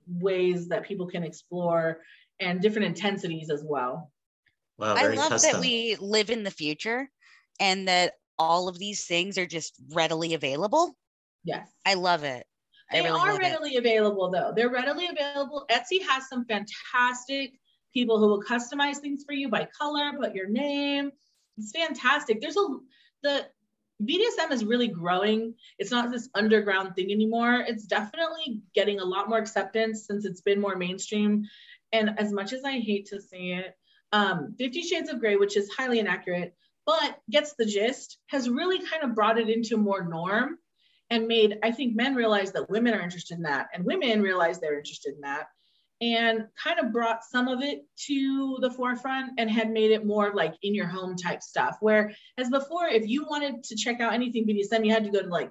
ways 0.07 0.69
that 0.69 0.85
people 0.85 1.07
can 1.07 1.23
explore 1.23 2.01
and 2.41 2.61
different 2.61 2.87
intensities 2.87 3.51
as 3.51 3.63
well. 3.65 4.11
Wow, 4.79 4.95
I 4.97 5.07
love 5.09 5.31
custom. 5.31 5.53
that 5.53 5.61
we 5.61 5.97
live 6.01 6.31
in 6.31 6.43
the 6.43 6.51
future 6.51 7.09
and 7.61 7.87
that 7.87 8.15
all 8.39 8.69
of 8.69 8.79
these 8.79 9.05
things 9.05 9.39
are 9.39 9.47
just 9.47 9.81
readily 9.93 10.35
available. 10.35 10.97
Yes. 11.45 11.69
I 11.87 11.95
love 11.95 12.25
it. 12.25 12.45
They 12.91 13.01
really 13.01 13.21
are 13.21 13.39
readily 13.39 13.77
it. 13.77 13.79
available 13.79 14.31
though. 14.31 14.53
They're 14.55 14.71
readily 14.71 15.07
available. 15.07 15.65
Etsy 15.71 16.03
has 16.09 16.29
some 16.29 16.45
fantastic 16.45 17.53
people 17.95 18.19
who 18.19 18.27
will 18.27 18.43
customize 18.43 18.99
things 18.99 19.25
for 19.25 19.33
you 19.33 19.49
by 19.49 19.67
color, 19.79 20.13
put 20.19 20.35
your 20.35 20.49
name. 20.49 21.11
It's 21.57 21.73
fantastic. 21.73 22.41
There's 22.41 22.57
a 22.57 22.67
the 23.23 23.47
BDSM 24.03 24.51
is 24.51 24.65
really 24.65 24.89
growing. 24.89 25.55
It's 25.79 25.91
not 25.91 26.11
this 26.11 26.29
underground 26.35 26.95
thing 26.95 27.11
anymore. 27.11 27.65
It's 27.67 27.87
definitely 27.87 28.61
getting 28.75 29.01
a 29.01 29.05
lot 29.05 29.29
more 29.29 29.39
acceptance 29.39 30.07
since 30.07 30.27
it's 30.27 30.43
been 30.43 30.61
more 30.61 30.77
mainstream. 30.77 31.45
And 31.93 32.19
as 32.19 32.33
much 32.33 32.53
as 32.53 32.65
I 32.65 32.81
hate 32.81 33.07
to 33.07 33.23
say 33.23 33.53
it, 33.53 33.77
um, 34.13 34.55
Fifty 34.59 34.83
Shades 34.83 35.09
of 35.09 35.21
Grey, 35.21 35.37
which 35.37 35.57
is 35.57 35.71
highly 35.71 36.01
inaccurate, 36.01 36.55
but 36.85 37.19
gets 37.31 37.55
the 37.55 37.65
gist, 37.65 38.19
has 38.27 38.51
really 38.51 38.79
kind 38.79 39.05
of 39.05 39.15
brought 39.15 39.39
it 39.39 39.49
into 39.49 39.77
more 39.77 40.05
norm 40.05 40.59
and 41.11 41.29
made 41.29 41.59
i 41.63 41.71
think 41.71 41.95
men 41.95 42.15
realize 42.15 42.53
that 42.53 42.71
women 42.71 42.95
are 42.95 43.01
interested 43.01 43.37
in 43.37 43.43
that 43.43 43.69
and 43.75 43.85
women 43.85 44.23
realize 44.23 44.59
they're 44.59 44.79
interested 44.79 45.15
in 45.15 45.21
that 45.21 45.47
and 46.01 46.47
kind 46.63 46.81
of 46.81 46.93
brought 46.93 47.25
some 47.25 47.49
of 47.49 47.63
it 47.63 47.87
to 47.97 48.59
the 48.61 48.71
forefront 48.71 49.33
and 49.39 49.51
had 49.51 49.71
made 49.71 49.91
it 49.91 50.05
more 50.05 50.33
like 50.35 50.55
in 50.63 50.75
your 50.75 50.87
home 50.87 51.17
type 51.17 51.43
stuff. 51.43 51.77
Where 51.81 52.13
as 52.37 52.51
before 52.51 52.87
if 52.89 53.07
you 53.07 53.25
wanted 53.25 53.63
to 53.65 53.77
check 53.77 54.01
out 54.01 54.13
anything 54.13 54.47
bdsm 54.47 54.85
you 54.85 54.93
had 54.93 55.05
to 55.05 55.11
go 55.11 55.23
to 55.23 55.29
like 55.29 55.51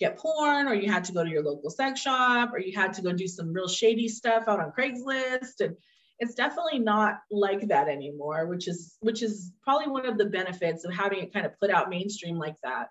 get 0.00 0.18
porn 0.18 0.66
or 0.66 0.74
you 0.74 0.90
had 0.90 1.04
to 1.04 1.12
go 1.12 1.22
to 1.22 1.30
your 1.30 1.44
local 1.44 1.70
sex 1.70 2.00
shop 2.00 2.50
or 2.52 2.58
you 2.58 2.76
had 2.76 2.92
to 2.94 3.02
go 3.02 3.12
do 3.12 3.28
some 3.28 3.52
real 3.52 3.68
shady 3.68 4.08
stuff 4.08 4.44
out 4.48 4.60
on 4.60 4.72
craigslist. 4.76 5.60
And 5.60 5.76
it's 6.18 6.34
definitely 6.34 6.80
not 6.80 7.20
like 7.30 7.68
that 7.68 7.88
anymore 7.88 8.46
which 8.46 8.68
is 8.68 8.96
which 9.00 9.22
is 9.22 9.52
probably 9.62 9.88
one 9.88 10.06
of 10.06 10.18
the 10.18 10.24
benefits 10.24 10.84
of 10.84 10.92
having 10.92 11.20
it 11.20 11.32
kind 11.32 11.46
of 11.46 11.58
put 11.60 11.70
out 11.70 11.90
mainstream 11.90 12.38
like 12.38 12.56
that. 12.62 12.88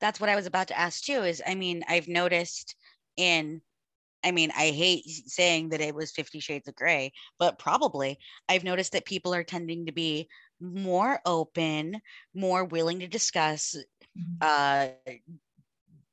That's 0.00 0.20
what 0.20 0.30
i 0.30 0.36
was 0.36 0.46
about 0.46 0.68
to 0.68 0.78
ask 0.78 1.02
too 1.02 1.22
is 1.22 1.42
i 1.46 1.54
mean 1.54 1.82
i've 1.88 2.08
noticed 2.08 2.76
in 3.16 3.60
I 4.24 4.32
mean, 4.32 4.50
I 4.56 4.70
hate 4.70 5.04
saying 5.06 5.70
that 5.70 5.80
it 5.80 5.94
was 5.94 6.10
50 6.10 6.40
shades 6.40 6.68
of 6.68 6.74
gray, 6.74 7.12
but 7.38 7.58
probably 7.58 8.18
I've 8.48 8.64
noticed 8.64 8.92
that 8.92 9.04
people 9.04 9.34
are 9.34 9.44
tending 9.44 9.86
to 9.86 9.92
be 9.92 10.28
more 10.60 11.20
open, 11.24 12.00
more 12.34 12.64
willing 12.64 13.00
to 13.00 13.06
discuss 13.06 13.76
mm-hmm. 14.18 14.36
uh, 14.40 14.88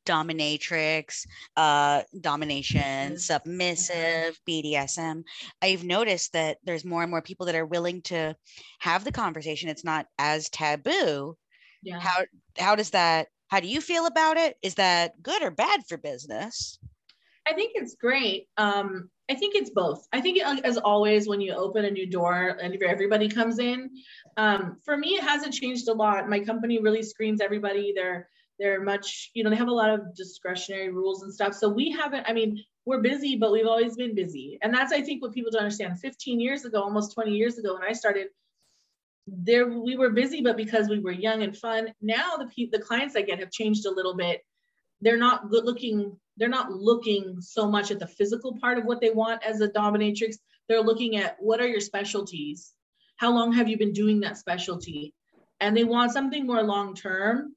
dominatrix, 0.05 1.25
uh, 1.57 2.03
domination, 2.21 3.17
submissive, 3.17 4.39
BDSM. 4.47 5.23
I've 5.61 5.83
noticed 5.83 6.33
that 6.33 6.57
there's 6.63 6.85
more 6.85 7.01
and 7.01 7.11
more 7.11 7.21
people 7.21 7.47
that 7.47 7.55
are 7.55 7.65
willing 7.65 8.01
to 8.03 8.35
have 8.79 9.03
the 9.03 9.11
conversation. 9.11 9.69
It's 9.69 9.83
not 9.83 10.05
as 10.19 10.49
taboo. 10.49 11.35
Yeah. 11.83 11.99
How 11.99 12.25
how 12.57 12.75
does 12.75 12.91
that? 12.91 13.27
How 13.47 13.59
do 13.59 13.67
you 13.67 13.81
feel 13.81 14.05
about 14.05 14.37
it? 14.37 14.57
Is 14.61 14.75
that 14.75 15.21
good 15.21 15.41
or 15.43 15.51
bad 15.51 15.81
for 15.87 15.97
business? 15.97 16.79
I 17.47 17.53
think 17.53 17.73
it's 17.75 17.95
great. 17.95 18.47
Um, 18.57 19.09
I 19.29 19.35
think 19.35 19.55
it's 19.55 19.71
both. 19.71 20.07
I 20.13 20.21
think, 20.21 20.39
as 20.43 20.77
always, 20.77 21.27
when 21.27 21.41
you 21.41 21.53
open 21.53 21.85
a 21.85 21.91
new 21.91 22.05
door 22.05 22.57
and 22.61 22.81
everybody 22.83 23.27
comes 23.27 23.59
in, 23.59 23.89
um, 24.37 24.77
for 24.83 24.95
me, 24.95 25.15
it 25.15 25.23
hasn't 25.23 25.53
changed 25.53 25.87
a 25.87 25.93
lot. 25.93 26.29
My 26.29 26.39
company 26.39 26.79
really 26.79 27.01
screens 27.01 27.41
everybody. 27.41 27.93
They're 27.95 28.29
they're 28.59 28.81
much, 28.81 29.31
you 29.33 29.43
know, 29.43 29.49
they 29.49 29.55
have 29.55 29.67
a 29.67 29.73
lot 29.73 29.89
of 29.89 30.15
discretionary 30.15 30.89
rules 30.89 31.23
and 31.23 31.33
stuff. 31.33 31.53
So 31.53 31.67
we 31.67 31.91
haven't, 31.91 32.25
I 32.27 32.33
mean, 32.33 32.63
we're 32.85 33.01
busy, 33.01 33.35
but 33.35 33.51
we've 33.51 33.67
always 33.67 33.97
been 33.97 34.15
busy. 34.15 34.57
And 34.61 34.73
that's, 34.73 34.93
I 34.93 35.01
think, 35.01 35.21
what 35.21 35.33
people 35.33 35.51
don't 35.51 35.63
understand. 35.63 35.99
15 35.99 36.39
years 36.39 36.63
ago, 36.63 36.81
almost 36.81 37.13
20 37.13 37.31
years 37.31 37.57
ago, 37.57 37.73
when 37.73 37.83
I 37.83 37.93
started, 37.93 38.27
there 39.27 39.67
we 39.67 39.97
were 39.97 40.11
busy, 40.11 40.41
but 40.41 40.55
because 40.55 40.87
we 40.87 40.99
were 40.99 41.11
young 41.11 41.41
and 41.41 41.57
fun. 41.57 41.93
Now 42.01 42.37
the 42.37 42.69
the 42.71 42.79
clients 42.79 43.15
I 43.15 43.23
get 43.23 43.39
have 43.39 43.51
changed 43.51 43.85
a 43.87 43.91
little 43.91 44.15
bit. 44.15 44.41
They're 45.05 45.17
not 45.17 45.49
good 45.49 45.63
looking. 45.63 46.19
They're 46.35 46.49
not 46.49 46.71
looking 46.71 47.37
so 47.39 47.69
much 47.69 47.91
at 47.91 47.99
the 47.99 48.07
physical 48.07 48.57
part 48.59 48.77
of 48.77 48.83
what 48.83 48.99
they 48.99 49.11
want 49.11 49.45
as 49.45 49.61
a 49.61 49.69
dominatrix. 49.69 50.35
They're 50.67 50.81
looking 50.81 51.15
at 51.15 51.37
what 51.39 51.61
are 51.61 51.67
your 51.67 51.79
specialties? 51.79 52.73
How 53.15 53.31
long 53.31 53.53
have 53.53 53.69
you 53.69 53.77
been 53.77 53.93
doing 53.93 54.19
that 54.21 54.37
specialty? 54.37 55.13
And 55.61 55.77
they 55.77 55.85
want 55.85 56.11
something 56.11 56.45
more 56.45 56.61
long 56.61 56.93
term 56.95 57.55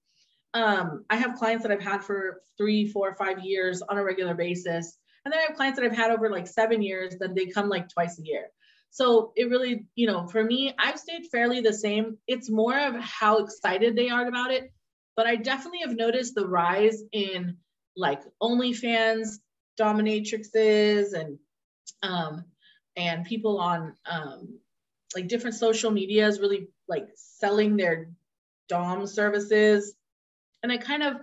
um, 0.55 1.05
I 1.11 1.17
have 1.17 1.37
clients 1.37 1.63
that 1.63 1.73
I've 1.73 1.83
had 1.83 2.03
for 2.03 2.43
three, 2.57 2.89
four, 2.89 3.15
five 3.15 3.41
years 3.41 3.83
on 3.83 3.99
a 3.99 4.05
regular 4.05 4.35
basis. 4.35 4.99
And 5.25 5.33
then 5.33 5.41
I 5.41 5.47
have 5.49 5.57
clients 5.57 5.79
that 5.79 5.87
I've 5.87 5.97
had 5.97 6.11
over 6.11 6.31
like 6.31 6.47
seven 6.47 6.83
years 6.83 7.17
that 7.21 7.35
they 7.35 7.47
come 7.47 7.69
like 7.69 7.89
twice 7.89 8.19
a 8.19 8.25
year. 8.25 8.47
So 8.91 9.33
it 9.37 9.51
really, 9.51 9.87
you 9.95 10.07
know, 10.07 10.27
for 10.27 10.43
me, 10.43 10.75
I've 10.79 10.99
stayed 10.99 11.27
fairly 11.31 11.61
the 11.61 11.75
same. 11.75 12.17
It's 12.27 12.49
more 12.49 12.79
of 12.79 12.95
how 12.97 13.39
excited 13.39 13.95
they 13.95 14.09
are 14.09 14.27
about 14.27 14.51
it. 14.51 14.73
But 15.19 15.27
I 15.27 15.37
definitely 15.37 15.81
have 15.81 15.97
noticed 15.97 16.37
the 16.37 16.47
rise 16.47 17.03
in 17.13 17.59
like 17.97 18.23
OnlyFans 18.41 19.41
dominatrixes 19.79 21.13
and 21.13 21.41
um, 22.05 22.45
and 22.97 23.27
people 23.27 23.59
on 23.59 23.95
um, 24.11 24.61
like 25.17 25.29
different 25.29 25.57
social 25.57 25.91
medias 25.91 26.41
really 26.41 26.69
like 26.89 27.09
selling 27.17 27.77
their 27.77 28.11
dom 28.69 29.09
services 29.09 29.97
and 30.63 30.73
I 30.73 30.79
kind 30.79 31.03
of, 31.03 31.17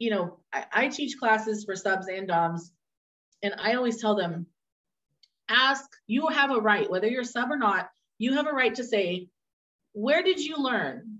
you 0.00 0.10
know, 0.10 0.38
I, 0.52 0.64
I 0.72 0.88
teach 0.88 1.18
classes 1.18 1.64
for 1.64 1.76
subs 1.76 2.08
and 2.08 2.28
DOMs, 2.28 2.72
and 3.42 3.54
I 3.58 3.74
always 3.74 4.00
tell 4.00 4.16
them, 4.16 4.46
ask, 5.48 5.84
you 6.08 6.28
have 6.28 6.52
a 6.52 6.60
right, 6.60 6.90
whether 6.90 7.08
you're 7.08 7.24
sub 7.24 7.50
or 7.52 7.58
not, 7.58 7.90
you 8.18 8.34
have 8.34 8.48
a 8.48 8.52
right 8.52 8.74
to 8.76 8.84
say, 8.84 9.28
where 9.92 10.24
did 10.24 10.40
you 10.40 10.56
learn? 10.58 11.19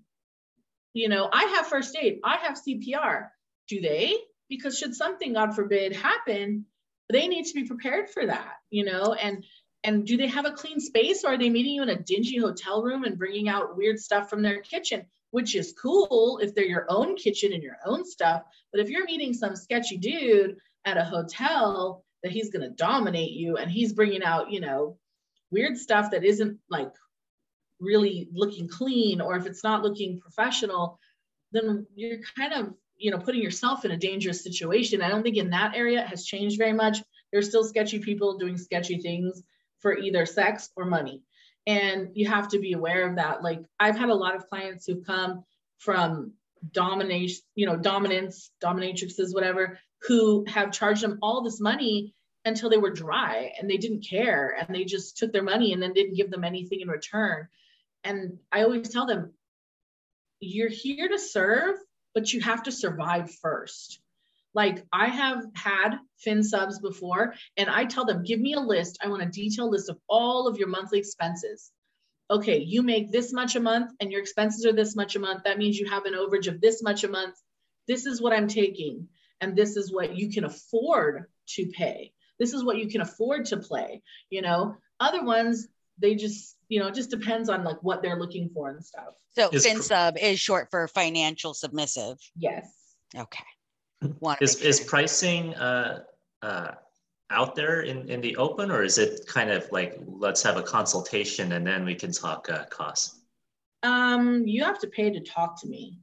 You 0.92 1.08
know, 1.08 1.28
I 1.32 1.44
have 1.56 1.68
first 1.68 1.96
aid, 1.96 2.20
I 2.24 2.36
have 2.38 2.58
CPR. 2.58 3.28
Do 3.68 3.80
they? 3.80 4.16
Because 4.48 4.78
should 4.78 4.94
something, 4.94 5.34
God 5.34 5.54
forbid, 5.54 5.94
happen, 5.94 6.66
they 7.08 7.28
need 7.28 7.46
to 7.46 7.54
be 7.54 7.64
prepared 7.64 8.10
for 8.10 8.26
that, 8.26 8.54
you 8.70 8.84
know, 8.84 9.14
and 9.14 9.44
and 9.82 10.06
do 10.06 10.18
they 10.18 10.26
have 10.26 10.44
a 10.44 10.52
clean 10.52 10.78
space 10.78 11.24
or 11.24 11.32
are 11.32 11.38
they 11.38 11.48
meeting 11.48 11.72
you 11.74 11.82
in 11.82 11.88
a 11.88 11.98
dingy 11.98 12.36
hotel 12.36 12.82
room 12.82 13.04
and 13.04 13.16
bringing 13.16 13.48
out 13.48 13.78
weird 13.78 13.98
stuff 13.98 14.28
from 14.28 14.42
their 14.42 14.60
kitchen 14.60 15.06
which 15.30 15.54
is 15.54 15.74
cool 15.80 16.40
if 16.42 16.54
they're 16.54 16.64
your 16.64 16.86
own 16.88 17.16
kitchen 17.16 17.52
and 17.52 17.62
your 17.62 17.78
own 17.84 18.04
stuff. 18.04 18.42
But 18.72 18.80
if 18.80 18.88
you're 18.88 19.04
meeting 19.04 19.34
some 19.34 19.56
sketchy 19.56 19.96
dude 19.96 20.56
at 20.84 20.96
a 20.96 21.04
hotel 21.04 22.04
that 22.22 22.32
he's 22.32 22.50
going 22.50 22.68
to 22.68 22.74
dominate 22.74 23.32
you 23.32 23.56
and 23.56 23.70
he's 23.70 23.92
bringing 23.92 24.22
out, 24.22 24.50
you 24.50 24.60
know, 24.60 24.98
weird 25.50 25.78
stuff 25.78 26.10
that 26.10 26.24
isn't 26.24 26.58
like 26.68 26.92
really 27.80 28.28
looking 28.32 28.68
clean 28.68 29.20
or 29.20 29.36
if 29.36 29.46
it's 29.46 29.64
not 29.64 29.82
looking 29.82 30.20
professional, 30.20 30.98
then 31.52 31.86
you're 31.94 32.18
kind 32.36 32.52
of, 32.52 32.74
you 32.96 33.10
know, 33.10 33.18
putting 33.18 33.42
yourself 33.42 33.84
in 33.84 33.90
a 33.90 33.96
dangerous 33.96 34.42
situation. 34.42 35.02
I 35.02 35.08
don't 35.08 35.22
think 35.22 35.36
in 35.36 35.50
that 35.50 35.74
area 35.74 36.02
it 36.02 36.08
has 36.08 36.24
changed 36.24 36.58
very 36.58 36.72
much. 36.72 36.98
There's 37.32 37.48
still 37.48 37.64
sketchy 37.64 37.98
people 37.98 38.38
doing 38.38 38.56
sketchy 38.56 38.98
things 38.98 39.42
for 39.80 39.96
either 39.96 40.26
sex 40.26 40.70
or 40.76 40.84
money 40.84 41.22
and 41.66 42.10
you 42.14 42.28
have 42.28 42.48
to 42.48 42.58
be 42.58 42.72
aware 42.72 43.08
of 43.08 43.16
that 43.16 43.42
like 43.42 43.62
i've 43.78 43.96
had 43.96 44.08
a 44.08 44.14
lot 44.14 44.34
of 44.34 44.48
clients 44.48 44.86
who've 44.86 45.04
come 45.06 45.44
from 45.78 46.32
domination 46.72 47.42
you 47.54 47.66
know 47.66 47.76
dominance 47.76 48.50
dominatrixes 48.62 49.34
whatever 49.34 49.78
who 50.02 50.44
have 50.46 50.72
charged 50.72 51.02
them 51.02 51.18
all 51.22 51.42
this 51.42 51.60
money 51.60 52.14
until 52.44 52.70
they 52.70 52.78
were 52.78 52.90
dry 52.90 53.52
and 53.58 53.68
they 53.68 53.76
didn't 53.76 54.06
care 54.06 54.56
and 54.58 54.74
they 54.74 54.84
just 54.84 55.16
took 55.16 55.32
their 55.32 55.42
money 55.42 55.72
and 55.72 55.82
then 55.82 55.92
didn't 55.92 56.16
give 56.16 56.30
them 56.30 56.44
anything 56.44 56.80
in 56.80 56.88
return 56.88 57.46
and 58.04 58.38
i 58.52 58.62
always 58.62 58.88
tell 58.88 59.06
them 59.06 59.32
you're 60.40 60.70
here 60.70 61.08
to 61.08 61.18
serve 61.18 61.76
but 62.14 62.32
you 62.32 62.40
have 62.40 62.62
to 62.62 62.72
survive 62.72 63.30
first 63.42 64.00
like 64.54 64.84
I 64.92 65.06
have 65.06 65.44
had 65.54 65.98
fin 66.18 66.42
subs 66.42 66.80
before, 66.80 67.34
and 67.56 67.70
I 67.70 67.84
tell 67.84 68.04
them, 68.04 68.24
give 68.24 68.40
me 68.40 68.54
a 68.54 68.60
list. 68.60 68.98
I 69.02 69.08
want 69.08 69.22
a 69.22 69.26
detailed 69.26 69.70
list 69.70 69.88
of 69.88 69.98
all 70.08 70.48
of 70.48 70.58
your 70.58 70.68
monthly 70.68 70.98
expenses. 70.98 71.70
Okay, 72.30 72.58
you 72.58 72.82
make 72.82 73.10
this 73.10 73.32
much 73.32 73.56
a 73.56 73.60
month 73.60 73.92
and 74.00 74.12
your 74.12 74.20
expenses 74.20 74.64
are 74.64 74.72
this 74.72 74.94
much 74.94 75.16
a 75.16 75.20
month. 75.20 75.44
That 75.44 75.58
means 75.58 75.78
you 75.78 75.88
have 75.88 76.04
an 76.04 76.14
overage 76.14 76.46
of 76.46 76.60
this 76.60 76.82
much 76.82 77.02
a 77.04 77.08
month. 77.08 77.34
This 77.88 78.06
is 78.06 78.20
what 78.20 78.32
I'm 78.32 78.48
taking, 78.48 79.08
and 79.40 79.56
this 79.56 79.76
is 79.76 79.92
what 79.92 80.16
you 80.16 80.30
can 80.30 80.44
afford 80.44 81.26
to 81.50 81.66
pay. 81.66 82.12
This 82.38 82.52
is 82.52 82.64
what 82.64 82.78
you 82.78 82.88
can 82.88 83.00
afford 83.00 83.46
to 83.46 83.56
play. 83.56 84.02
You 84.30 84.42
know, 84.42 84.76
other 84.98 85.24
ones, 85.24 85.66
they 85.98 86.14
just, 86.14 86.56
you 86.70 86.80
know, 86.80 86.86
it 86.86 86.94
just 86.94 87.10
depends 87.10 87.50
on 87.50 87.64
like 87.64 87.76
what 87.82 88.00
they're 88.00 88.18
looking 88.18 88.48
for 88.48 88.70
and 88.70 88.82
stuff. 88.82 89.14
So 89.36 89.50
fin 89.50 89.82
sub 89.82 90.16
is 90.16 90.40
short 90.40 90.68
for 90.70 90.88
financial 90.88 91.52
submissive. 91.52 92.16
Yes. 92.34 92.72
Okay 93.14 93.44
is 94.40 94.56
is 94.60 94.80
pricing 94.80 95.54
uh, 95.54 96.02
uh, 96.42 96.72
out 97.30 97.54
there 97.54 97.82
in, 97.82 98.08
in 98.08 98.20
the 98.20 98.36
open 98.36 98.70
or 98.70 98.82
is 98.82 98.98
it 98.98 99.26
kind 99.26 99.50
of 99.50 99.70
like 99.70 99.98
let's 100.06 100.42
have 100.42 100.56
a 100.56 100.62
consultation 100.62 101.52
and 101.52 101.66
then 101.66 101.84
we 101.84 101.94
can 101.94 102.10
talk 102.10 102.48
uh, 102.50 102.64
costs 102.66 103.20
um 103.82 104.46
you 104.46 104.64
have 104.64 104.78
to 104.78 104.86
pay 104.88 105.10
to 105.10 105.20
talk 105.20 105.60
to 105.60 105.68
me 105.68 105.98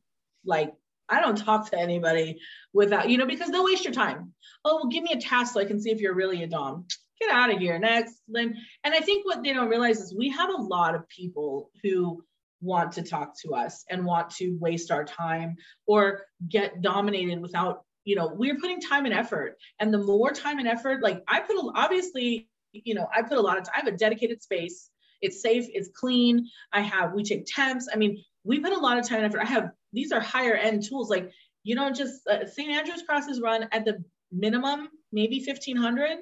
like 0.46 0.74
i 1.10 1.20
don't 1.20 1.38
talk 1.38 1.70
to 1.70 1.78
anybody 1.78 2.40
without 2.74 3.10
you 3.10 3.18
know 3.18 3.26
because 3.26 3.50
they'll 3.50 3.66
waste 3.66 3.84
your 3.84 3.94
time 3.94 4.32
oh 4.66 4.78
well 4.78 4.88
give 4.88 5.04
me 5.04 5.12
a 5.12 5.20
task 5.20 5.54
so 5.54 5.60
i 5.60 5.66
can 5.66 5.80
see 5.80 5.92
if 5.92 6.00
you're 6.00 6.16
really 6.16 6.44
a 6.44 6.48
dom 6.48 6.86
get 7.20 7.32
out 7.32 7.52
of 7.52 7.60
here 7.60 7.80
next 7.80 8.22
and 8.36 8.56
i 8.86 9.00
think 9.00 9.26
what 9.26 9.44
they 9.44 9.54
don't 9.54 9.70
realize 9.70 10.00
is 10.00 10.16
we 10.16 10.30
have 10.30 10.50
a 10.50 10.62
lot 10.62 10.96
of 10.96 11.08
people 11.10 11.70
who 11.84 12.22
want 12.62 12.94
to 12.94 13.04
talk 13.04 13.34
to 13.42 13.54
us 13.54 13.84
and 13.90 14.06
want 14.06 14.32
to 14.32 14.58
waste 14.60 14.92
our 14.92 15.04
time 15.04 15.56
or 15.86 16.24
get 16.50 16.82
dominated 16.82 17.40
without 17.40 17.84
you 18.04 18.16
know 18.16 18.32
we're 18.34 18.58
putting 18.58 18.80
time 18.80 19.06
and 19.06 19.14
effort. 19.14 19.58
And 19.80 19.94
the 19.94 20.00
more 20.00 20.32
time 20.32 20.60
and 20.60 20.68
effort 20.68 21.04
like 21.04 21.24
i 21.28 21.40
put 21.40 21.56
a, 21.56 21.72
obviously 21.76 22.50
you 22.72 22.96
know 22.96 23.08
i 23.14 23.22
put 23.22 23.38
a 23.38 23.42
lot 23.42 23.58
of 23.58 23.66
time 23.66 23.74
i 23.76 23.80
have 23.80 23.94
a 23.94 23.98
dedicated 23.98 24.42
space. 24.42 24.90
It's 25.22 25.42
safe 25.42 25.66
it's 25.70 25.90
clean. 25.94 26.48
I 26.72 26.82
have 26.82 27.14
we 27.14 27.24
take 27.24 27.46
temps. 27.46 27.88
I 27.92 27.98
mean 27.98 28.24
we 28.44 28.60
put 28.60 28.74
a 28.74 28.80
lot 28.80 28.98
of 28.98 29.08
time 29.08 29.24
and 29.24 29.26
effort. 29.26 29.42
I 29.42 29.50
have 29.50 29.72
these 29.94 30.12
are 30.12 30.20
higher 30.20 30.56
end 30.56 30.84
tools. 30.84 31.10
Like 31.10 31.32
you 31.64 31.76
don't 31.76 31.96
just 31.96 32.26
uh, 32.28 32.46
st 32.46 32.70
andrews 32.72 33.04
crosses 33.04 33.42
run 33.42 33.68
at 33.72 33.86
the 33.86 34.04
minimum 34.32 34.90
maybe 35.12 35.44
1500 35.46 36.18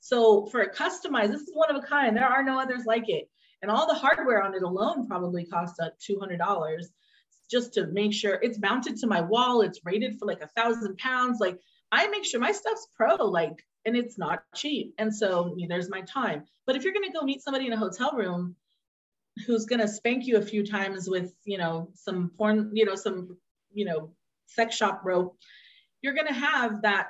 so 0.00 0.46
for 0.46 0.62
a 0.62 0.74
customized 0.74 1.30
this 1.30 1.42
is 1.42 1.50
one 1.54 1.74
of 1.74 1.82
a 1.82 1.86
kind 1.86 2.16
there 2.16 2.26
are 2.26 2.42
no 2.42 2.58
others 2.58 2.84
like 2.86 3.08
it 3.08 3.28
and 3.62 3.70
all 3.70 3.86
the 3.86 3.94
hardware 3.94 4.42
on 4.42 4.54
it 4.54 4.62
alone 4.62 5.06
probably 5.06 5.44
costs 5.44 5.78
uh, 5.80 5.90
$200 6.08 6.38
just 7.50 7.74
to 7.74 7.86
make 7.86 8.12
sure 8.12 8.38
it's 8.40 8.58
mounted 8.58 8.96
to 8.98 9.06
my 9.06 9.20
wall. 9.20 9.60
It's 9.62 9.84
rated 9.84 10.18
for 10.18 10.26
like 10.26 10.40
a 10.40 10.48
thousand 10.48 10.96
pounds. 10.98 11.40
Like 11.40 11.58
I 11.92 12.06
make 12.08 12.24
sure 12.24 12.40
my 12.40 12.52
stuff's 12.52 12.86
pro, 12.94 13.16
like, 13.16 13.64
and 13.84 13.96
it's 13.96 14.16
not 14.16 14.42
cheap. 14.54 14.94
And 14.98 15.14
so 15.14 15.56
there's 15.68 15.90
my 15.90 16.02
time. 16.02 16.44
But 16.66 16.76
if 16.76 16.84
you're 16.84 16.92
gonna 16.92 17.12
go 17.12 17.22
meet 17.22 17.42
somebody 17.42 17.66
in 17.66 17.72
a 17.72 17.78
hotel 17.78 18.12
room 18.12 18.54
who's 19.46 19.66
gonna 19.66 19.88
spank 19.88 20.26
you 20.26 20.36
a 20.36 20.42
few 20.42 20.64
times 20.64 21.08
with, 21.08 21.32
you 21.44 21.58
know, 21.58 21.90
some 21.94 22.30
porn, 22.36 22.70
you 22.74 22.84
know, 22.84 22.94
some, 22.94 23.36
you 23.72 23.84
know, 23.84 24.12
sex 24.46 24.76
shop 24.76 25.02
rope, 25.04 25.36
you're 26.02 26.14
gonna 26.14 26.32
have 26.32 26.82
that 26.82 27.08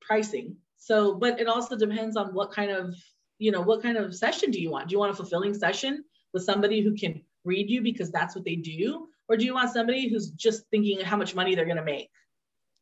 pricing. 0.00 0.56
So, 0.86 1.16
but 1.16 1.40
it 1.40 1.48
also 1.48 1.76
depends 1.76 2.16
on 2.16 2.32
what 2.32 2.52
kind 2.52 2.70
of, 2.70 2.94
you 3.40 3.50
know, 3.50 3.60
what 3.60 3.82
kind 3.82 3.96
of 3.96 4.14
session 4.14 4.52
do 4.52 4.60
you 4.60 4.70
want? 4.70 4.88
Do 4.88 4.92
you 4.92 5.00
want 5.00 5.10
a 5.10 5.16
fulfilling 5.16 5.52
session 5.52 6.04
with 6.32 6.44
somebody 6.44 6.80
who 6.80 6.94
can 6.94 7.22
read 7.44 7.68
you 7.68 7.82
because 7.82 8.12
that's 8.12 8.36
what 8.36 8.44
they 8.44 8.54
do? 8.54 9.08
Or 9.28 9.36
do 9.36 9.44
you 9.44 9.52
want 9.52 9.72
somebody 9.72 10.08
who's 10.08 10.30
just 10.30 10.62
thinking 10.70 11.00
how 11.00 11.16
much 11.16 11.34
money 11.34 11.56
they're 11.56 11.64
going 11.64 11.76
to 11.76 11.82
make? 11.82 12.08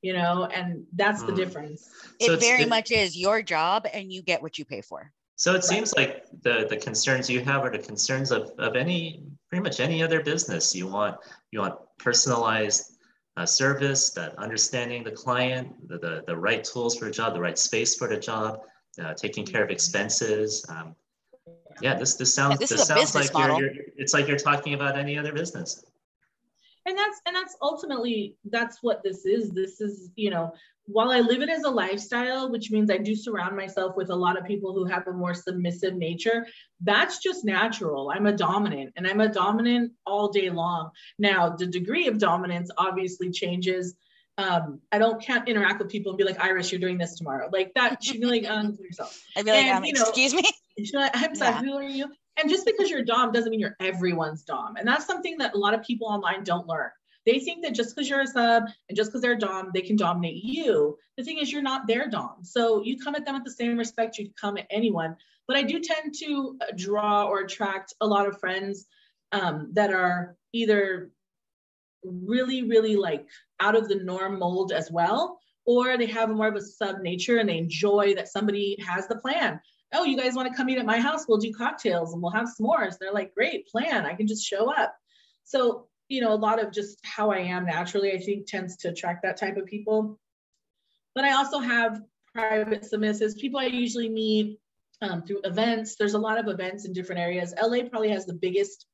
You 0.02 0.12
know, 0.12 0.44
and 0.54 0.84
that's 0.92 1.22
the 1.22 1.32
mm. 1.32 1.36
difference. 1.36 1.88
So 2.20 2.32
it 2.32 2.40
very 2.40 2.66
much 2.66 2.90
is 2.90 3.16
your 3.16 3.40
job 3.40 3.86
and 3.90 4.12
you 4.12 4.20
get 4.20 4.42
what 4.42 4.58
you 4.58 4.66
pay 4.66 4.82
for. 4.82 5.10
So 5.36 5.52
it 5.52 5.54
right. 5.54 5.64
seems 5.64 5.94
like 5.96 6.26
the, 6.42 6.66
the 6.68 6.76
concerns 6.76 7.30
you 7.30 7.40
have 7.40 7.62
are 7.64 7.70
the 7.70 7.78
concerns 7.78 8.30
of, 8.32 8.50
of 8.58 8.76
any 8.76 9.22
pretty 9.48 9.62
much 9.62 9.80
any 9.80 10.02
other 10.02 10.22
business. 10.22 10.74
You 10.74 10.88
want 10.88 11.16
you 11.52 11.60
want 11.60 11.76
personalized 11.98 12.93
uh, 13.36 13.46
service, 13.46 14.10
that 14.10 14.36
understanding 14.38 15.02
the 15.02 15.10
client, 15.10 15.88
the, 15.88 15.98
the, 15.98 16.24
the, 16.26 16.36
right 16.36 16.62
tools 16.62 16.96
for 16.96 17.06
a 17.06 17.10
job, 17.10 17.34
the 17.34 17.40
right 17.40 17.58
space 17.58 17.96
for 17.96 18.06
the 18.08 18.16
job, 18.16 18.60
uh, 19.02 19.12
taking 19.14 19.44
care 19.44 19.64
of 19.64 19.70
expenses. 19.70 20.64
Um, 20.68 20.94
yeah, 21.80 21.94
this 21.94 22.14
this 22.14 22.32
sounds 22.32 22.60
this, 22.60 22.70
this 22.70 22.86
sounds 22.86 23.14
like 23.14 23.30
you're, 23.36 23.60
you're, 23.60 23.84
it's 23.96 24.14
like 24.14 24.28
you're 24.28 24.38
talking 24.38 24.74
about 24.74 24.96
any 24.96 25.18
other 25.18 25.32
business 25.32 25.84
and 26.86 26.96
that's 26.96 27.20
and 27.26 27.34
that's 27.34 27.56
ultimately 27.62 28.36
that's 28.50 28.82
what 28.82 29.02
this 29.02 29.24
is 29.24 29.50
this 29.50 29.80
is 29.80 30.10
you 30.16 30.30
know 30.30 30.52
while 30.86 31.10
i 31.10 31.20
live 31.20 31.42
it 31.42 31.48
as 31.48 31.64
a 31.64 31.70
lifestyle 31.70 32.50
which 32.50 32.70
means 32.70 32.90
i 32.90 32.98
do 32.98 33.14
surround 33.14 33.56
myself 33.56 33.96
with 33.96 34.10
a 34.10 34.14
lot 34.14 34.38
of 34.38 34.44
people 34.44 34.72
who 34.72 34.84
have 34.84 35.06
a 35.06 35.12
more 35.12 35.34
submissive 35.34 35.94
nature 35.94 36.46
that's 36.82 37.18
just 37.18 37.44
natural 37.44 38.10
i'm 38.14 38.26
a 38.26 38.36
dominant 38.36 38.92
and 38.96 39.06
i'm 39.06 39.20
a 39.20 39.28
dominant 39.28 39.92
all 40.06 40.28
day 40.28 40.50
long 40.50 40.90
now 41.18 41.48
the 41.48 41.66
degree 41.66 42.06
of 42.06 42.18
dominance 42.18 42.70
obviously 42.76 43.30
changes 43.30 43.94
um, 44.36 44.80
I 44.90 44.98
don't 44.98 45.22
can't 45.22 45.48
interact 45.48 45.78
with 45.78 45.90
people 45.90 46.10
and 46.10 46.18
be 46.18 46.24
like, 46.24 46.40
Iris, 46.40 46.72
you're 46.72 46.80
doing 46.80 46.98
this 46.98 47.14
tomorrow. 47.14 47.48
Like 47.52 47.72
that, 47.74 47.98
she'd 48.02 48.20
be 48.20 48.26
like, 48.26 48.48
um, 48.48 48.76
yourself. 48.80 49.22
I'd 49.36 49.44
be 49.44 49.52
like, 49.52 49.64
and, 49.64 49.78
um, 49.78 49.84
you 49.84 49.92
know, 49.92 50.02
excuse 50.02 50.34
me. 50.34 50.42
Like, 50.92 51.12
I'm 51.14 51.36
sorry, 51.36 51.54
yeah. 51.54 51.62
who 51.62 51.74
are 51.74 51.84
you? 51.84 52.06
And 52.36 52.50
just 52.50 52.66
because 52.66 52.90
you're 52.90 53.04
Dom 53.04 53.30
doesn't 53.30 53.48
mean 53.48 53.60
you're 53.60 53.76
everyone's 53.78 54.42
Dom. 54.42 54.74
And 54.76 54.88
that's 54.88 55.06
something 55.06 55.38
that 55.38 55.54
a 55.54 55.58
lot 55.58 55.72
of 55.72 55.82
people 55.82 56.08
online 56.08 56.42
don't 56.42 56.66
learn. 56.66 56.90
They 57.26 57.38
think 57.38 57.62
that 57.62 57.74
just 57.74 57.94
because 57.94 58.08
you're 58.08 58.20
a 58.20 58.26
sub 58.26 58.64
and 58.88 58.96
just 58.96 59.10
because 59.10 59.22
they're 59.22 59.32
a 59.32 59.38
Dom, 59.38 59.70
they 59.72 59.80
can 59.80 59.96
dominate 59.96 60.42
you. 60.42 60.98
The 61.16 61.24
thing 61.24 61.38
is, 61.38 61.50
you're 61.50 61.62
not 61.62 61.86
their 61.86 62.08
Dom. 62.08 62.42
So 62.42 62.82
you 62.82 62.98
come 62.98 63.14
at 63.14 63.24
them 63.24 63.34
with 63.34 63.44
the 63.44 63.50
same 63.50 63.78
respect 63.78 64.18
you'd 64.18 64.36
come 64.36 64.58
at 64.58 64.66
anyone. 64.70 65.16
But 65.46 65.56
I 65.56 65.62
do 65.62 65.80
tend 65.80 66.14
to 66.20 66.56
uh, 66.60 66.66
draw 66.76 67.24
or 67.24 67.40
attract 67.40 67.94
a 68.00 68.06
lot 68.06 68.26
of 68.26 68.40
friends 68.40 68.86
um, 69.32 69.70
that 69.74 69.92
are 69.92 70.36
either 70.52 71.10
really, 72.02 72.62
really 72.62 72.96
like 72.96 73.26
out 73.60 73.76
of 73.76 73.88
the 73.88 73.96
norm 73.96 74.38
mold 74.38 74.72
as 74.72 74.90
well, 74.90 75.38
or 75.64 75.96
they 75.96 76.06
have 76.06 76.30
more 76.30 76.48
of 76.48 76.56
a 76.56 76.62
sub 76.62 77.00
nature 77.00 77.38
and 77.38 77.48
they 77.48 77.58
enjoy 77.58 78.14
that 78.14 78.28
somebody 78.28 78.76
has 78.86 79.06
the 79.08 79.16
plan 79.16 79.60
oh, 79.94 80.04
you 80.04 80.16
guys 80.16 80.34
want 80.34 80.50
to 80.50 80.56
come 80.56 80.68
eat 80.68 80.78
at 80.78 80.84
my 80.84 81.00
house? 81.00 81.26
We'll 81.26 81.38
do 81.38 81.52
cocktails 81.52 82.12
and 82.12 82.22
we'll 82.22 82.32
have 82.32 82.48
s'mores. 82.48 82.98
They're 82.98 83.12
like, 83.12 83.34
great 83.34 83.66
plan. 83.68 84.04
I 84.04 84.14
can 84.14 84.26
just 84.26 84.44
show 84.44 84.72
up. 84.72 84.94
So, 85.44 85.86
you 86.08 86.20
know, 86.20 86.32
a 86.32 86.36
lot 86.36 86.62
of 86.62 86.72
just 86.72 86.98
how 87.02 87.30
I 87.30 87.38
am 87.38 87.66
naturally, 87.66 88.12
I 88.12 88.18
think 88.18 88.46
tends 88.46 88.76
to 88.78 88.88
attract 88.88 89.22
that 89.22 89.36
type 89.36 89.56
of 89.56 89.66
people. 89.66 90.18
But 91.14 91.24
I 91.24 91.32
also 91.32 91.60
have 91.60 92.00
private 92.32 92.82
submissives, 92.82 93.36
people 93.36 93.60
I 93.60 93.66
usually 93.66 94.08
meet 94.08 94.58
um, 95.00 95.22
through 95.22 95.40
events. 95.44 95.96
There's 95.96 96.14
a 96.14 96.18
lot 96.18 96.38
of 96.38 96.48
events 96.48 96.84
in 96.84 96.92
different 96.92 97.20
areas. 97.20 97.54
LA 97.60 97.88
probably 97.88 98.10
has 98.10 98.26
the 98.26 98.34
biggest 98.34 98.86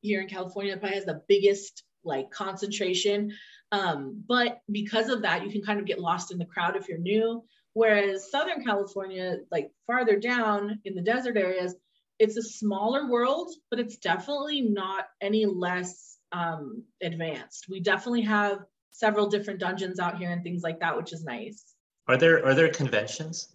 here 0.00 0.20
in 0.20 0.28
California, 0.28 0.76
probably 0.76 0.96
has 0.96 1.06
the 1.06 1.22
biggest 1.28 1.84
like 2.04 2.30
concentration. 2.30 3.32
Um, 3.72 4.22
but 4.26 4.60
because 4.70 5.08
of 5.08 5.22
that, 5.22 5.44
you 5.44 5.50
can 5.50 5.62
kind 5.62 5.78
of 5.78 5.86
get 5.86 6.00
lost 6.00 6.32
in 6.32 6.38
the 6.38 6.44
crowd 6.44 6.76
if 6.76 6.88
you're 6.88 6.98
new. 6.98 7.44
Whereas 7.74 8.30
Southern 8.30 8.64
California, 8.64 9.38
like 9.50 9.70
farther 9.86 10.18
down 10.18 10.80
in 10.84 10.94
the 10.94 11.02
desert 11.02 11.36
areas, 11.36 11.74
it's 12.18 12.36
a 12.36 12.42
smaller 12.42 13.08
world, 13.08 13.52
but 13.70 13.78
it's 13.78 13.96
definitely 13.98 14.62
not 14.62 15.06
any 15.20 15.46
less 15.46 16.17
um, 16.32 16.82
advanced. 17.02 17.66
We 17.68 17.80
definitely 17.80 18.22
have 18.22 18.60
several 18.90 19.28
different 19.28 19.60
dungeons 19.60 20.00
out 20.00 20.18
here 20.18 20.30
and 20.30 20.42
things 20.42 20.62
like 20.62 20.80
that, 20.80 20.96
which 20.96 21.12
is 21.12 21.24
nice. 21.24 21.74
Are 22.06 22.16
there 22.16 22.44
are 22.44 22.54
there 22.54 22.68
conventions? 22.70 23.54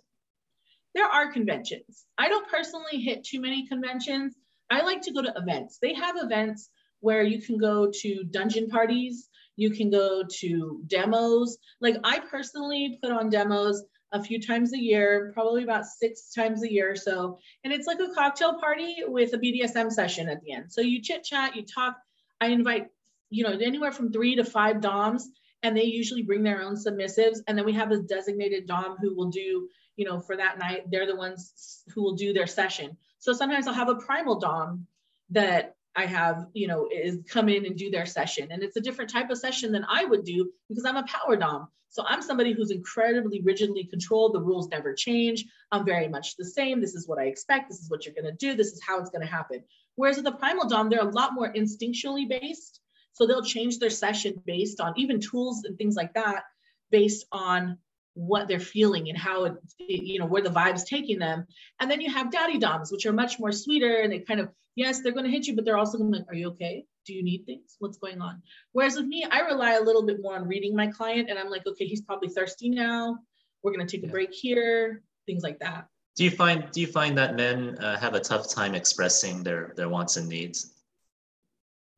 There 0.94 1.06
are 1.06 1.32
conventions. 1.32 2.06
I 2.18 2.30
don't 2.30 2.48
personally 2.48 3.00
hit 3.00 3.24
too 3.24 3.42
many 3.42 3.68
conventions. 3.68 4.36
I 4.70 4.82
like 4.82 5.02
to 5.04 5.12
go 5.12 5.22
to 5.22 5.34
events. 5.36 5.80
They 5.82 5.94
have 5.96 6.16
events 6.18 6.70
where 7.00 7.24
you 7.24 7.42
can 7.42 7.58
go 7.58 7.92
to 7.92 8.24
dungeon 8.24 8.70
parties, 8.70 9.30
you 9.56 9.70
can 9.72 9.90
go 9.90 10.24
to 10.40 10.82
demos. 10.88 11.58
Like 11.82 11.98
I 12.04 12.20
personally 12.20 12.98
put 13.02 13.12
on 13.12 13.30
demos 13.30 13.84
a 14.14 14.24
few 14.24 14.40
times 14.40 14.74
a 14.74 14.80
year, 14.80 15.32
probably 15.34 15.64
about 15.64 15.86
six 15.86 16.32
times 16.32 16.64
a 16.64 16.72
year 16.72 16.92
or 16.92 16.96
so. 16.96 17.40
And 17.64 17.74
it's 17.74 17.88
like 17.88 18.00
a 18.00 18.14
cocktail 18.14 18.60
party 18.60 18.98
with 19.06 19.34
a 19.34 19.38
BDSM 19.38 19.92
session 19.92 20.30
at 20.30 20.42
the 20.42 20.54
end. 20.54 20.72
So 20.72 20.82
you 20.82 21.02
chit 21.02 21.24
chat, 21.24 21.56
you 21.56 21.64
talk. 21.64 21.98
I 22.44 22.48
invite, 22.48 22.88
you 23.30 23.44
know, 23.44 23.52
anywhere 23.52 23.92
from 23.92 24.12
three 24.12 24.36
to 24.36 24.44
five 24.44 24.82
DOMs, 24.82 25.30
and 25.64 25.76
they 25.78 25.86
usually 25.86 26.24
bring 26.24 26.44
their 26.44 26.62
own 26.62 26.76
submissives. 26.76 27.40
And 27.48 27.58
then 27.58 27.66
we 27.66 27.74
have 27.74 27.92
a 27.92 27.98
designated 27.98 28.68
DOM 28.68 28.98
who 29.00 29.16
will 29.16 29.30
do, 29.30 29.70
you 29.96 30.06
know, 30.06 30.20
for 30.20 30.36
that 30.36 30.60
night, 30.60 30.92
they're 30.92 31.08
the 31.08 31.16
ones 31.16 31.84
who 31.94 32.04
will 32.04 32.16
do 32.16 32.34
their 32.34 32.48
session. 32.48 32.98
So 33.20 33.32
sometimes 33.32 33.68
I'll 33.68 33.74
have 33.74 33.90
a 33.90 33.96
primal 33.96 34.40
DOM 34.40 34.88
that 35.30 35.76
I 35.96 36.06
have, 36.06 36.48
you 36.54 36.68
know, 36.68 36.90
is 36.92 37.20
come 37.30 37.48
in 37.48 37.66
and 37.66 37.78
do 37.78 37.90
their 37.90 38.06
session. 38.06 38.52
And 38.52 38.62
it's 38.62 38.76
a 38.76 38.82
different 38.82 39.12
type 39.12 39.30
of 39.30 39.38
session 39.38 39.72
than 39.72 39.86
I 39.88 40.04
would 40.04 40.26
do 40.26 40.52
because 40.68 40.86
I'm 40.86 40.98
a 40.98 41.06
power 41.08 41.38
dom. 41.38 41.68
So 41.90 42.04
I'm 42.08 42.24
somebody 42.24 42.54
who's 42.54 42.72
incredibly 42.72 43.42
rigidly 43.42 43.84
controlled. 43.84 44.34
The 44.34 44.42
rules 44.42 44.68
never 44.70 44.96
change. 44.96 45.46
I'm 45.72 45.86
very 45.86 46.08
much 46.08 46.36
the 46.36 46.46
same. 46.46 46.82
This 46.82 46.96
is 46.96 47.08
what 47.08 47.20
I 47.20 47.26
expect. 47.26 47.70
This 47.70 47.80
is 47.80 47.90
what 47.90 48.06
you're 48.06 48.16
going 48.16 48.26
to 48.26 48.46
do. 48.46 48.56
This 48.56 48.74
is 48.74 48.82
how 48.86 49.00
it's 49.00 49.12
going 49.12 49.26
to 49.26 49.32
happen. 49.32 49.64
Whereas 49.96 50.18
with 50.18 50.26
the 50.26 50.32
primal 50.32 50.68
dom, 50.68 50.90
they're 50.90 51.00
a 51.00 51.10
lot 51.10 51.34
more 51.34 51.52
instinctually 51.54 52.28
based. 52.28 52.80
So 53.14 53.28
they'll 53.28 53.44
change 53.44 53.78
their 53.78 53.92
session 53.92 54.42
based 54.46 54.82
on 54.82 54.94
even 54.98 55.20
tools 55.20 55.64
and 55.66 55.78
things 55.78 55.96
like 55.96 56.14
that, 56.16 56.44
based 56.90 57.26
on 57.32 57.78
what 58.16 58.48
they're 58.48 58.60
feeling 58.60 59.10
and 59.10 59.18
how 59.18 59.46
it, 59.46 59.54
you 59.80 60.20
know, 60.20 60.26
where 60.26 60.42
the 60.42 60.50
vibe's 60.50 60.84
taking 60.84 61.20
them. 61.20 61.46
And 61.80 61.90
then 61.90 62.02
you 62.02 62.12
have 62.12 62.32
daddy 62.32 62.58
doms, 62.58 62.92
which 62.92 63.06
are 63.06 63.14
much 63.14 63.40
more 63.40 63.52
sweeter 63.52 63.98
and 63.98 64.12
they 64.12 64.20
kind 64.20 64.40
of, 64.40 64.50
yes, 64.76 65.02
they're 65.02 65.12
going 65.12 65.26
to 65.26 65.32
hit 65.32 65.48
you, 65.48 65.56
but 65.56 65.66
they're 65.66 65.78
also 65.78 65.98
going 65.98 66.12
to, 66.12 66.20
like, 66.20 66.28
are 66.30 66.36
you 66.36 66.50
okay? 66.50 66.86
Do 67.06 67.14
you 67.14 67.24
need 67.24 67.46
things? 67.46 67.76
What's 67.80 67.98
going 67.98 68.22
on? 68.22 68.42
Whereas 68.72 68.96
with 68.96 69.06
me, 69.06 69.26
I 69.30 69.42
rely 69.42 69.74
a 69.74 69.82
little 69.82 70.06
bit 70.06 70.22
more 70.22 70.36
on 70.36 70.48
reading 70.48 70.76
my 70.76 70.88
client 70.88 71.30
and 71.30 71.38
I'm 71.38 71.50
like, 71.50 71.68
okay, 71.68 71.86
he's 71.86 72.02
probably 72.02 72.30
thirsty 72.30 72.70
now. 72.70 73.18
We're 73.62 73.74
going 73.74 73.86
to 73.86 73.98
take 73.98 74.08
a 74.08 74.12
break 74.12 74.34
here, 74.34 75.04
things 75.26 75.44
like 75.44 75.60
that. 75.60 75.88
Do 76.16 76.24
you 76.24 76.32
find 76.32 76.70
do 76.72 76.82
you 76.82 76.88
find 76.88 77.18
that 77.18 77.36
men 77.36 77.78
uh, 77.80 77.98
have 78.00 78.14
a 78.14 78.20
tough 78.20 78.54
time 78.54 78.76
expressing 78.76 79.44
their 79.44 79.74
their 79.76 79.90
wants 79.90 80.18
and 80.18 80.28
needs? 80.30 80.74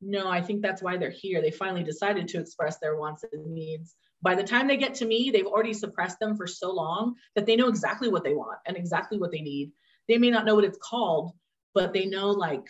No, 0.00 0.28
I 0.28 0.42
think 0.42 0.62
that's 0.62 0.82
why 0.82 0.96
they're 0.96 1.10
here. 1.10 1.40
They 1.40 1.50
finally 1.50 1.82
decided 1.82 2.28
to 2.28 2.40
express 2.40 2.78
their 2.78 2.96
wants 2.96 3.24
and 3.32 3.46
needs 3.46 3.96
by 4.22 4.34
the 4.34 4.42
time 4.42 4.66
they 4.66 4.76
get 4.76 4.94
to 4.94 5.04
me, 5.04 5.30
they've 5.30 5.46
already 5.46 5.72
suppressed 5.72 6.18
them 6.18 6.36
for 6.36 6.46
so 6.46 6.72
long 6.72 7.14
that 7.34 7.46
they 7.46 7.56
know 7.56 7.68
exactly 7.68 8.08
what 8.08 8.24
they 8.24 8.34
want 8.34 8.58
and 8.66 8.76
exactly 8.76 9.18
what 9.18 9.30
they 9.30 9.40
need. 9.40 9.72
They 10.08 10.18
may 10.18 10.30
not 10.30 10.44
know 10.44 10.54
what 10.54 10.64
it's 10.64 10.78
called, 10.78 11.32
but 11.74 11.92
they 11.92 12.06
know 12.06 12.30
like, 12.30 12.66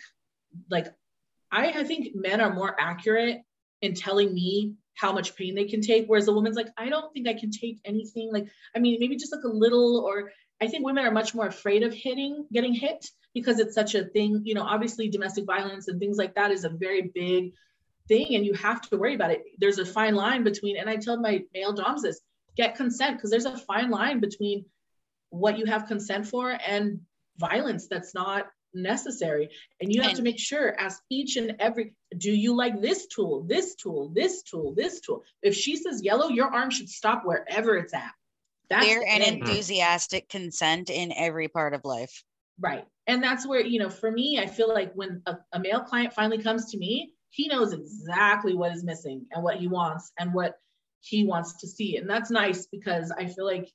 like 0.69 0.87
I, 1.51 1.71
I 1.71 1.83
think 1.83 2.15
men 2.15 2.41
are 2.41 2.53
more 2.53 2.75
accurate 2.79 3.41
in 3.81 3.93
telling 3.93 4.33
me 4.33 4.75
how 4.95 5.13
much 5.13 5.35
pain 5.35 5.55
they 5.55 5.65
can 5.65 5.81
take. 5.81 6.07
Whereas 6.07 6.27
a 6.27 6.33
woman's 6.33 6.55
like, 6.57 6.69
I 6.77 6.89
don't 6.89 7.13
think 7.13 7.27
I 7.27 7.33
can 7.33 7.51
take 7.51 7.79
anything. 7.85 8.31
Like, 8.31 8.47
I 8.75 8.79
mean, 8.79 8.97
maybe 8.99 9.15
just 9.15 9.33
like 9.33 9.43
a 9.43 9.47
little, 9.47 10.03
or 10.05 10.31
I 10.61 10.67
think 10.67 10.85
women 10.85 11.05
are 11.05 11.11
much 11.11 11.35
more 11.35 11.47
afraid 11.47 11.83
of 11.83 11.93
hitting, 11.93 12.45
getting 12.51 12.73
hit 12.73 13.05
because 13.33 13.59
it's 13.59 13.75
such 13.75 13.95
a 13.95 14.05
thing. 14.05 14.41
You 14.43 14.55
know, 14.55 14.63
obviously 14.63 15.09
domestic 15.09 15.45
violence 15.45 15.87
and 15.87 15.99
things 15.99 16.17
like 16.17 16.35
that 16.35 16.51
is 16.51 16.63
a 16.63 16.69
very 16.69 17.11
big 17.13 17.53
thing 18.07 18.35
and 18.35 18.45
you 18.45 18.53
have 18.53 18.81
to 18.81 18.97
worry 18.97 19.15
about 19.15 19.31
it. 19.31 19.43
There's 19.59 19.79
a 19.79 19.85
fine 19.85 20.15
line 20.15 20.43
between, 20.43 20.77
and 20.77 20.89
I 20.89 20.95
tell 20.95 21.19
my 21.19 21.43
male 21.53 21.73
doms 21.73 22.03
this, 22.03 22.21
get 22.55 22.75
consent 22.75 23.17
because 23.17 23.29
there's 23.29 23.45
a 23.45 23.57
fine 23.57 23.91
line 23.91 24.19
between 24.19 24.65
what 25.29 25.57
you 25.57 25.65
have 25.65 25.87
consent 25.87 26.27
for 26.27 26.57
and 26.65 27.01
violence 27.37 27.87
that's 27.87 28.15
not 28.15 28.47
necessary. 28.73 29.49
And 29.81 29.93
you 29.93 30.01
have 30.01 30.13
to 30.15 30.21
make 30.21 30.39
sure, 30.39 30.75
ask 30.79 31.01
each 31.09 31.35
and 31.37 31.55
every, 31.59 31.93
do 32.17 32.31
you 32.31 32.55
like 32.55 32.81
this 32.81 33.07
tool, 33.07 33.43
this 33.43 33.75
tool, 33.75 34.11
this 34.13 34.43
tool, 34.43 34.73
this 34.75 35.01
tool? 35.01 35.23
If 35.41 35.55
she 35.55 35.75
says 35.75 36.03
yellow, 36.03 36.29
your 36.29 36.47
arm 36.47 36.69
should 36.69 36.89
stop 36.89 37.23
wherever 37.25 37.75
it's 37.77 37.93
at. 37.93 38.11
That's 38.69 38.85
clear 38.85 39.03
and 39.07 39.23
enthusiastic 39.23 40.29
consent 40.29 40.89
in 40.89 41.13
every 41.13 41.47
part 41.47 41.73
of 41.73 41.85
life. 41.85 42.23
Right. 42.59 42.85
And 43.05 43.23
that's 43.23 43.47
where, 43.47 43.61
you 43.61 43.79
know, 43.79 43.89
for 43.89 44.11
me, 44.11 44.39
I 44.39 44.47
feel 44.47 44.67
like 44.67 44.91
when 44.93 45.21
a, 45.25 45.37
a 45.53 45.59
male 45.59 45.81
client 45.81 46.13
finally 46.13 46.41
comes 46.41 46.71
to 46.71 46.77
me, 46.77 47.13
he 47.29 47.47
knows 47.47 47.71
exactly 47.71 48.55
what 48.55 48.73
is 48.73 48.83
missing 48.83 49.25
and 49.31 49.43
what 49.43 49.57
he 49.57 49.67
wants 49.67 50.11
and 50.19 50.33
what 50.33 50.55
he 51.01 51.25
wants 51.25 51.57
to 51.61 51.67
see. 51.67 51.97
And 51.97 52.09
that's 52.09 52.31
nice 52.31 52.65
because 52.65 53.11
I 53.11 53.27
feel 53.27 53.45
like, 53.45 53.69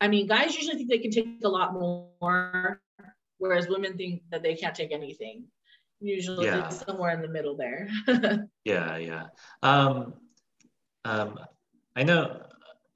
I 0.00 0.08
mean, 0.08 0.26
guys 0.26 0.56
usually 0.56 0.76
think 0.76 0.90
they 0.90 0.98
can 0.98 1.10
take 1.10 1.44
a 1.44 1.48
lot 1.48 1.74
more, 1.74 2.80
whereas 3.38 3.68
women 3.68 3.96
think 3.96 4.22
that 4.30 4.42
they 4.42 4.54
can't 4.54 4.74
take 4.74 4.92
anything. 4.92 5.44
Usually 6.00 6.46
yeah. 6.46 6.68
somewhere 6.68 7.14
in 7.14 7.22
the 7.22 7.28
middle 7.28 7.56
there. 7.56 7.88
yeah, 8.64 8.96
yeah. 8.96 9.26
Um, 9.62 10.14
um, 11.04 11.38
I 11.94 12.02
know, 12.02 12.42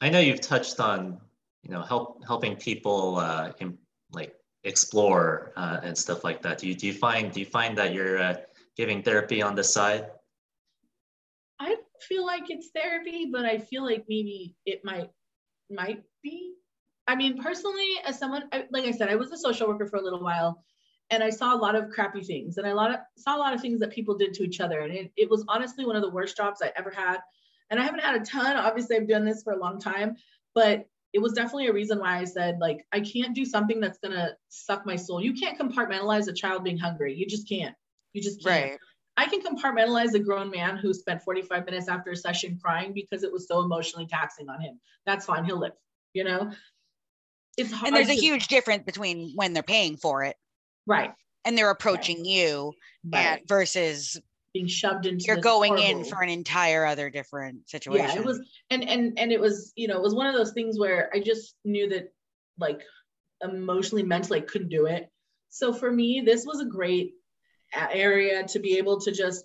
I 0.00 0.08
know 0.08 0.18
you've 0.18 0.40
touched 0.40 0.80
on, 0.80 1.20
you 1.66 1.74
know, 1.74 1.82
help 1.82 2.24
helping 2.24 2.54
people 2.54 3.18
uh, 3.18 3.50
in, 3.58 3.76
like 4.12 4.34
explore 4.62 5.52
uh, 5.56 5.80
and 5.82 5.98
stuff 5.98 6.22
like 6.22 6.40
that. 6.42 6.58
Do 6.58 6.68
you 6.68 6.74
do 6.74 6.86
you 6.86 6.92
find 6.92 7.32
do 7.32 7.40
you 7.40 7.46
find 7.46 7.76
that 7.76 7.92
you're 7.92 8.18
uh, 8.18 8.36
giving 8.76 9.02
therapy 9.02 9.42
on 9.42 9.56
the 9.56 9.64
side? 9.64 10.06
I 11.58 11.76
feel 12.08 12.24
like 12.24 12.50
it's 12.50 12.70
therapy, 12.70 13.30
but 13.32 13.44
I 13.44 13.58
feel 13.58 13.84
like 13.84 14.04
maybe 14.08 14.54
it 14.64 14.84
might 14.84 15.10
might 15.68 16.04
be. 16.22 16.54
I 17.08 17.16
mean, 17.16 17.42
personally, 17.42 17.88
as 18.04 18.18
someone 18.18 18.44
like 18.70 18.84
I 18.84 18.92
said, 18.92 19.08
I 19.08 19.16
was 19.16 19.32
a 19.32 19.36
social 19.36 19.66
worker 19.66 19.86
for 19.86 19.96
a 19.96 20.02
little 20.02 20.22
while, 20.22 20.62
and 21.10 21.20
I 21.20 21.30
saw 21.30 21.52
a 21.52 21.58
lot 21.58 21.74
of 21.74 21.90
crappy 21.90 22.22
things, 22.22 22.58
and 22.58 22.66
I 22.66 22.72
lot 22.74 22.92
of, 22.92 22.98
saw 23.16 23.36
a 23.36 23.40
lot 23.40 23.54
of 23.54 23.60
things 23.60 23.80
that 23.80 23.90
people 23.90 24.16
did 24.16 24.34
to 24.34 24.44
each 24.44 24.60
other, 24.60 24.80
and 24.80 24.92
it, 24.92 25.10
it 25.16 25.28
was 25.28 25.44
honestly 25.48 25.84
one 25.84 25.96
of 25.96 26.02
the 26.02 26.10
worst 26.10 26.36
jobs 26.36 26.62
I 26.62 26.72
ever 26.76 26.90
had. 26.90 27.18
And 27.70 27.80
I 27.80 27.82
haven't 27.82 28.02
had 28.02 28.20
a 28.20 28.24
ton. 28.24 28.56
Obviously, 28.56 28.94
I've 28.94 29.08
done 29.08 29.24
this 29.24 29.42
for 29.42 29.52
a 29.52 29.58
long 29.58 29.80
time, 29.80 30.14
but 30.54 30.86
it 31.12 31.20
was 31.20 31.32
definitely 31.32 31.68
a 31.68 31.72
reason 31.72 31.98
why 31.98 32.18
I 32.18 32.24
said 32.24 32.58
like 32.60 32.86
I 32.92 33.00
can't 33.00 33.34
do 33.34 33.44
something 33.44 33.80
that's 33.80 33.98
gonna 33.98 34.36
suck 34.48 34.84
my 34.86 34.96
soul. 34.96 35.20
You 35.20 35.34
can't 35.34 35.58
compartmentalize 35.58 36.28
a 36.28 36.32
child 36.32 36.64
being 36.64 36.78
hungry. 36.78 37.14
You 37.14 37.26
just 37.26 37.48
can't. 37.48 37.74
You 38.12 38.22
just 38.22 38.42
can't. 38.42 38.70
Right. 38.70 38.78
I 39.16 39.26
can 39.26 39.40
compartmentalize 39.40 40.14
a 40.14 40.18
grown 40.18 40.50
man 40.50 40.76
who 40.76 40.92
spent 40.92 41.22
45 41.22 41.64
minutes 41.64 41.88
after 41.88 42.10
a 42.10 42.16
session 42.16 42.58
crying 42.62 42.92
because 42.92 43.22
it 43.22 43.32
was 43.32 43.48
so 43.48 43.62
emotionally 43.62 44.06
taxing 44.06 44.48
on 44.50 44.60
him. 44.60 44.78
That's 45.06 45.24
fine. 45.24 45.44
He'll 45.44 45.58
live, 45.58 45.72
you 46.12 46.24
know? 46.24 46.52
It's 47.56 47.72
hard. 47.72 47.88
And 47.88 47.96
there's 47.96 48.08
to, 48.08 48.12
a 48.12 48.16
huge 48.16 48.48
difference 48.48 48.84
between 48.84 49.32
when 49.34 49.54
they're 49.54 49.62
paying 49.62 49.96
for 49.96 50.24
it. 50.24 50.36
Right. 50.86 51.12
And 51.46 51.56
they're 51.56 51.70
approaching 51.70 52.18
right. 52.18 52.26
you 52.26 52.72
right. 53.10 53.40
Versus 53.48 54.20
being 54.56 54.66
shoved 54.66 55.04
into 55.04 55.26
you're 55.26 55.36
going 55.36 55.76
in 55.78 56.02
for 56.04 56.22
an 56.22 56.30
entire 56.30 56.86
other 56.86 57.10
different 57.10 57.68
situation. 57.68 58.06
Yeah, 58.06 58.18
it 58.20 58.24
was 58.24 58.40
and 58.70 58.88
and 58.88 59.18
and 59.18 59.30
it 59.30 59.40
was, 59.40 59.72
you 59.76 59.86
know, 59.86 59.96
it 59.96 60.02
was 60.02 60.14
one 60.14 60.26
of 60.26 60.34
those 60.34 60.52
things 60.52 60.78
where 60.78 61.10
I 61.12 61.20
just 61.20 61.54
knew 61.64 61.90
that 61.90 62.12
like 62.58 62.80
emotionally, 63.42 64.02
mentally 64.02 64.40
I 64.40 64.44
couldn't 64.44 64.70
do 64.70 64.86
it. 64.86 65.10
So 65.50 65.74
for 65.74 65.90
me, 65.90 66.22
this 66.24 66.46
was 66.46 66.60
a 66.60 66.64
great 66.64 67.12
area 67.74 68.46
to 68.48 68.58
be 68.58 68.78
able 68.78 69.00
to 69.00 69.12
just 69.12 69.44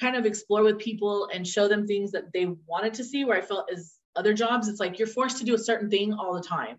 kind 0.00 0.16
of 0.16 0.26
explore 0.26 0.64
with 0.64 0.78
people 0.78 1.28
and 1.32 1.46
show 1.46 1.68
them 1.68 1.86
things 1.86 2.10
that 2.12 2.32
they 2.32 2.46
wanted 2.66 2.94
to 2.94 3.04
see 3.04 3.24
where 3.24 3.36
i 3.36 3.40
felt 3.42 3.70
as 3.70 3.96
other 4.16 4.32
jobs 4.32 4.66
it's 4.66 4.80
like 4.80 4.98
you're 4.98 5.06
forced 5.06 5.36
to 5.36 5.44
do 5.44 5.54
a 5.54 5.58
certain 5.58 5.90
thing 5.90 6.14
all 6.14 6.32
the 6.32 6.40
time 6.40 6.78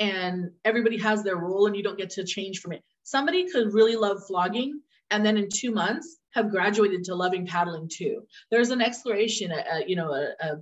and 0.00 0.50
everybody 0.64 0.98
has 0.98 1.22
their 1.22 1.36
role 1.36 1.66
and 1.66 1.76
you 1.76 1.82
don't 1.82 1.96
get 1.96 2.10
to 2.10 2.24
change 2.24 2.58
from 2.58 2.72
it 2.72 2.82
somebody 3.04 3.48
could 3.48 3.72
really 3.72 3.94
love 3.94 4.26
flogging 4.26 4.80
and 5.10 5.24
then 5.24 5.36
in 5.36 5.48
two 5.48 5.70
months 5.70 6.16
have 6.36 6.50
graduated 6.50 7.02
to 7.02 7.14
loving 7.14 7.46
paddling 7.46 7.88
too 7.88 8.24
there's 8.50 8.70
an 8.70 8.80
exploration 8.80 9.50
a, 9.50 9.64
a 9.72 9.84
you 9.88 9.96
know 9.96 10.12
a, 10.12 10.32
a 10.40 10.56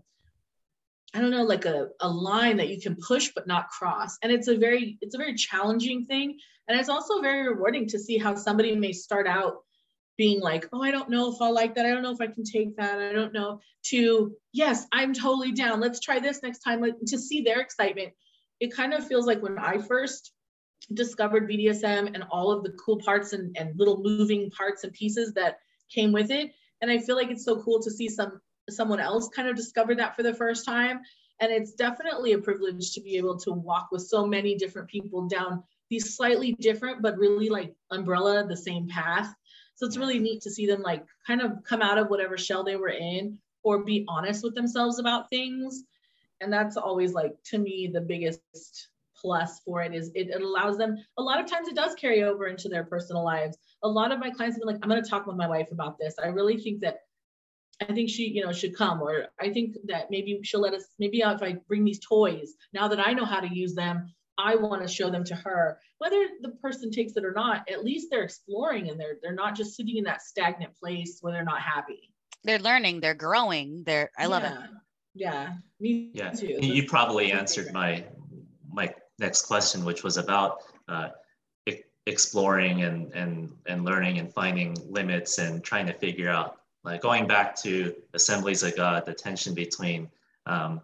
I 1.14 1.20
don't 1.20 1.30
know, 1.30 1.44
like 1.44 1.64
a, 1.64 1.90
a 2.00 2.08
line 2.08 2.56
that 2.56 2.68
you 2.68 2.80
can 2.80 2.96
push 2.96 3.30
but 3.34 3.46
not 3.46 3.68
cross. 3.68 4.18
And 4.22 4.32
it's 4.32 4.48
a 4.48 4.56
very, 4.56 4.98
it's 5.00 5.14
a 5.14 5.18
very 5.18 5.34
challenging 5.34 6.06
thing. 6.06 6.38
And 6.66 6.78
it's 6.78 6.88
also 6.88 7.20
very 7.20 7.48
rewarding 7.48 7.86
to 7.88 8.00
see 8.00 8.18
how 8.18 8.34
somebody 8.34 8.74
may 8.74 8.92
start 8.92 9.28
out 9.28 9.58
being 10.16 10.40
like, 10.40 10.68
oh, 10.72 10.82
I 10.82 10.90
don't 10.90 11.10
know 11.10 11.32
if 11.32 11.40
I'll 11.40 11.54
like 11.54 11.76
that. 11.76 11.86
I 11.86 11.90
don't 11.90 12.02
know 12.02 12.12
if 12.12 12.20
I 12.20 12.26
can 12.26 12.42
take 12.42 12.76
that. 12.76 13.00
I 13.00 13.12
don't 13.12 13.32
know. 13.32 13.60
To, 13.90 14.34
yes, 14.52 14.86
I'm 14.90 15.14
totally 15.14 15.52
down. 15.52 15.80
Let's 15.80 16.00
try 16.00 16.18
this 16.18 16.42
next 16.42 16.60
time. 16.60 16.80
Like, 16.80 16.94
to 17.06 17.18
see 17.18 17.42
their 17.42 17.60
excitement. 17.60 18.12
It 18.58 18.74
kind 18.74 18.92
of 18.92 19.06
feels 19.06 19.26
like 19.26 19.42
when 19.42 19.58
I 19.58 19.78
first 19.78 20.32
discovered 20.92 21.48
BDSM 21.48 22.14
and 22.14 22.24
all 22.30 22.50
of 22.50 22.62
the 22.62 22.72
cool 22.72 22.98
parts 22.98 23.32
and, 23.32 23.56
and 23.58 23.78
little 23.78 24.02
moving 24.02 24.50
parts 24.50 24.84
and 24.84 24.92
pieces 24.92 25.32
that 25.34 25.58
came 25.92 26.12
with 26.12 26.30
it. 26.30 26.52
And 26.80 26.90
I 26.90 26.98
feel 26.98 27.16
like 27.16 27.30
it's 27.30 27.44
so 27.44 27.62
cool 27.62 27.80
to 27.82 27.90
see 27.90 28.08
some 28.08 28.40
someone 28.70 29.00
else 29.00 29.28
kind 29.28 29.48
of 29.48 29.56
discover 29.56 29.94
that 29.94 30.16
for 30.16 30.22
the 30.22 30.34
first 30.34 30.64
time. 30.64 31.00
And 31.40 31.52
it's 31.52 31.72
definitely 31.72 32.32
a 32.32 32.38
privilege 32.38 32.92
to 32.92 33.00
be 33.00 33.16
able 33.16 33.38
to 33.40 33.52
walk 33.52 33.88
with 33.90 34.02
so 34.02 34.26
many 34.26 34.54
different 34.54 34.88
people 34.88 35.28
down 35.28 35.62
these 35.90 36.16
slightly 36.16 36.52
different 36.58 37.02
but 37.02 37.18
really 37.18 37.48
like 37.48 37.74
umbrella 37.90 38.46
the 38.46 38.56
same 38.56 38.88
path 38.88 39.32
so 39.74 39.86
it's 39.86 39.96
really 39.96 40.18
neat 40.18 40.42
to 40.42 40.50
see 40.50 40.66
them 40.66 40.82
like 40.82 41.04
kind 41.26 41.40
of 41.40 41.62
come 41.64 41.82
out 41.82 41.98
of 41.98 42.08
whatever 42.08 42.38
shell 42.38 42.64
they 42.64 42.76
were 42.76 42.88
in 42.88 43.38
or 43.62 43.84
be 43.84 44.04
honest 44.08 44.42
with 44.42 44.54
themselves 44.54 44.98
about 44.98 45.30
things 45.30 45.84
and 46.40 46.52
that's 46.52 46.76
always 46.76 47.12
like 47.12 47.36
to 47.44 47.58
me 47.58 47.90
the 47.92 48.00
biggest 48.00 48.88
plus 49.24 49.60
for 49.64 49.82
it 49.82 49.94
is 49.94 50.10
it, 50.14 50.28
it 50.28 50.42
allows 50.42 50.76
them 50.76 50.96
a 51.16 51.22
lot 51.22 51.40
of 51.40 51.50
times 51.50 51.66
it 51.66 51.74
does 51.74 51.94
carry 51.94 52.22
over 52.22 52.46
into 52.46 52.68
their 52.68 52.84
personal 52.84 53.24
lives 53.24 53.56
a 53.82 53.88
lot 53.88 54.12
of 54.12 54.18
my 54.18 54.28
clients 54.28 54.56
have 54.56 54.60
been 54.60 54.68
like 54.68 54.78
i'm 54.82 54.90
going 54.90 55.02
to 55.02 55.08
talk 55.08 55.26
with 55.26 55.36
my 55.36 55.48
wife 55.48 55.68
about 55.72 55.98
this 55.98 56.14
i 56.22 56.26
really 56.26 56.58
think 56.58 56.80
that 56.80 56.98
I 57.82 57.92
think 57.92 58.08
she, 58.08 58.28
you 58.28 58.44
know, 58.44 58.52
should 58.52 58.76
come, 58.76 59.02
or 59.02 59.26
I 59.40 59.50
think 59.50 59.74
that 59.86 60.08
maybe 60.08 60.38
she'll 60.44 60.60
let 60.60 60.74
us, 60.74 60.84
maybe 61.00 61.18
if 61.18 61.42
I 61.42 61.56
bring 61.66 61.84
these 61.84 61.98
toys, 61.98 62.54
now 62.72 62.86
that 62.86 63.04
I 63.04 63.12
know 63.12 63.24
how 63.24 63.40
to 63.40 63.52
use 63.52 63.74
them, 63.74 64.14
I 64.38 64.54
want 64.56 64.82
to 64.82 64.88
show 64.88 65.10
them 65.10 65.24
to 65.24 65.34
her. 65.34 65.78
Whether 65.98 66.26
the 66.40 66.50
person 66.50 66.90
takes 66.90 67.16
it 67.16 67.24
or 67.24 67.32
not, 67.32 67.68
at 67.68 67.84
least 67.84 68.08
they're 68.10 68.22
exploring 68.22 68.90
and 68.90 68.98
they're 68.98 69.16
they're 69.22 69.34
not 69.34 69.56
just 69.56 69.76
sitting 69.76 69.96
in 69.96 70.04
that 70.04 70.22
stagnant 70.22 70.76
place 70.76 71.18
where 71.20 71.32
they're 71.32 71.44
not 71.44 71.60
happy. 71.60 72.12
They're 72.42 72.58
learning, 72.58 73.00
they're 73.00 73.14
growing. 73.14 73.84
They're 73.84 74.10
I 74.18 74.26
love 74.26 74.42
yeah. 74.42 74.64
it. 74.64 74.70
Yeah, 75.16 75.52
me 75.78 76.10
yeah. 76.12 76.30
too. 76.30 76.58
You 76.60 76.86
probably 76.88 77.30
answered 77.30 77.72
my 77.72 78.04
my 78.23 78.23
next 79.18 79.42
question, 79.46 79.84
which 79.84 80.02
was 80.02 80.16
about 80.16 80.62
uh, 80.88 81.08
exploring 82.06 82.82
and 82.82 83.12
and 83.14 83.50
and 83.66 83.84
learning 83.84 84.18
and 84.18 84.32
finding 84.32 84.76
limits 84.90 85.38
and 85.38 85.64
trying 85.64 85.86
to 85.86 85.92
figure 85.94 86.28
out 86.28 86.60
like 86.84 87.00
going 87.00 87.26
back 87.26 87.56
to 87.56 87.94
assemblies 88.12 88.62
of 88.62 88.76
God, 88.76 89.06
the 89.06 89.14
tension 89.14 89.54
between 89.54 90.10
um, 90.46 90.80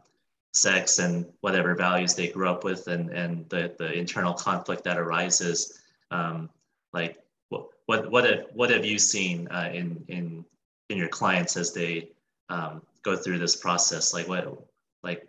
sex 0.53 0.99
and 0.99 1.27
whatever 1.43 1.75
values 1.75 2.15
they 2.15 2.29
grew 2.29 2.49
up 2.49 2.65
with 2.65 2.89
and, 2.89 3.11
and 3.11 3.49
the, 3.51 3.75
the 3.79 3.93
internal 3.93 4.33
conflict 4.33 4.83
that 4.85 4.99
arises. 4.99 5.81
Um, 6.11 6.49
like 6.93 7.19
what, 7.51 7.69
what, 7.87 8.11
what, 8.11 8.25
have, 8.25 8.47
what 8.55 8.71
have 8.71 8.85
you 8.85 8.99
seen 8.99 9.47
uh, 9.49 9.71
in, 9.73 10.03
in, 10.09 10.45
in 10.89 10.97
your 10.97 11.09
clients 11.09 11.57
as 11.57 11.73
they 11.73 12.11
um, 12.49 12.83
go 13.03 13.15
through 13.15 13.39
this 13.39 13.57
process? 13.57 14.15
Like 14.15 14.27
what, 14.27 14.59
like, 15.05 15.29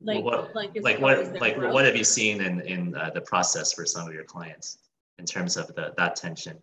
like 0.00 0.22
what, 0.22 0.54
like, 0.54 0.72
like 0.82 1.00
what, 1.00 1.40
like 1.40 1.56
what 1.56 1.84
have 1.84 1.96
you 1.96 2.04
seen 2.04 2.40
in, 2.40 2.60
in 2.60 2.94
uh, 2.94 3.10
the 3.14 3.20
process 3.20 3.72
for 3.72 3.86
some 3.86 4.06
of 4.06 4.14
your 4.14 4.24
clients 4.24 4.78
in 5.18 5.24
terms 5.24 5.56
of 5.56 5.68
the, 5.74 5.94
that 5.96 6.16
tension? 6.16 6.58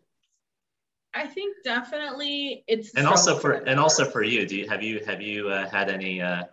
I 1.16 1.28
think 1.28 1.58
definitely 1.64 2.64
it's 2.68 2.94
and 2.96 3.08
also 3.08 3.38
for 3.38 3.52
and 3.52 3.80
also 3.80 4.06
for 4.06 4.24
you. 4.24 4.48
Do 4.48 4.56
you 4.56 4.68
have 4.68 4.82
you 4.82 5.04
have 5.06 5.22
you 5.22 5.50
uh, 5.50 5.70
had 5.70 5.90
any 5.90 6.22
uh, 6.22 6.44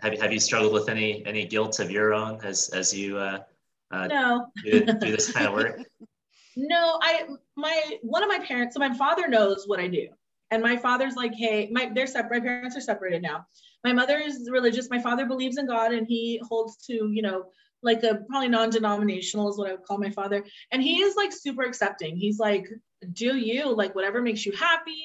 have 0.00 0.14
you 0.14 0.20
have 0.20 0.32
you 0.32 0.40
struggled 0.40 0.72
with 0.72 0.88
any 0.88 1.24
any 1.26 1.44
guilt 1.44 1.80
of 1.80 1.90
your 1.90 2.14
own 2.14 2.40
as 2.42 2.70
as 2.70 2.94
you 2.94 3.18
uh, 3.18 3.40
uh 3.90 4.06
no 4.06 4.46
do, 4.64 4.80
do 4.80 4.94
this 5.10 5.30
kind 5.30 5.46
of 5.46 5.52
work? 5.52 5.80
no, 6.56 6.98
I 7.02 7.26
my 7.56 7.98
one 8.02 8.22
of 8.22 8.28
my 8.28 8.38
parents. 8.38 8.74
So 8.74 8.80
my 8.80 8.94
father 8.94 9.28
knows 9.28 9.64
what 9.66 9.80
I 9.80 9.88
do, 9.88 10.08
and 10.50 10.62
my 10.62 10.78
father's 10.78 11.14
like, 11.14 11.34
hey, 11.34 11.68
my 11.70 11.90
they're 11.94 12.06
separate. 12.06 12.42
My 12.42 12.48
parents 12.48 12.76
are 12.76 12.80
separated 12.80 13.20
now. 13.20 13.46
My 13.84 13.92
mother 13.92 14.18
is 14.18 14.48
religious. 14.50 14.90
My 14.90 15.00
father 15.00 15.26
believes 15.26 15.58
in 15.58 15.66
God, 15.66 15.92
and 15.92 16.06
he 16.06 16.40
holds 16.48 16.76
to 16.86 17.10
you 17.12 17.22
know 17.22 17.46
like 17.82 18.02
a 18.02 18.16
probably 18.28 18.48
non-denominational 18.48 19.48
is 19.48 19.56
what 19.56 19.68
I 19.68 19.72
would 19.72 19.84
call 19.84 19.98
my 19.98 20.10
father. 20.10 20.44
And 20.70 20.82
he 20.82 21.00
is 21.00 21.16
like 21.16 21.32
super 21.32 21.62
accepting. 21.62 22.14
He's 22.16 22.38
like, 22.38 22.68
do 23.12 23.36
you 23.36 23.74
like 23.74 23.94
whatever 23.94 24.20
makes 24.20 24.44
you 24.44 24.52
happy. 24.52 25.02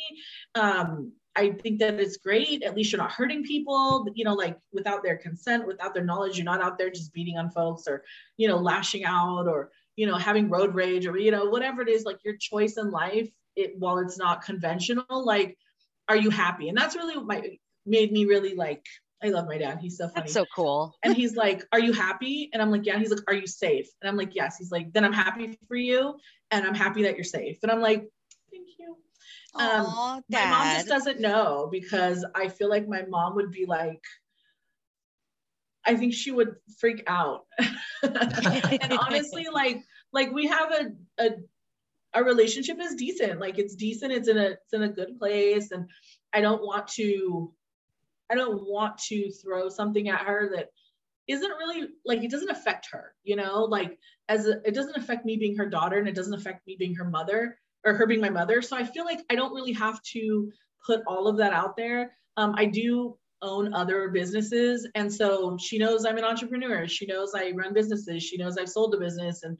Um, 0.55 1.13
I 1.35 1.51
think 1.51 1.79
that 1.79 1.99
it's 1.99 2.17
great. 2.17 2.63
At 2.63 2.75
least 2.75 2.91
you're 2.91 3.01
not 3.01 3.11
hurting 3.11 3.43
people, 3.43 4.07
you 4.13 4.23
know, 4.23 4.33
like 4.33 4.57
without 4.71 5.03
their 5.03 5.17
consent, 5.17 5.67
without 5.67 5.93
their 5.93 6.03
knowledge, 6.03 6.37
you're 6.37 6.45
not 6.45 6.61
out 6.61 6.77
there 6.77 6.89
just 6.89 7.13
beating 7.13 7.37
on 7.37 7.51
folks 7.51 7.87
or, 7.87 8.03
you 8.37 8.47
know, 8.47 8.57
lashing 8.57 9.03
out 9.03 9.47
or, 9.47 9.71
you 9.97 10.07
know, 10.07 10.15
having 10.15 10.49
road 10.49 10.73
rage 10.73 11.05
or, 11.05 11.17
you 11.17 11.31
know, 11.31 11.45
whatever 11.45 11.81
it 11.81 11.89
is, 11.89 12.05
like 12.05 12.23
your 12.23 12.37
choice 12.37 12.77
in 12.77 12.89
life, 12.89 13.29
it 13.55 13.73
while 13.77 13.97
it's 13.97 14.17
not 14.17 14.43
conventional, 14.43 15.25
like, 15.25 15.57
are 16.07 16.15
you 16.15 16.29
happy? 16.29 16.69
And 16.69 16.77
that's 16.77 16.95
really 16.95 17.21
my 17.21 17.57
made 17.85 18.11
me 18.11 18.25
really 18.25 18.55
like 18.55 18.85
I 19.23 19.29
love 19.29 19.47
my 19.47 19.57
dad. 19.57 19.79
He's 19.81 19.97
so 19.97 20.07
funny. 20.07 20.23
That's 20.23 20.33
so 20.33 20.45
cool. 20.53 20.95
And 21.01 21.15
he's 21.15 21.35
like, 21.35 21.65
Are 21.71 21.79
you 21.79 21.93
happy? 21.93 22.49
And 22.53 22.61
I'm 22.61 22.69
like, 22.69 22.85
Yeah. 22.85 22.99
He's 22.99 23.09
like, 23.09 23.23
Are 23.27 23.33
you 23.33 23.47
safe? 23.47 23.87
And 24.01 24.09
I'm 24.09 24.17
like, 24.17 24.35
Yes. 24.35 24.57
He's 24.57 24.71
like, 24.71 24.93
Then 24.93 25.05
I'm 25.05 25.13
happy 25.13 25.57
for 25.67 25.75
you. 25.75 26.17
And 26.51 26.65
I'm 26.65 26.75
happy 26.75 27.03
that 27.03 27.15
you're 27.15 27.23
safe. 27.23 27.57
And 27.63 27.71
I'm 27.71 27.81
like, 27.81 28.07
Thank 28.51 28.67
you. 28.77 28.97
Um, 29.55 29.85
Aww, 29.85 30.21
my 30.29 30.45
mom 30.49 30.75
just 30.75 30.87
doesn't 30.87 31.21
know 31.21 31.69
because 31.71 32.25
I 32.35 32.49
feel 32.49 32.69
like 32.69 32.87
my 32.87 33.03
mom 33.03 33.35
would 33.35 33.51
be 33.51 33.65
like, 33.65 34.03
I 35.85 35.95
think 35.95 36.13
she 36.13 36.31
would 36.31 36.55
freak 36.79 37.03
out. 37.07 37.45
and 38.03 38.93
honestly, 38.99 39.47
like, 39.53 39.83
like 40.11 40.31
we 40.31 40.47
have 40.47 40.71
a, 40.71 41.23
a 41.23 41.29
our 42.13 42.23
relationship 42.23 42.79
is 42.79 42.95
decent. 42.95 43.39
Like 43.39 43.59
it's 43.59 43.75
decent. 43.75 44.13
It's 44.13 44.27
in 44.27 44.37
a 44.37 44.45
it's 44.45 44.73
in 44.73 44.83
a 44.83 44.89
good 44.89 45.19
place, 45.19 45.71
and 45.71 45.89
I 46.33 46.41
don't 46.41 46.61
want 46.61 46.87
to 46.89 47.53
I 48.31 48.35
don't 48.35 48.63
want 48.67 48.97
to 49.09 49.31
throw 49.31 49.69
something 49.69 50.09
at 50.09 50.21
her 50.21 50.51
that 50.55 50.69
isn't 51.27 51.49
really 51.49 51.87
like 52.05 52.23
it 52.23 52.31
doesn't 52.31 52.49
affect 52.49 52.87
her, 52.91 53.13
you 53.23 53.35
know, 53.35 53.63
like 53.63 53.97
as 54.29 54.47
a, 54.47 54.61
it 54.65 54.73
doesn't 54.75 54.97
affect 54.97 55.25
me 55.25 55.37
being 55.37 55.57
her 55.57 55.67
daughter 55.67 55.97
and 55.97 56.07
it 56.07 56.15
doesn't 56.15 56.33
affect 56.33 56.65
me 56.67 56.75
being 56.77 56.95
her 56.95 57.09
mother 57.09 57.57
or 57.83 57.93
her 57.93 58.07
being 58.07 58.21
my 58.21 58.29
mother. 58.29 58.61
So 58.61 58.75
I 58.75 58.83
feel 58.83 59.05
like 59.05 59.21
I 59.29 59.35
don't 59.35 59.53
really 59.53 59.73
have 59.73 60.01
to 60.13 60.51
put 60.85 61.01
all 61.07 61.27
of 61.27 61.37
that 61.37 61.53
out 61.53 61.75
there. 61.77 62.15
Um, 62.37 62.53
I 62.57 62.65
do 62.65 63.17
own 63.41 63.73
other 63.73 64.09
businesses. 64.09 64.87
And 64.95 65.11
so 65.11 65.57
she 65.57 65.77
knows 65.77 66.05
I'm 66.05 66.17
an 66.17 66.23
entrepreneur. 66.23 66.87
She 66.87 67.05
knows 67.05 67.33
I 67.35 67.51
run 67.51 67.73
businesses. 67.73 68.23
She 68.23 68.37
knows 68.37 68.57
I've 68.57 68.69
sold 68.69 68.93
a 68.95 68.99
business. 68.99 69.43
And 69.43 69.57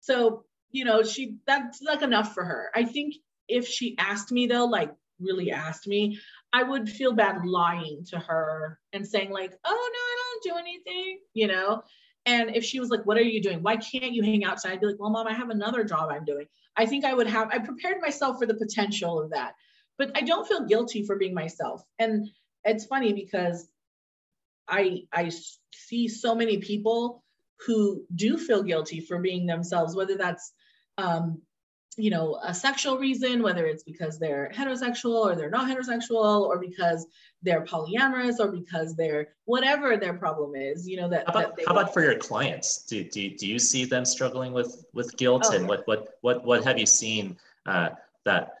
so, 0.00 0.44
you 0.70 0.84
know, 0.84 1.02
she 1.02 1.36
that's 1.46 1.80
like 1.82 2.02
enough 2.02 2.34
for 2.34 2.44
her. 2.44 2.70
I 2.74 2.84
think 2.84 3.14
if 3.48 3.66
she 3.66 3.96
asked 3.98 4.32
me 4.32 4.46
though, 4.46 4.66
like 4.66 4.92
really 5.20 5.50
asked 5.50 5.86
me, 5.86 6.18
I 6.52 6.62
would 6.62 6.88
feel 6.88 7.12
bad 7.12 7.44
lying 7.44 8.04
to 8.10 8.18
her 8.18 8.78
and 8.92 9.06
saying, 9.06 9.30
like, 9.30 9.54
oh 9.64 9.90
no, 9.92 10.00
I 10.00 10.16
don't 10.18 10.54
do 10.54 10.60
anything, 10.60 11.20
you 11.32 11.46
know. 11.46 11.82
And 12.26 12.54
if 12.54 12.64
she 12.64 12.80
was 12.80 12.90
like, 12.90 13.06
What 13.06 13.16
are 13.16 13.22
you 13.22 13.42
doing? 13.42 13.62
Why 13.62 13.76
can't 13.76 14.12
you 14.12 14.22
hang 14.22 14.44
outside? 14.44 14.72
I'd 14.72 14.80
be 14.80 14.86
like, 14.86 14.96
Well, 14.98 15.10
mom, 15.10 15.26
I 15.26 15.32
have 15.32 15.50
another 15.50 15.84
job 15.84 16.10
I'm 16.10 16.24
doing. 16.24 16.46
I 16.76 16.86
think 16.86 17.04
I 17.04 17.14
would 17.14 17.26
have, 17.26 17.48
I 17.50 17.58
prepared 17.58 18.00
myself 18.00 18.38
for 18.38 18.46
the 18.46 18.54
potential 18.54 19.20
of 19.20 19.30
that. 19.30 19.54
But 19.98 20.12
I 20.16 20.22
don't 20.22 20.46
feel 20.46 20.66
guilty 20.66 21.04
for 21.04 21.16
being 21.16 21.34
myself. 21.34 21.82
And 21.98 22.28
it's 22.64 22.86
funny 22.86 23.12
because 23.12 23.68
I 24.68 25.02
I 25.12 25.30
see 25.72 26.08
so 26.08 26.34
many 26.34 26.58
people 26.58 27.24
who 27.66 28.04
do 28.14 28.38
feel 28.38 28.62
guilty 28.62 29.00
for 29.00 29.18
being 29.18 29.46
themselves, 29.46 29.94
whether 29.94 30.16
that's 30.16 30.52
um, 30.96 31.42
you 31.96 32.10
know 32.10 32.38
a 32.44 32.54
sexual 32.54 32.98
reason 32.98 33.42
whether 33.42 33.66
it's 33.66 33.82
because 33.82 34.18
they're 34.18 34.50
heterosexual 34.54 35.26
or 35.26 35.34
they're 35.34 35.50
not 35.50 35.68
heterosexual 35.68 36.42
or 36.42 36.58
because 36.58 37.06
they're 37.42 37.64
polyamorous 37.64 38.38
or 38.38 38.52
because 38.52 38.94
they're 38.94 39.28
whatever 39.44 39.96
their 39.96 40.14
problem 40.14 40.54
is 40.54 40.88
you 40.88 40.96
know 40.96 41.08
that 41.08 41.24
how 41.26 41.32
about, 41.32 41.56
that 41.56 41.66
how 41.66 41.72
about 41.72 41.92
for 41.92 42.02
your 42.02 42.16
clients? 42.16 42.84
Do, 42.84 43.02
do, 43.04 43.30
do 43.36 43.46
you 43.46 43.58
see 43.58 43.84
them 43.84 44.04
struggling 44.04 44.52
with 44.52 44.84
with 44.92 45.16
guilt? 45.16 45.44
Oh, 45.46 45.56
and 45.56 45.66
what 45.66 45.86
what 45.86 46.08
what 46.20 46.44
what 46.44 46.64
have 46.64 46.78
you 46.78 46.86
seen 46.86 47.36
uh, 47.66 47.90
that 48.24 48.54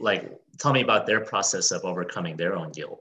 like 0.00 0.38
tell 0.58 0.72
me 0.72 0.82
about 0.82 1.06
their 1.06 1.20
process 1.20 1.70
of 1.70 1.84
overcoming 1.84 2.36
their 2.36 2.56
own 2.56 2.72
guilt. 2.72 3.00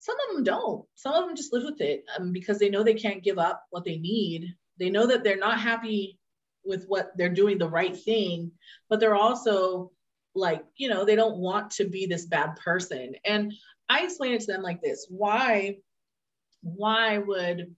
Some 0.00 0.16
of 0.20 0.36
them 0.36 0.44
don't. 0.44 0.84
Some 0.94 1.14
of 1.14 1.26
them 1.26 1.36
just 1.36 1.52
live 1.52 1.64
with 1.64 1.80
it 1.80 2.04
um, 2.18 2.32
because 2.32 2.58
they 2.58 2.68
know 2.68 2.82
they 2.82 2.94
can't 2.94 3.22
give 3.22 3.38
up 3.38 3.64
what 3.70 3.84
they 3.84 3.98
need. 3.98 4.54
They 4.78 4.90
know 4.90 5.06
that 5.06 5.24
they're 5.24 5.36
not 5.36 5.60
happy 5.60 6.17
with 6.68 6.84
what 6.86 7.10
they're 7.16 7.28
doing 7.34 7.58
the 7.58 7.68
right 7.68 7.96
thing, 7.96 8.52
but 8.88 9.00
they're 9.00 9.16
also 9.16 9.90
like, 10.34 10.62
you 10.76 10.88
know, 10.88 11.04
they 11.04 11.16
don't 11.16 11.38
want 11.38 11.72
to 11.72 11.84
be 11.84 12.06
this 12.06 12.26
bad 12.26 12.56
person. 12.56 13.14
And 13.24 13.52
I 13.88 14.04
explain 14.04 14.34
it 14.34 14.42
to 14.42 14.52
them 14.52 14.62
like 14.62 14.82
this 14.82 15.06
why, 15.08 15.78
why 16.62 17.18
would 17.18 17.74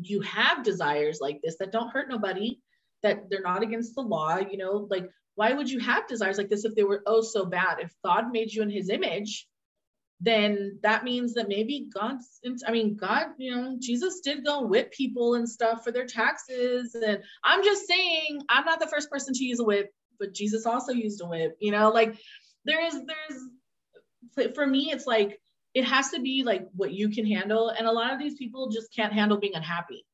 you 0.00 0.20
have 0.20 0.62
desires 0.62 1.18
like 1.20 1.40
this 1.42 1.56
that 1.58 1.72
don't 1.72 1.90
hurt 1.90 2.08
nobody, 2.08 2.60
that 3.02 3.28
they're 3.28 3.42
not 3.42 3.62
against 3.62 3.94
the 3.94 4.00
law, 4.00 4.38
you 4.38 4.56
know, 4.56 4.86
like 4.88 5.10
why 5.34 5.52
would 5.52 5.70
you 5.70 5.80
have 5.80 6.08
desires 6.08 6.38
like 6.38 6.48
this 6.48 6.64
if 6.64 6.74
they 6.74 6.84
were 6.84 7.02
oh 7.06 7.20
so 7.20 7.44
bad? 7.44 7.78
If 7.80 7.94
God 8.04 8.32
made 8.32 8.52
you 8.52 8.62
in 8.62 8.70
his 8.70 8.88
image, 8.88 9.46
then 10.20 10.78
that 10.82 11.04
means 11.04 11.34
that 11.34 11.48
maybe 11.48 11.88
God's, 11.94 12.40
I 12.66 12.72
mean, 12.72 12.96
God, 12.96 13.26
you 13.38 13.54
know, 13.54 13.76
Jesus 13.78 14.20
did 14.20 14.44
go 14.44 14.62
whip 14.62 14.92
people 14.92 15.36
and 15.36 15.48
stuff 15.48 15.84
for 15.84 15.92
their 15.92 16.06
taxes. 16.06 16.94
And 16.94 17.22
I'm 17.44 17.62
just 17.62 17.86
saying, 17.86 18.42
I'm 18.48 18.64
not 18.64 18.80
the 18.80 18.88
first 18.88 19.10
person 19.10 19.32
to 19.34 19.44
use 19.44 19.60
a 19.60 19.64
whip, 19.64 19.92
but 20.18 20.34
Jesus 20.34 20.66
also 20.66 20.92
used 20.92 21.22
a 21.22 21.26
whip, 21.26 21.56
you 21.60 21.70
know, 21.70 21.90
like 21.90 22.16
there 22.64 22.84
is, 22.84 22.94
there's, 22.94 24.54
for 24.54 24.66
me, 24.66 24.90
it's 24.90 25.06
like, 25.06 25.40
it 25.74 25.84
has 25.84 26.10
to 26.10 26.20
be 26.20 26.42
like 26.44 26.66
what 26.74 26.92
you 26.92 27.08
can 27.10 27.26
handle. 27.26 27.68
And 27.68 27.86
a 27.86 27.92
lot 27.92 28.12
of 28.12 28.18
these 28.18 28.34
people 28.34 28.68
just 28.68 28.92
can't 28.92 29.12
handle 29.12 29.38
being 29.38 29.54
unhappy 29.54 30.04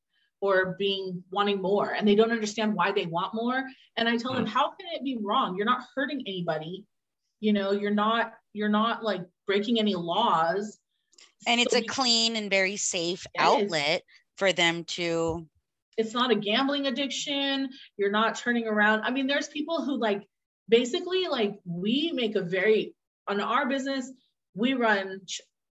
or 0.41 0.77
being 0.79 1.23
wanting 1.31 1.63
more 1.63 1.93
and 1.93 2.07
they 2.07 2.15
don't 2.15 2.33
understand 2.33 2.75
why 2.75 2.93
they 2.93 3.07
want 3.07 3.35
more. 3.35 3.65
And 3.97 4.09
I 4.09 4.19
tell 4.19 4.33
mm 4.33 4.37
them, 4.37 4.47
how 4.47 4.71
can 4.71 4.87
it 4.93 5.03
be 5.03 5.17
wrong? 5.23 5.57
You're 5.57 5.65
not 5.65 5.85
hurting 5.95 6.23
anybody. 6.27 6.85
You 7.45 7.53
know, 7.53 7.73
you're 7.73 7.91
not, 7.91 8.33
you're 8.55 8.71
not 8.71 9.05
like 9.05 9.21
breaking 9.47 9.79
any 9.79 9.95
laws. 9.95 10.79
And 11.47 11.61
it's 11.61 11.75
so 11.75 11.81
a 11.81 11.85
clean 11.85 12.37
and 12.37 12.49
very 12.49 12.77
safe 12.77 13.27
outlet 13.39 14.03
for 14.39 14.53
them 14.53 14.85
to. 14.85 15.47
It's 15.99 16.15
not 16.15 16.31
a 16.31 16.35
gambling 16.35 16.87
addiction. 16.87 17.69
You're 17.99 18.11
not 18.11 18.37
turning 18.37 18.67
around. 18.67 19.03
I 19.03 19.11
mean, 19.11 19.27
there's 19.27 19.49
people 19.49 19.85
who 19.85 19.99
like 19.99 20.23
basically 20.69 21.27
like 21.29 21.59
we 21.65 22.13
make 22.15 22.35
a 22.35 22.41
very 22.41 22.95
on 23.29 23.41
our 23.41 23.69
business 23.69 24.11
we 24.55 24.75
run 24.75 25.21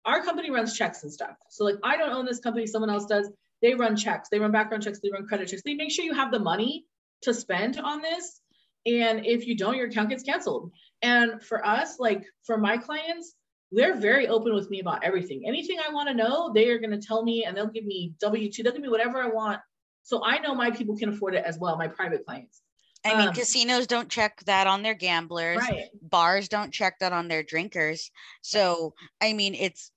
our 0.05 0.23
company 0.23 0.49
runs 0.49 0.75
checks 0.75 1.03
and 1.03 1.11
stuff 1.11 1.35
so 1.49 1.63
like 1.63 1.75
i 1.83 1.97
don't 1.97 2.11
own 2.11 2.25
this 2.25 2.39
company 2.39 2.65
someone 2.65 2.89
else 2.89 3.05
does 3.05 3.29
they 3.61 3.75
run 3.75 3.95
checks 3.95 4.29
they 4.29 4.39
run 4.39 4.51
background 4.51 4.83
checks 4.83 4.99
they 4.99 5.11
run 5.11 5.27
credit 5.27 5.47
checks 5.47 5.61
they 5.63 5.75
make 5.75 5.91
sure 5.91 6.05
you 6.05 6.13
have 6.13 6.31
the 6.31 6.39
money 6.39 6.85
to 7.21 7.33
spend 7.33 7.77
on 7.79 8.01
this 8.01 8.41
and 8.85 9.25
if 9.25 9.45
you 9.45 9.55
don't 9.55 9.75
your 9.75 9.87
account 9.87 10.09
gets 10.09 10.23
canceled 10.23 10.71
and 11.01 11.41
for 11.41 11.65
us 11.65 11.99
like 11.99 12.25
for 12.45 12.57
my 12.57 12.77
clients 12.77 13.35
they're 13.71 13.95
very 13.95 14.27
open 14.27 14.53
with 14.53 14.69
me 14.69 14.79
about 14.79 15.03
everything. 15.03 15.43
Anything 15.45 15.77
I 15.79 15.93
want 15.93 16.09
to 16.09 16.15
know, 16.15 16.51
they 16.53 16.69
are 16.69 16.79
going 16.79 16.91
to 16.91 17.05
tell 17.05 17.23
me 17.23 17.45
and 17.45 17.55
they'll 17.55 17.67
give 17.67 17.85
me 17.85 18.13
W 18.19 18.51
2, 18.51 18.63
they'll 18.63 18.73
give 18.73 18.81
me 18.81 18.89
whatever 18.89 19.21
I 19.21 19.27
want. 19.27 19.59
So 20.03 20.23
I 20.25 20.39
know 20.39 20.55
my 20.55 20.71
people 20.71 20.97
can 20.97 21.09
afford 21.09 21.35
it 21.35 21.45
as 21.45 21.59
well, 21.59 21.77
my 21.77 21.87
private 21.87 22.25
clients. 22.25 22.61
I 23.05 23.17
mean, 23.17 23.29
um, 23.29 23.33
casinos 23.33 23.87
don't 23.87 24.09
check 24.09 24.41
that 24.45 24.67
on 24.67 24.81
their 24.81 24.93
gamblers, 24.93 25.59
right. 25.59 25.85
bars 26.01 26.49
don't 26.49 26.73
check 26.73 26.99
that 26.99 27.13
on 27.13 27.27
their 27.27 27.43
drinkers. 27.43 28.11
So, 28.41 28.93
I 29.21 29.31
mean, 29.33 29.55
it's 29.55 29.91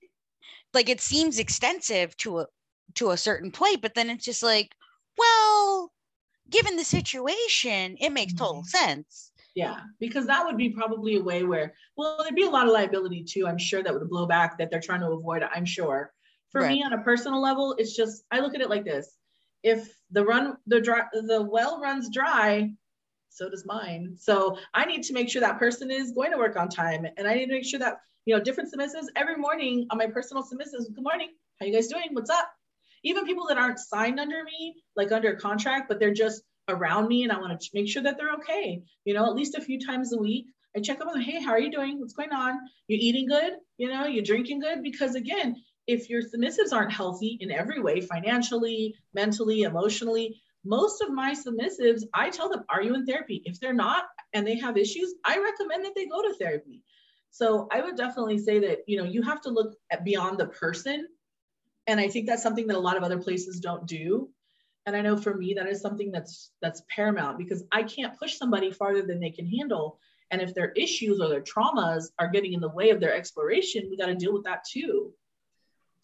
like 0.72 0.88
it 0.88 1.00
seems 1.00 1.38
extensive 1.38 2.16
to 2.18 2.40
a 2.40 2.46
to 2.96 3.10
a 3.10 3.16
certain 3.16 3.50
point, 3.50 3.82
but 3.82 3.94
then 3.94 4.08
it's 4.08 4.24
just 4.24 4.42
like, 4.42 4.70
well, 5.18 5.90
given 6.48 6.76
the 6.76 6.84
situation, 6.84 7.96
it 7.98 8.10
makes 8.10 8.34
total 8.34 8.62
mm-hmm. 8.62 8.66
sense. 8.66 9.31
Yeah, 9.54 9.80
because 10.00 10.26
that 10.26 10.44
would 10.46 10.56
be 10.56 10.70
probably 10.70 11.16
a 11.16 11.22
way 11.22 11.42
where, 11.42 11.74
well, 11.96 12.16
there'd 12.22 12.34
be 12.34 12.46
a 12.46 12.50
lot 12.50 12.66
of 12.66 12.72
liability 12.72 13.22
too. 13.24 13.46
I'm 13.46 13.58
sure 13.58 13.82
that 13.82 13.92
would 13.92 14.08
blow 14.08 14.26
back 14.26 14.56
that 14.58 14.70
they're 14.70 14.80
trying 14.80 15.00
to 15.00 15.10
avoid. 15.10 15.42
I'm 15.42 15.66
sure. 15.66 16.12
For 16.50 16.62
right. 16.62 16.72
me, 16.72 16.82
on 16.82 16.92
a 16.92 17.02
personal 17.02 17.40
level, 17.42 17.74
it's 17.78 17.94
just 17.94 18.24
I 18.30 18.40
look 18.40 18.54
at 18.54 18.60
it 18.60 18.70
like 18.70 18.84
this: 18.84 19.14
if 19.62 19.94
the 20.10 20.24
run 20.24 20.56
the 20.66 20.80
dry 20.80 21.02
the 21.12 21.42
well 21.42 21.80
runs 21.80 22.10
dry, 22.10 22.72
so 23.28 23.48
does 23.48 23.64
mine. 23.66 24.16
So 24.18 24.58
I 24.74 24.84
need 24.84 25.02
to 25.04 25.12
make 25.12 25.28
sure 25.28 25.40
that 25.40 25.58
person 25.58 25.90
is 25.90 26.12
going 26.12 26.30
to 26.30 26.38
work 26.38 26.56
on 26.56 26.68
time, 26.68 27.06
and 27.16 27.26
I 27.26 27.34
need 27.34 27.46
to 27.46 27.52
make 27.52 27.64
sure 27.64 27.80
that 27.80 27.98
you 28.24 28.34
know 28.34 28.42
different 28.42 28.72
submissives 28.72 29.06
every 29.16 29.36
morning 29.36 29.86
on 29.90 29.98
my 29.98 30.06
personal 30.06 30.42
submissives. 30.42 30.94
Good 30.94 31.02
morning, 31.02 31.30
how 31.60 31.66
you 31.66 31.72
guys 31.72 31.88
doing? 31.88 32.08
What's 32.12 32.30
up? 32.30 32.48
Even 33.04 33.24
people 33.24 33.46
that 33.48 33.58
aren't 33.58 33.78
signed 33.78 34.20
under 34.20 34.44
me, 34.44 34.76
like 34.94 35.10
under 35.10 35.32
a 35.32 35.36
contract, 35.36 35.88
but 35.88 35.98
they're 35.98 36.14
just 36.14 36.42
around 36.72 37.08
me 37.08 37.22
and 37.22 37.32
I 37.32 37.38
want 37.38 37.58
to 37.58 37.70
make 37.74 37.88
sure 37.88 38.02
that 38.02 38.16
they're 38.16 38.34
okay. 38.34 38.82
You 39.04 39.14
know, 39.14 39.26
at 39.26 39.34
least 39.34 39.54
a 39.54 39.60
few 39.60 39.78
times 39.78 40.12
a 40.12 40.18
week, 40.18 40.46
I 40.76 40.80
check 40.80 41.00
up 41.00 41.08
on 41.08 41.14
them. 41.14 41.22
Hey, 41.22 41.40
how 41.40 41.52
are 41.52 41.60
you 41.60 41.70
doing? 41.70 42.00
What's 42.00 42.14
going 42.14 42.32
on? 42.32 42.58
You 42.88 42.96
eating 43.00 43.28
good? 43.28 43.54
You 43.76 43.88
know, 43.88 44.06
you 44.06 44.22
drinking 44.22 44.60
good? 44.60 44.82
Because 44.82 45.14
again, 45.14 45.56
if 45.86 46.08
your 46.08 46.22
submissives 46.22 46.72
aren't 46.72 46.92
healthy 46.92 47.38
in 47.40 47.50
every 47.50 47.80
way, 47.80 48.00
financially, 48.00 48.94
mentally, 49.14 49.62
emotionally, 49.62 50.40
most 50.64 51.02
of 51.02 51.10
my 51.10 51.34
submissives, 51.34 52.02
I 52.14 52.30
tell 52.30 52.48
them, 52.48 52.64
are 52.68 52.82
you 52.82 52.94
in 52.94 53.04
therapy? 53.04 53.42
If 53.44 53.60
they're 53.60 53.72
not 53.72 54.04
and 54.32 54.46
they 54.46 54.58
have 54.58 54.76
issues, 54.76 55.14
I 55.24 55.38
recommend 55.38 55.84
that 55.84 55.94
they 55.94 56.06
go 56.06 56.22
to 56.22 56.34
therapy. 56.34 56.82
So 57.30 57.66
I 57.72 57.80
would 57.80 57.96
definitely 57.96 58.38
say 58.38 58.60
that, 58.60 58.80
you 58.86 58.98
know, 58.98 59.04
you 59.04 59.22
have 59.22 59.40
to 59.42 59.50
look 59.50 59.74
at 59.90 60.04
beyond 60.04 60.38
the 60.38 60.46
person. 60.46 61.08
And 61.86 61.98
I 61.98 62.08
think 62.08 62.26
that's 62.26 62.42
something 62.42 62.68
that 62.68 62.76
a 62.76 62.80
lot 62.80 62.96
of 62.96 63.02
other 63.02 63.18
places 63.18 63.58
don't 63.58 63.86
do 63.86 64.30
and 64.86 64.96
i 64.96 65.00
know 65.00 65.16
for 65.16 65.34
me 65.34 65.54
that 65.54 65.68
is 65.68 65.80
something 65.80 66.10
that's 66.10 66.50
that's 66.60 66.82
paramount 66.94 67.38
because 67.38 67.64
i 67.72 67.82
can't 67.82 68.18
push 68.18 68.36
somebody 68.36 68.70
farther 68.70 69.02
than 69.02 69.20
they 69.20 69.30
can 69.30 69.46
handle. 69.46 69.98
And 70.30 70.40
if 70.40 70.54
their 70.54 70.70
issues 70.70 71.20
or 71.20 71.28
their 71.28 71.42
traumas 71.42 72.04
are 72.18 72.26
getting 72.26 72.54
in 72.54 72.60
the 72.60 72.70
way 72.70 72.88
of 72.88 73.00
their 73.00 73.14
exploration 73.14 73.88
we 73.90 73.98
got 73.98 74.06
to 74.06 74.14
deal 74.14 74.32
with 74.32 74.44
that 74.44 74.64
too. 74.64 75.12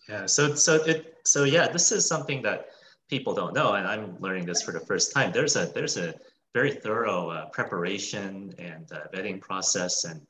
Yeah 0.08 0.26
so 0.26 0.54
so 0.54 0.74
it 0.84 1.16
so 1.24 1.44
yeah 1.44 1.68
this 1.68 1.92
is 1.92 2.06
something 2.06 2.42
that 2.42 2.68
people 3.08 3.32
don't 3.34 3.54
know 3.54 3.72
and 3.72 3.86
i'm 3.86 4.16
learning 4.20 4.44
this 4.44 4.62
for 4.62 4.72
the 4.72 4.80
first 4.80 5.12
time. 5.14 5.32
There's 5.32 5.56
a 5.56 5.66
there's 5.66 5.96
a 5.96 6.14
very 6.54 6.72
thorough 6.72 7.30
uh, 7.30 7.46
preparation 7.46 8.52
and 8.58 8.90
uh, 8.92 9.00
vetting 9.14 9.40
process 9.40 10.04
and 10.04 10.20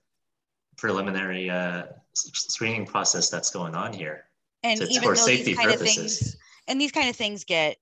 preliminary 0.77 1.51
uh, 1.51 1.85
screening 2.13 2.87
process 2.87 3.31
that's 3.31 3.51
going 3.51 3.75
on 3.75 3.93
here 3.93 4.25
and 4.63 4.81
to, 4.81 4.87
even 4.87 5.03
for 5.03 5.17
safety 5.17 5.55
purposes 5.55 6.19
things, 6.19 6.37
and 6.69 6.81
these 6.81 6.93
kind 6.93 7.09
of 7.09 7.17
things 7.17 7.45
get 7.45 7.79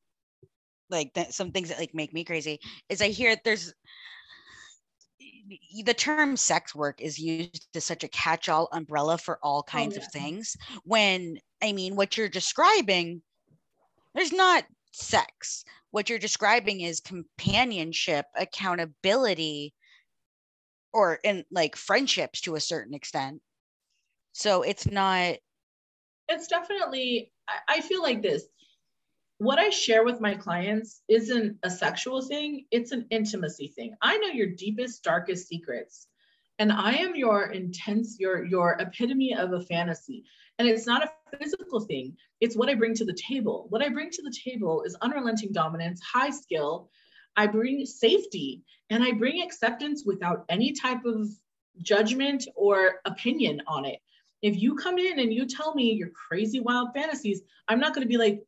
like 0.91 1.13
that 1.15 1.35
some 1.35 1.53
things 1.53 1.69
that 1.69 1.79
like 1.79 1.95
make 1.95 2.13
me 2.13 2.25
crazy 2.25 2.61
is 2.89 3.03
I 3.03 3.09
hear 3.09 3.37
there's 3.45 3.73
the 5.85 5.95
term 5.95 6.37
sex 6.37 6.75
work 6.75 7.01
is 7.01 7.19
used 7.19 7.69
as 7.75 7.85
such 7.85 8.03
a 8.03 8.09
catch-all 8.09 8.69
umbrella 8.73 9.17
for 9.17 9.39
all 9.43 9.61
oh, 9.61 9.71
kinds 9.71 9.97
oh, 9.97 10.01
yeah. 10.01 10.07
of 10.07 10.13
things 10.13 10.57
when 10.85 11.39
I 11.63 11.73
mean 11.73 11.97
what 11.97 12.17
you're 12.17 12.29
describing 12.29 13.23
there's 14.15 14.33
not 14.33 14.65
sex 14.93 15.65
what 15.97 16.11
you're 16.11 16.19
describing 16.19 16.83
is 16.83 17.01
companionship, 17.01 18.27
accountability, 18.37 19.73
or 20.93 21.19
in 21.25 21.43
like 21.51 21.75
friendships 21.75 22.43
to 22.43 22.55
a 22.55 22.61
certain 22.61 22.93
extent. 22.93 23.41
So 24.33 24.61
it's 24.61 24.87
not. 24.87 25.37
It's 26.29 26.49
definitely, 26.49 27.33
I 27.67 27.81
feel 27.81 28.03
like 28.03 28.21
this. 28.21 28.45
What 29.39 29.59
I 29.59 29.69
share 29.69 30.03
with 30.03 30.21
my 30.21 30.35
clients 30.35 31.03
isn't 31.09 31.59
a 31.63 31.71
sexual 31.71 32.23
thing, 32.23 32.65
it's 32.71 32.93
an 32.93 33.07
intimacy 33.11 33.69
thing. 33.69 33.95
I 34.01 34.17
know 34.17 34.29
your 34.29 34.47
deepest, 34.47 35.03
darkest 35.05 35.47
secrets. 35.47 36.09
And 36.59 36.73
I 36.73 36.95
am 36.95 37.15
your 37.15 37.51
intense, 37.53 38.17
your 38.19 38.45
your 38.47 38.77
epitome 38.81 39.35
of 39.35 39.53
a 39.53 39.61
fantasy. 39.61 40.25
And 40.59 40.67
it's 40.67 40.87
not 40.87 41.05
a 41.05 41.37
physical 41.37 41.81
thing. 41.81 42.17
It's 42.41 42.57
what 42.57 42.71
I 42.71 42.75
bring 42.75 42.95
to 42.95 43.05
the 43.05 43.19
table. 43.29 43.67
What 43.69 43.83
I 43.83 43.91
bring 43.91 44.11
to 44.11 44.23
the 44.23 44.35
table 44.45 44.83
is 44.85 44.97
unrelenting 45.03 45.53
dominance, 45.53 46.01
high 46.01 46.31
skill. 46.31 46.89
I 47.37 47.47
bring 47.47 47.85
safety 47.85 48.63
and 48.89 49.05
I 49.05 49.13
bring 49.13 49.43
acceptance 49.43 50.05
without 50.07 50.47
any 50.49 50.73
type 50.73 51.05
of 51.05 51.29
judgment 51.83 52.49
or 52.55 53.01
opinion 53.05 53.61
on 53.67 53.85
it. 53.85 53.99
If 54.41 54.59
you 54.59 54.77
come 54.77 54.99
in 54.99 55.19
and 55.19 55.35
you 55.35 55.45
tell 55.47 55.75
me 55.75 55.93
your 55.93 56.09
crazy 56.09 56.61
wild 56.61 56.95
fantasies, 56.95 57.43
I'm 57.69 57.81
not 57.81 57.95
going 57.95 58.07
to 58.07 58.09
be 58.09 58.17
like, 58.17 58.46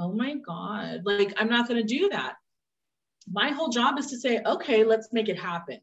oh 0.00 0.12
my 0.12 0.34
God, 0.34 1.02
like 1.04 1.34
I'm 1.36 1.48
not 1.48 1.68
going 1.68 1.80
to 1.80 1.98
do 1.98 2.08
that. 2.10 2.34
My 3.30 3.50
whole 3.50 3.68
job 3.68 3.98
is 3.98 4.08
to 4.08 4.18
say, 4.18 4.40
okay, 4.44 4.82
let's 4.84 5.12
make 5.12 5.28
it 5.28 5.38
happen, 5.38 5.80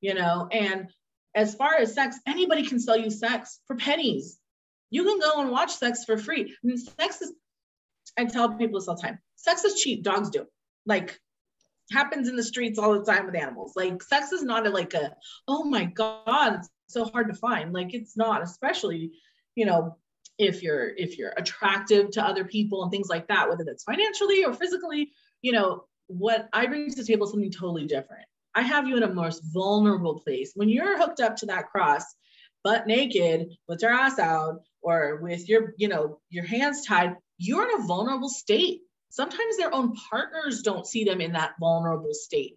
you 0.00 0.14
know? 0.14 0.48
And 0.50 0.90
as 1.34 1.54
far 1.54 1.74
as 1.76 1.94
sex, 1.94 2.18
anybody 2.26 2.66
can 2.66 2.80
sell 2.80 2.96
you 2.96 3.10
sex 3.10 3.60
for 3.66 3.76
pennies. 3.76 4.38
You 4.90 5.04
can 5.04 5.18
go 5.20 5.40
and 5.40 5.50
watch 5.50 5.74
sex 5.74 6.04
for 6.04 6.18
free. 6.18 6.42
I 6.42 6.66
mean, 6.66 6.78
sex 6.78 7.22
is, 7.22 7.32
I 8.18 8.24
tell 8.24 8.52
people 8.54 8.78
this 8.78 8.88
all 8.88 8.96
the 8.96 9.02
time 9.02 9.18
sex 9.36 9.64
is 9.64 9.80
cheap, 9.80 10.02
dogs 10.02 10.30
do. 10.30 10.46
Like, 10.84 11.18
happens 11.92 12.28
in 12.28 12.36
the 12.36 12.42
streets 12.42 12.78
all 12.78 12.98
the 12.98 13.04
time 13.04 13.26
with 13.26 13.36
animals. 13.36 13.74
Like, 13.76 14.02
sex 14.02 14.32
is 14.32 14.42
not 14.42 14.66
a, 14.66 14.70
like 14.70 14.94
a, 14.94 15.14
oh 15.46 15.64
my 15.64 15.84
God, 15.84 16.56
it's 16.56 16.70
so 16.88 17.04
hard 17.04 17.28
to 17.28 17.34
find. 17.34 17.72
Like, 17.72 17.94
it's 17.94 18.16
not, 18.16 18.42
especially, 18.42 19.12
you 19.54 19.66
know, 19.66 19.96
if 20.38 20.62
you're 20.62 20.88
if 20.96 21.18
you're 21.18 21.32
attractive 21.36 22.10
to 22.10 22.24
other 22.24 22.44
people 22.44 22.82
and 22.82 22.90
things 22.90 23.08
like 23.08 23.26
that 23.28 23.48
whether 23.48 23.64
that's 23.64 23.84
financially 23.84 24.44
or 24.44 24.52
physically 24.52 25.10
you 25.42 25.52
know 25.52 25.84
what 26.08 26.48
i 26.52 26.66
bring 26.66 26.88
to 26.88 26.96
the 26.96 27.04
table 27.04 27.26
is 27.26 27.32
something 27.32 27.50
totally 27.50 27.86
different. 27.86 28.24
I 28.54 28.62
have 28.62 28.88
you 28.88 28.96
in 28.96 29.02
a 29.02 29.12
most 29.12 29.42
vulnerable 29.52 30.20
place. 30.20 30.52
When 30.54 30.70
you're 30.70 30.98
hooked 30.98 31.20
up 31.20 31.36
to 31.36 31.46
that 31.46 31.68
cross 31.68 32.02
butt 32.64 32.86
naked 32.86 33.50
with 33.68 33.82
your 33.82 33.92
ass 33.92 34.18
out 34.18 34.62
or 34.82 35.20
with 35.22 35.48
your 35.48 35.74
you 35.76 35.88
know 35.88 36.18
your 36.30 36.44
hands 36.44 36.84
tied 36.84 37.16
you're 37.38 37.68
in 37.68 37.82
a 37.82 37.86
vulnerable 37.86 38.30
state. 38.30 38.80
Sometimes 39.10 39.56
their 39.56 39.74
own 39.74 39.94
partners 40.10 40.62
don't 40.62 40.86
see 40.86 41.04
them 41.04 41.20
in 41.20 41.32
that 41.32 41.54
vulnerable 41.60 42.12
state 42.12 42.56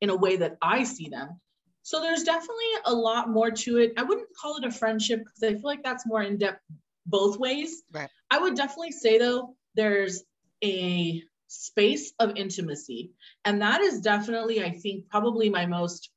in 0.00 0.10
a 0.10 0.16
way 0.16 0.36
that 0.36 0.56
i 0.62 0.84
see 0.84 1.08
them. 1.08 1.40
So 1.82 2.00
there's 2.00 2.22
definitely 2.22 2.72
a 2.84 2.92
lot 2.92 3.30
more 3.30 3.50
to 3.50 3.78
it. 3.78 3.94
I 3.96 4.02
wouldn't 4.02 4.28
call 4.38 4.58
it 4.58 4.64
a 4.64 4.70
friendship 4.70 5.20
because 5.20 5.42
i 5.42 5.52
feel 5.52 5.64
like 5.64 5.82
that's 5.82 6.06
more 6.06 6.22
in 6.22 6.36
depth 6.36 6.60
both 7.08 7.38
ways. 7.38 7.82
Right. 7.92 8.08
I 8.30 8.38
would 8.38 8.54
definitely 8.54 8.92
say 8.92 9.18
though, 9.18 9.56
there's 9.74 10.22
a 10.62 11.22
space 11.48 12.12
of 12.18 12.36
intimacy. 12.36 13.12
And 13.44 13.60
that 13.62 13.80
is 13.80 14.00
definitely, 14.00 14.62
I 14.62 14.70
think, 14.70 15.08
probably 15.08 15.48
my 15.48 15.66
most 15.66 16.10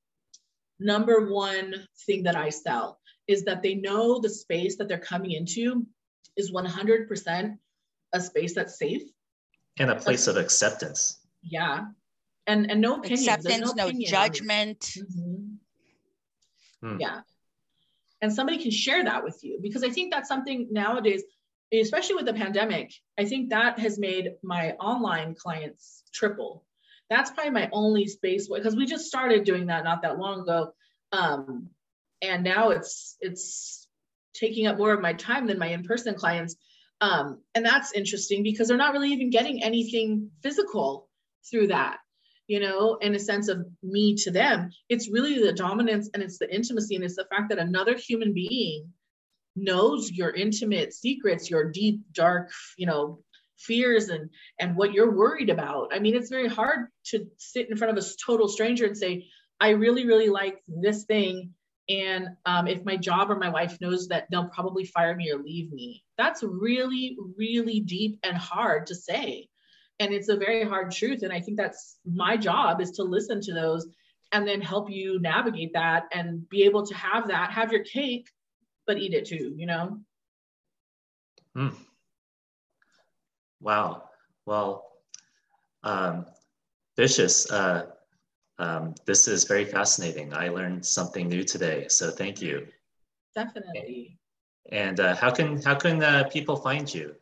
number 0.80 1.32
one 1.32 1.76
thing 2.06 2.24
that 2.24 2.36
I 2.36 2.50
sell 2.50 3.00
is 3.28 3.44
that 3.46 3.62
they 3.62 3.76
know 3.76 4.20
the 4.20 4.30
space 4.30 4.78
that 4.78 4.88
they're 4.88 4.98
coming 4.98 5.32
into 5.32 5.86
is 6.36 6.52
100% 6.52 7.58
a 8.14 8.22
space 8.22 8.56
that's 8.56 8.78
safe 8.78 9.04
and 9.78 9.90
a 9.90 9.96
place 9.96 10.28
of 10.28 10.38
acceptance. 10.38 11.20
Yeah. 11.44 11.86
And 12.48 12.70
and 12.70 12.82
no 12.82 12.96
opinions. 12.96 13.28
Acceptance, 13.28 13.76
no, 13.76 13.88
no 13.88 13.92
judgment. 14.06 14.80
Mm-hmm. 14.80 15.56
Hmm. 16.88 17.00
Yeah 17.00 17.22
and 18.22 18.34
somebody 18.34 18.58
can 18.58 18.72
share 18.72 19.04
that 19.04 19.24
with 19.24 19.40
you 19.44 19.60
because 19.62 19.84
i 19.84 19.90
think 19.90 20.12
that's 20.12 20.30
something 20.30 20.68
nowadays 20.72 21.24
especially 21.74 22.16
with 22.16 22.26
the 22.26 22.34
pandemic 22.34 22.94
i 23.18 23.26
think 23.26 23.50
that 23.50 23.80
has 23.80 23.98
made 23.98 24.32
my 24.44 24.72
online 24.74 25.36
clients 25.36 26.04
triple. 26.14 26.66
That's 27.10 27.32
probably 27.32 27.52
my 27.52 27.70
only 27.74 28.08
space 28.08 28.48
because 28.48 28.76
we 28.76 28.86
just 28.86 29.06
started 29.06 29.44
doing 29.44 29.68
that 29.68 29.84
not 29.84 30.02
that 30.04 30.18
long 30.18 30.42
ago 30.42 30.72
um, 31.12 31.68
and 32.22 32.44
now 32.44 32.70
it's 32.70 33.18
it's 33.20 33.88
taking 34.34 34.68
up 34.68 34.78
more 34.78 34.94
of 34.94 35.02
my 35.02 35.12
time 35.14 35.46
than 35.46 35.60
my 35.60 35.68
in-person 35.68 36.16
clients 36.16 36.56
um, 37.02 37.42
and 37.56 37.66
that's 37.66 37.92
interesting 37.92 38.44
because 38.44 38.68
they're 38.68 38.78
not 38.78 38.94
really 38.94 39.12
even 39.12 39.30
getting 39.30 39.62
anything 39.62 40.30
physical 40.42 41.10
through 41.50 41.68
that 41.68 41.98
you 42.48 42.60
know, 42.60 42.96
in 42.96 43.16
a 43.16 43.20
sense 43.20 43.48
of 43.48 43.66
me 43.84 44.16
to 44.16 44.32
them. 44.32 44.72
It's 44.90 45.10
really 45.10 45.40
the 45.40 45.54
dominance 45.54 46.10
and 46.14 46.22
it's 46.22 46.38
the 46.38 46.54
intimacy 46.54 46.96
and 46.96 47.04
it's 47.04 47.16
the 47.16 47.26
fact 47.26 47.50
that 47.50 47.60
another 47.60 47.96
human 47.96 48.34
being 48.34 48.92
knows 49.56 50.12
your 50.12 50.32
intimate 50.32 50.94
secrets, 50.94 51.50
your 51.50 51.72
deep, 51.72 52.02
dark, 52.14 52.52
you 52.78 52.86
know, 52.86 53.24
fears 53.58 54.10
and 54.10 54.30
and 54.60 54.76
what 54.76 54.94
you're 54.94 55.16
worried 55.16 55.50
about. 55.50 55.92
I 55.94 56.00
mean, 56.00 56.16
it's 56.16 56.30
very 56.30 56.48
hard 56.48 56.88
to 57.08 57.28
sit 57.38 57.70
in 57.70 57.78
front 57.78 57.98
of 57.98 58.04
a 58.04 58.08
total 58.26 58.48
stranger 58.48 58.86
and 58.86 58.98
say, 58.98 59.28
I 59.60 59.70
really, 59.70 60.08
really 60.08 60.30
like 60.30 60.58
this 60.68 61.06
thing. 61.06 61.54
And 61.88 62.30
um, 62.46 62.68
if 62.68 62.84
my 62.86 62.96
job 62.96 63.30
or 63.30 63.38
my 63.38 63.50
wife 63.50 63.78
knows 63.82 64.08
that 64.08 64.28
they'll 64.32 64.50
probably 64.50 64.86
fire 64.86 65.16
me 65.16 65.32
or 65.32 65.40
leave 65.40 65.72
me, 65.72 66.04
that's 66.18 66.42
really, 66.42 67.18
really 67.38 67.82
deep 67.82 68.20
and 68.24 68.38
hard 68.38 68.88
to 68.88 68.96
say 68.96 69.48
and 70.02 70.12
it's 70.14 70.30
a 70.30 70.36
very 70.36 70.68
hard 70.68 70.92
truth 70.92 71.22
and 71.22 71.32
i 71.32 71.40
think 71.40 71.56
that's 71.56 71.98
my 72.06 72.36
job 72.36 72.82
is 72.82 72.92
to 72.92 73.04
listen 73.04 73.40
to 73.40 73.54
those 73.54 73.88
and 74.32 74.48
then 74.48 74.60
help 74.60 74.90
you 74.90 75.20
navigate 75.20 75.72
that 75.74 76.06
and 76.12 76.50
be 76.50 76.64
able 76.64 76.86
to 76.86 76.96
have 76.96 77.28
that 77.28 77.52
have 77.52 77.72
your 77.72 77.84
cake 77.84 78.28
but 78.88 78.98
eat 78.98 79.14
it 79.14 79.26
too 79.26 79.54
you 79.56 79.66
know? 79.66 80.00
Mm. 81.56 81.76
wow. 83.60 84.04
Well 84.46 84.88
um, 85.84 86.26
vicious 86.96 87.52
uh, 87.52 87.88
um, 88.60 88.94
this 89.06 89.28
is 89.28 89.46
very 89.46 89.66
fascinating. 89.66 90.32
I 90.34 90.50
learned 90.50 90.86
something 90.86 91.28
new 91.28 91.44
today 91.44 91.88
so 91.90 92.12
thank 92.12 92.42
you. 92.42 92.68
Definitely. 93.36 94.20
And 94.72 95.00
uh, 95.00 95.16
how 95.16 95.32
can 95.32 95.62
how 95.62 95.76
can 95.76 96.02
uh, 96.02 96.30
people 96.32 96.56
find 96.56 96.92
you? 96.94 97.16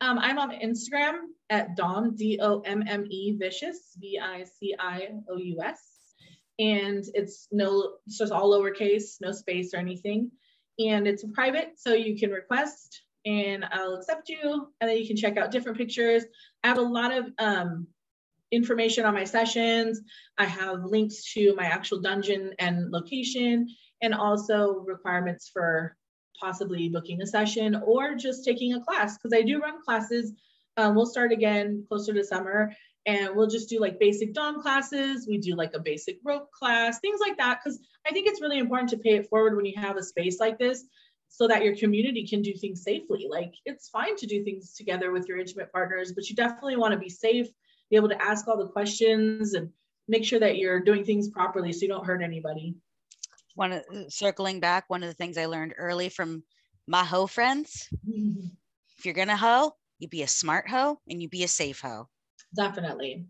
Um, 0.00 0.18
i'm 0.20 0.38
on 0.38 0.50
instagram 0.52 1.27
at 1.50 1.76
Dom, 1.76 2.14
D 2.14 2.38
O 2.40 2.60
M 2.60 2.84
M 2.86 3.06
E 3.08 3.36
Vicious, 3.36 3.96
V 3.98 4.18
I 4.22 4.44
C 4.44 4.74
I 4.78 5.08
O 5.28 5.36
U 5.36 5.62
S. 5.62 5.82
And 6.58 7.04
it's 7.14 7.48
no, 7.52 7.94
it's 8.06 8.18
just 8.18 8.32
all 8.32 8.50
lowercase, 8.50 9.16
no 9.20 9.32
space 9.32 9.74
or 9.74 9.78
anything. 9.78 10.30
And 10.78 11.06
it's 11.06 11.24
private, 11.32 11.72
so 11.76 11.94
you 11.94 12.18
can 12.18 12.30
request 12.30 13.02
and 13.24 13.64
I'll 13.70 13.94
accept 13.94 14.28
you. 14.28 14.68
And 14.80 14.88
then 14.88 14.96
you 14.96 15.06
can 15.06 15.16
check 15.16 15.36
out 15.36 15.50
different 15.50 15.78
pictures. 15.78 16.24
I 16.62 16.68
have 16.68 16.78
a 16.78 16.82
lot 16.82 17.12
of 17.12 17.26
um, 17.38 17.86
information 18.50 19.04
on 19.04 19.14
my 19.14 19.24
sessions. 19.24 20.00
I 20.36 20.46
have 20.46 20.84
links 20.84 21.32
to 21.34 21.54
my 21.54 21.64
actual 21.64 22.00
dungeon 22.00 22.54
and 22.58 22.90
location, 22.90 23.68
and 24.02 24.14
also 24.14 24.84
requirements 24.86 25.50
for 25.52 25.96
possibly 26.40 26.88
booking 26.88 27.20
a 27.20 27.26
session 27.26 27.82
or 27.84 28.14
just 28.14 28.44
taking 28.44 28.74
a 28.74 28.80
class 28.80 29.18
because 29.18 29.36
I 29.36 29.42
do 29.42 29.60
run 29.60 29.82
classes 29.84 30.32
um, 30.78 30.94
we'll 30.94 31.06
start 31.06 31.32
again 31.32 31.84
closer 31.88 32.14
to 32.14 32.24
summer 32.24 32.72
and 33.04 33.34
we'll 33.34 33.48
just 33.48 33.68
do 33.68 33.80
like 33.80 33.98
basic 33.98 34.32
dom 34.32 34.62
classes. 34.62 35.26
We 35.28 35.38
do 35.38 35.54
like 35.54 35.74
a 35.74 35.80
basic 35.80 36.18
rope 36.24 36.50
class 36.52 37.00
things 37.00 37.20
like 37.20 37.36
that. 37.38 37.60
Because 37.62 37.78
i 38.06 38.12
think 38.12 38.26
it's 38.26 38.40
really 38.40 38.58
important 38.58 38.88
to 38.90 38.96
pay 38.96 39.16
it 39.16 39.28
forward 39.28 39.56
when 39.56 39.66
you 39.66 39.74
have 39.76 39.96
a 39.96 40.02
space 40.02 40.38
like 40.40 40.58
this 40.58 40.84
so 41.28 41.46
that 41.48 41.62
your 41.62 41.76
community 41.76 42.26
can 42.26 42.40
do 42.40 42.54
things 42.54 42.82
safely. 42.82 43.26
Like 43.28 43.52
it's 43.66 43.88
fine 43.88 44.16
to 44.16 44.26
do 44.26 44.44
things 44.44 44.74
together 44.74 45.10
with 45.12 45.26
your 45.28 45.38
intimate 45.38 45.72
partners 45.72 46.12
but 46.12 46.28
you 46.28 46.36
definitely 46.36 46.76
want 46.76 46.92
to 46.94 46.98
be 46.98 47.10
safe 47.10 47.48
be 47.90 47.96
able 47.96 48.08
to 48.08 48.22
ask 48.22 48.46
all 48.46 48.58
the 48.58 48.68
questions 48.68 49.54
and 49.54 49.70
make 50.08 50.24
sure 50.24 50.40
that 50.40 50.58
you're 50.58 50.80
doing 50.80 51.04
things 51.04 51.28
properly 51.28 51.72
so 51.72 51.82
you 51.82 51.88
don't 51.88 52.06
hurt 52.06 52.22
anybody. 52.22 52.74
One 53.54 53.72
of 53.72 53.84
circling 54.08 54.60
back 54.60 54.84
one 54.88 55.02
of 55.02 55.08
the 55.08 55.14
things 55.14 55.36
i 55.36 55.46
learned 55.46 55.74
early 55.76 56.08
from 56.08 56.44
my 56.86 57.04
hoe 57.04 57.26
friends 57.26 57.88
if 58.06 59.04
you're 59.04 59.14
gonna 59.14 59.36
hoe 59.36 59.72
you 59.98 60.08
be 60.08 60.22
a 60.22 60.28
smart 60.28 60.68
hoe 60.68 60.98
and 61.08 61.22
you 61.22 61.28
be 61.28 61.44
a 61.44 61.48
safe 61.48 61.80
hoe. 61.80 62.08
Definitely. 62.54 63.26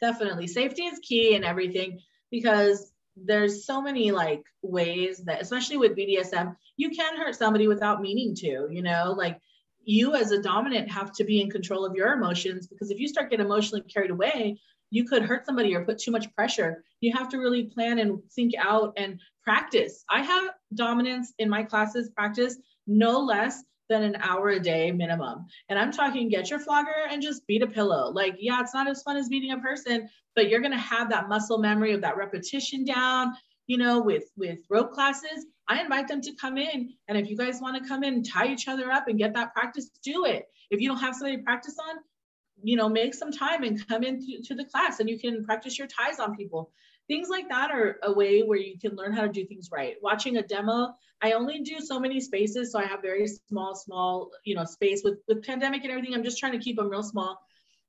Definitely. 0.00 0.46
Safety 0.46 0.82
is 0.82 0.98
key 1.00 1.34
in 1.34 1.44
everything 1.44 2.00
because 2.30 2.92
there's 3.16 3.64
so 3.64 3.80
many 3.80 4.10
like 4.10 4.44
ways 4.62 5.18
that 5.24 5.40
especially 5.40 5.76
with 5.76 5.96
BDSM, 5.96 6.56
you 6.76 6.90
can 6.90 7.16
hurt 7.16 7.36
somebody 7.36 7.68
without 7.68 8.00
meaning 8.00 8.34
to, 8.36 8.68
you 8.70 8.82
know, 8.82 9.14
like 9.16 9.40
you 9.84 10.14
as 10.14 10.30
a 10.30 10.42
dominant 10.42 10.90
have 10.90 11.12
to 11.12 11.24
be 11.24 11.40
in 11.40 11.50
control 11.50 11.84
of 11.84 11.94
your 11.94 12.12
emotions 12.12 12.66
because 12.66 12.90
if 12.90 12.98
you 12.98 13.06
start 13.06 13.30
getting 13.30 13.46
emotionally 13.46 13.82
carried 13.82 14.10
away, 14.10 14.58
you 14.90 15.04
could 15.04 15.22
hurt 15.22 15.46
somebody 15.46 15.74
or 15.74 15.84
put 15.84 15.98
too 15.98 16.10
much 16.10 16.32
pressure. 16.34 16.84
You 17.00 17.12
have 17.16 17.28
to 17.30 17.38
really 17.38 17.64
plan 17.64 17.98
and 17.98 18.20
think 18.32 18.52
out 18.58 18.94
and 18.96 19.20
practice. 19.42 20.04
I 20.08 20.22
have 20.22 20.50
dominants 20.74 21.32
in 21.38 21.48
my 21.48 21.62
classes 21.62 22.10
practice 22.10 22.56
no 22.86 23.20
less 23.20 23.62
than 23.88 24.02
an 24.02 24.16
hour 24.20 24.50
a 24.50 24.60
day 24.60 24.90
minimum. 24.90 25.46
And 25.68 25.78
I'm 25.78 25.92
talking 25.92 26.28
get 26.28 26.50
your 26.50 26.58
flogger 26.58 27.06
and 27.10 27.22
just 27.22 27.46
beat 27.46 27.62
a 27.62 27.66
pillow. 27.66 28.10
Like, 28.10 28.36
yeah, 28.38 28.60
it's 28.60 28.74
not 28.74 28.88
as 28.88 29.02
fun 29.02 29.16
as 29.16 29.28
beating 29.28 29.52
a 29.52 29.58
person, 29.58 30.08
but 30.34 30.48
you're 30.48 30.60
gonna 30.60 30.78
have 30.78 31.10
that 31.10 31.28
muscle 31.28 31.58
memory 31.58 31.92
of 31.92 32.00
that 32.02 32.16
repetition 32.16 32.84
down. 32.84 33.34
You 33.66 33.78
know, 33.78 34.00
with 34.00 34.24
with 34.36 34.58
rope 34.68 34.92
classes, 34.92 35.46
I 35.68 35.80
invite 35.80 36.08
them 36.08 36.20
to 36.22 36.34
come 36.34 36.58
in. 36.58 36.92
And 37.08 37.16
if 37.16 37.28
you 37.28 37.36
guys 37.36 37.60
want 37.60 37.82
to 37.82 37.88
come 37.88 38.04
in, 38.04 38.22
tie 38.22 38.48
each 38.48 38.68
other 38.68 38.90
up 38.90 39.08
and 39.08 39.18
get 39.18 39.34
that 39.34 39.54
practice, 39.54 39.90
do 40.02 40.26
it. 40.26 40.46
If 40.70 40.80
you 40.80 40.88
don't 40.88 40.98
have 40.98 41.14
somebody 41.14 41.38
to 41.38 41.42
practice 41.42 41.76
on, 41.78 41.96
you 42.62 42.76
know, 42.76 42.88
make 42.88 43.14
some 43.14 43.32
time 43.32 43.62
and 43.62 43.86
come 43.88 44.02
into 44.02 44.42
to 44.44 44.54
the 44.54 44.64
class 44.64 45.00
and 45.00 45.08
you 45.08 45.18
can 45.18 45.44
practice 45.44 45.78
your 45.78 45.88
ties 45.88 46.18
on 46.18 46.36
people. 46.36 46.72
Things 47.06 47.28
like 47.28 47.48
that 47.50 47.70
are 47.70 47.98
a 48.02 48.12
way 48.12 48.42
where 48.42 48.58
you 48.58 48.78
can 48.78 48.96
learn 48.96 49.12
how 49.12 49.22
to 49.22 49.28
do 49.28 49.44
things 49.46 49.68
right. 49.70 49.96
Watching 50.02 50.38
a 50.38 50.42
demo, 50.42 50.94
I 51.22 51.32
only 51.32 51.60
do 51.60 51.80
so 51.80 52.00
many 52.00 52.20
spaces, 52.20 52.72
so 52.72 52.78
I 52.78 52.84
have 52.84 53.02
very 53.02 53.26
small, 53.26 53.74
small, 53.74 54.30
you 54.44 54.54
know, 54.54 54.64
space 54.64 55.02
with 55.04 55.18
with 55.28 55.44
pandemic 55.44 55.82
and 55.82 55.90
everything. 55.90 56.14
I'm 56.14 56.24
just 56.24 56.38
trying 56.38 56.52
to 56.52 56.58
keep 56.58 56.76
them 56.76 56.88
real 56.88 57.02
small. 57.02 57.38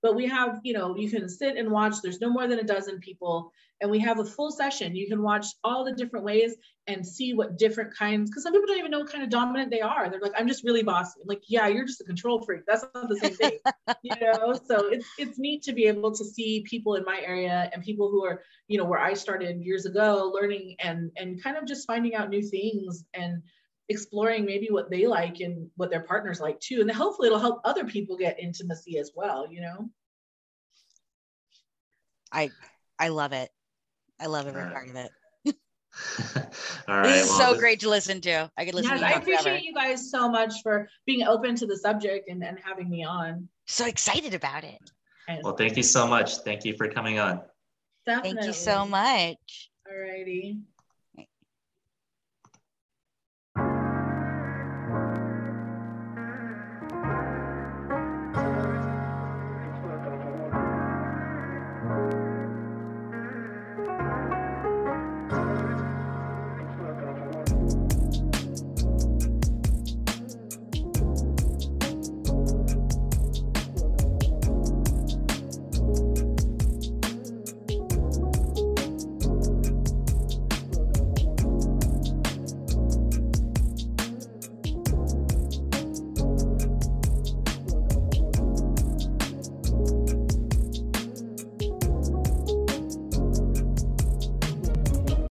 But 0.05 0.13
we 0.15 0.27
have, 0.27 0.59
you 0.61 0.73
know, 0.73 0.95
you 0.95 1.09
can 1.09 1.27
sit 1.27 1.57
and 1.57 1.71
watch. 1.71 1.95
There's 2.03 2.21
no 2.21 2.29
more 2.29 2.47
than 2.47 2.59
a 2.59 2.63
dozen 2.63 2.99
people, 2.99 3.51
and 3.81 3.89
we 3.89 3.97
have 4.01 4.19
a 4.19 4.23
full 4.23 4.51
session. 4.51 4.95
You 4.95 5.07
can 5.07 5.23
watch 5.23 5.47
all 5.63 5.83
the 5.83 5.93
different 5.93 6.23
ways 6.23 6.55
and 6.85 7.03
see 7.03 7.33
what 7.33 7.57
different 7.57 7.91
kinds, 7.97 8.29
because 8.29 8.43
some 8.43 8.53
people 8.53 8.67
don't 8.67 8.77
even 8.77 8.91
know 8.91 8.99
what 8.99 9.11
kind 9.11 9.23
of 9.23 9.31
dominant 9.31 9.71
they 9.71 9.81
are. 9.81 10.07
They're 10.07 10.19
like, 10.19 10.33
I'm 10.37 10.47
just 10.47 10.63
really 10.63 10.83
bossy. 10.83 11.21
I'm 11.23 11.27
like, 11.27 11.41
yeah, 11.47 11.65
you're 11.69 11.87
just 11.87 12.01
a 12.01 12.03
control 12.03 12.39
freak. 12.39 12.67
That's 12.67 12.85
not 12.93 13.09
the 13.09 13.17
same 13.17 13.33
thing, 13.33 13.57
you 14.03 14.11
know. 14.21 14.53
So 14.53 14.89
it's 14.89 15.07
it's 15.17 15.39
neat 15.39 15.63
to 15.63 15.73
be 15.73 15.87
able 15.87 16.11
to 16.11 16.23
see 16.23 16.63
people 16.69 16.93
in 16.93 17.03
my 17.03 17.19
area 17.25 17.71
and 17.73 17.81
people 17.81 18.11
who 18.11 18.23
are, 18.25 18.43
you 18.67 18.77
know, 18.77 18.85
where 18.85 18.99
I 18.99 19.15
started 19.15 19.59
years 19.59 19.87
ago, 19.87 20.31
learning 20.31 20.75
and 20.81 21.09
and 21.17 21.41
kind 21.41 21.57
of 21.57 21.65
just 21.65 21.87
finding 21.87 22.13
out 22.13 22.29
new 22.29 22.43
things 22.43 23.05
and 23.15 23.41
exploring 23.89 24.45
maybe 24.45 24.67
what 24.69 24.89
they 24.89 25.07
like 25.07 25.39
and 25.39 25.69
what 25.75 25.89
their 25.89 26.03
partners 26.03 26.39
like 26.39 26.59
too. 26.59 26.81
And 26.81 26.91
hopefully 26.91 27.27
it'll 27.27 27.39
help 27.39 27.61
other 27.63 27.85
people 27.85 28.17
get 28.17 28.39
intimacy 28.39 28.97
as 28.97 29.11
well, 29.15 29.47
you 29.51 29.61
know. 29.61 29.89
I 32.31 32.51
I 32.99 33.09
love 33.09 33.33
it. 33.33 33.49
I 34.19 34.27
love 34.27 34.47
every 34.47 34.63
part 34.71 34.89
of 34.89 34.95
it. 34.95 35.11
All 36.87 36.97
right. 36.97 37.03
This 37.03 37.23
is 37.23 37.29
well, 37.29 37.39
so 37.39 37.51
this... 37.51 37.59
great 37.59 37.79
to 37.81 37.89
listen 37.89 38.21
to. 38.21 38.49
I 38.57 38.65
could 38.65 38.75
listen 38.75 38.91
yes, 38.91 38.99
to 38.99 39.05
you. 39.05 39.13
I 39.13 39.17
appreciate 39.17 39.43
forever. 39.43 39.59
you 39.59 39.73
guys 39.73 40.09
so 40.11 40.29
much 40.29 40.53
for 40.61 40.87
being 41.05 41.27
open 41.27 41.55
to 41.55 41.65
the 41.65 41.77
subject 41.77 42.29
and, 42.29 42.43
and 42.43 42.57
having 42.63 42.89
me 42.89 43.03
on. 43.03 43.47
So 43.67 43.85
excited 43.85 44.33
about 44.33 44.63
it. 44.63 44.79
Well, 45.43 45.55
thank 45.55 45.75
you 45.75 45.83
so 45.83 46.05
much. 46.05 46.37
Thank 46.37 46.65
you 46.65 46.75
for 46.77 46.87
coming 46.87 47.19
on. 47.19 47.41
Definitely. 48.05 48.33
Thank 48.33 48.47
you 48.47 48.53
so 48.53 48.85
much. 48.85 49.71
All 49.89 49.97
righty. 49.97 50.59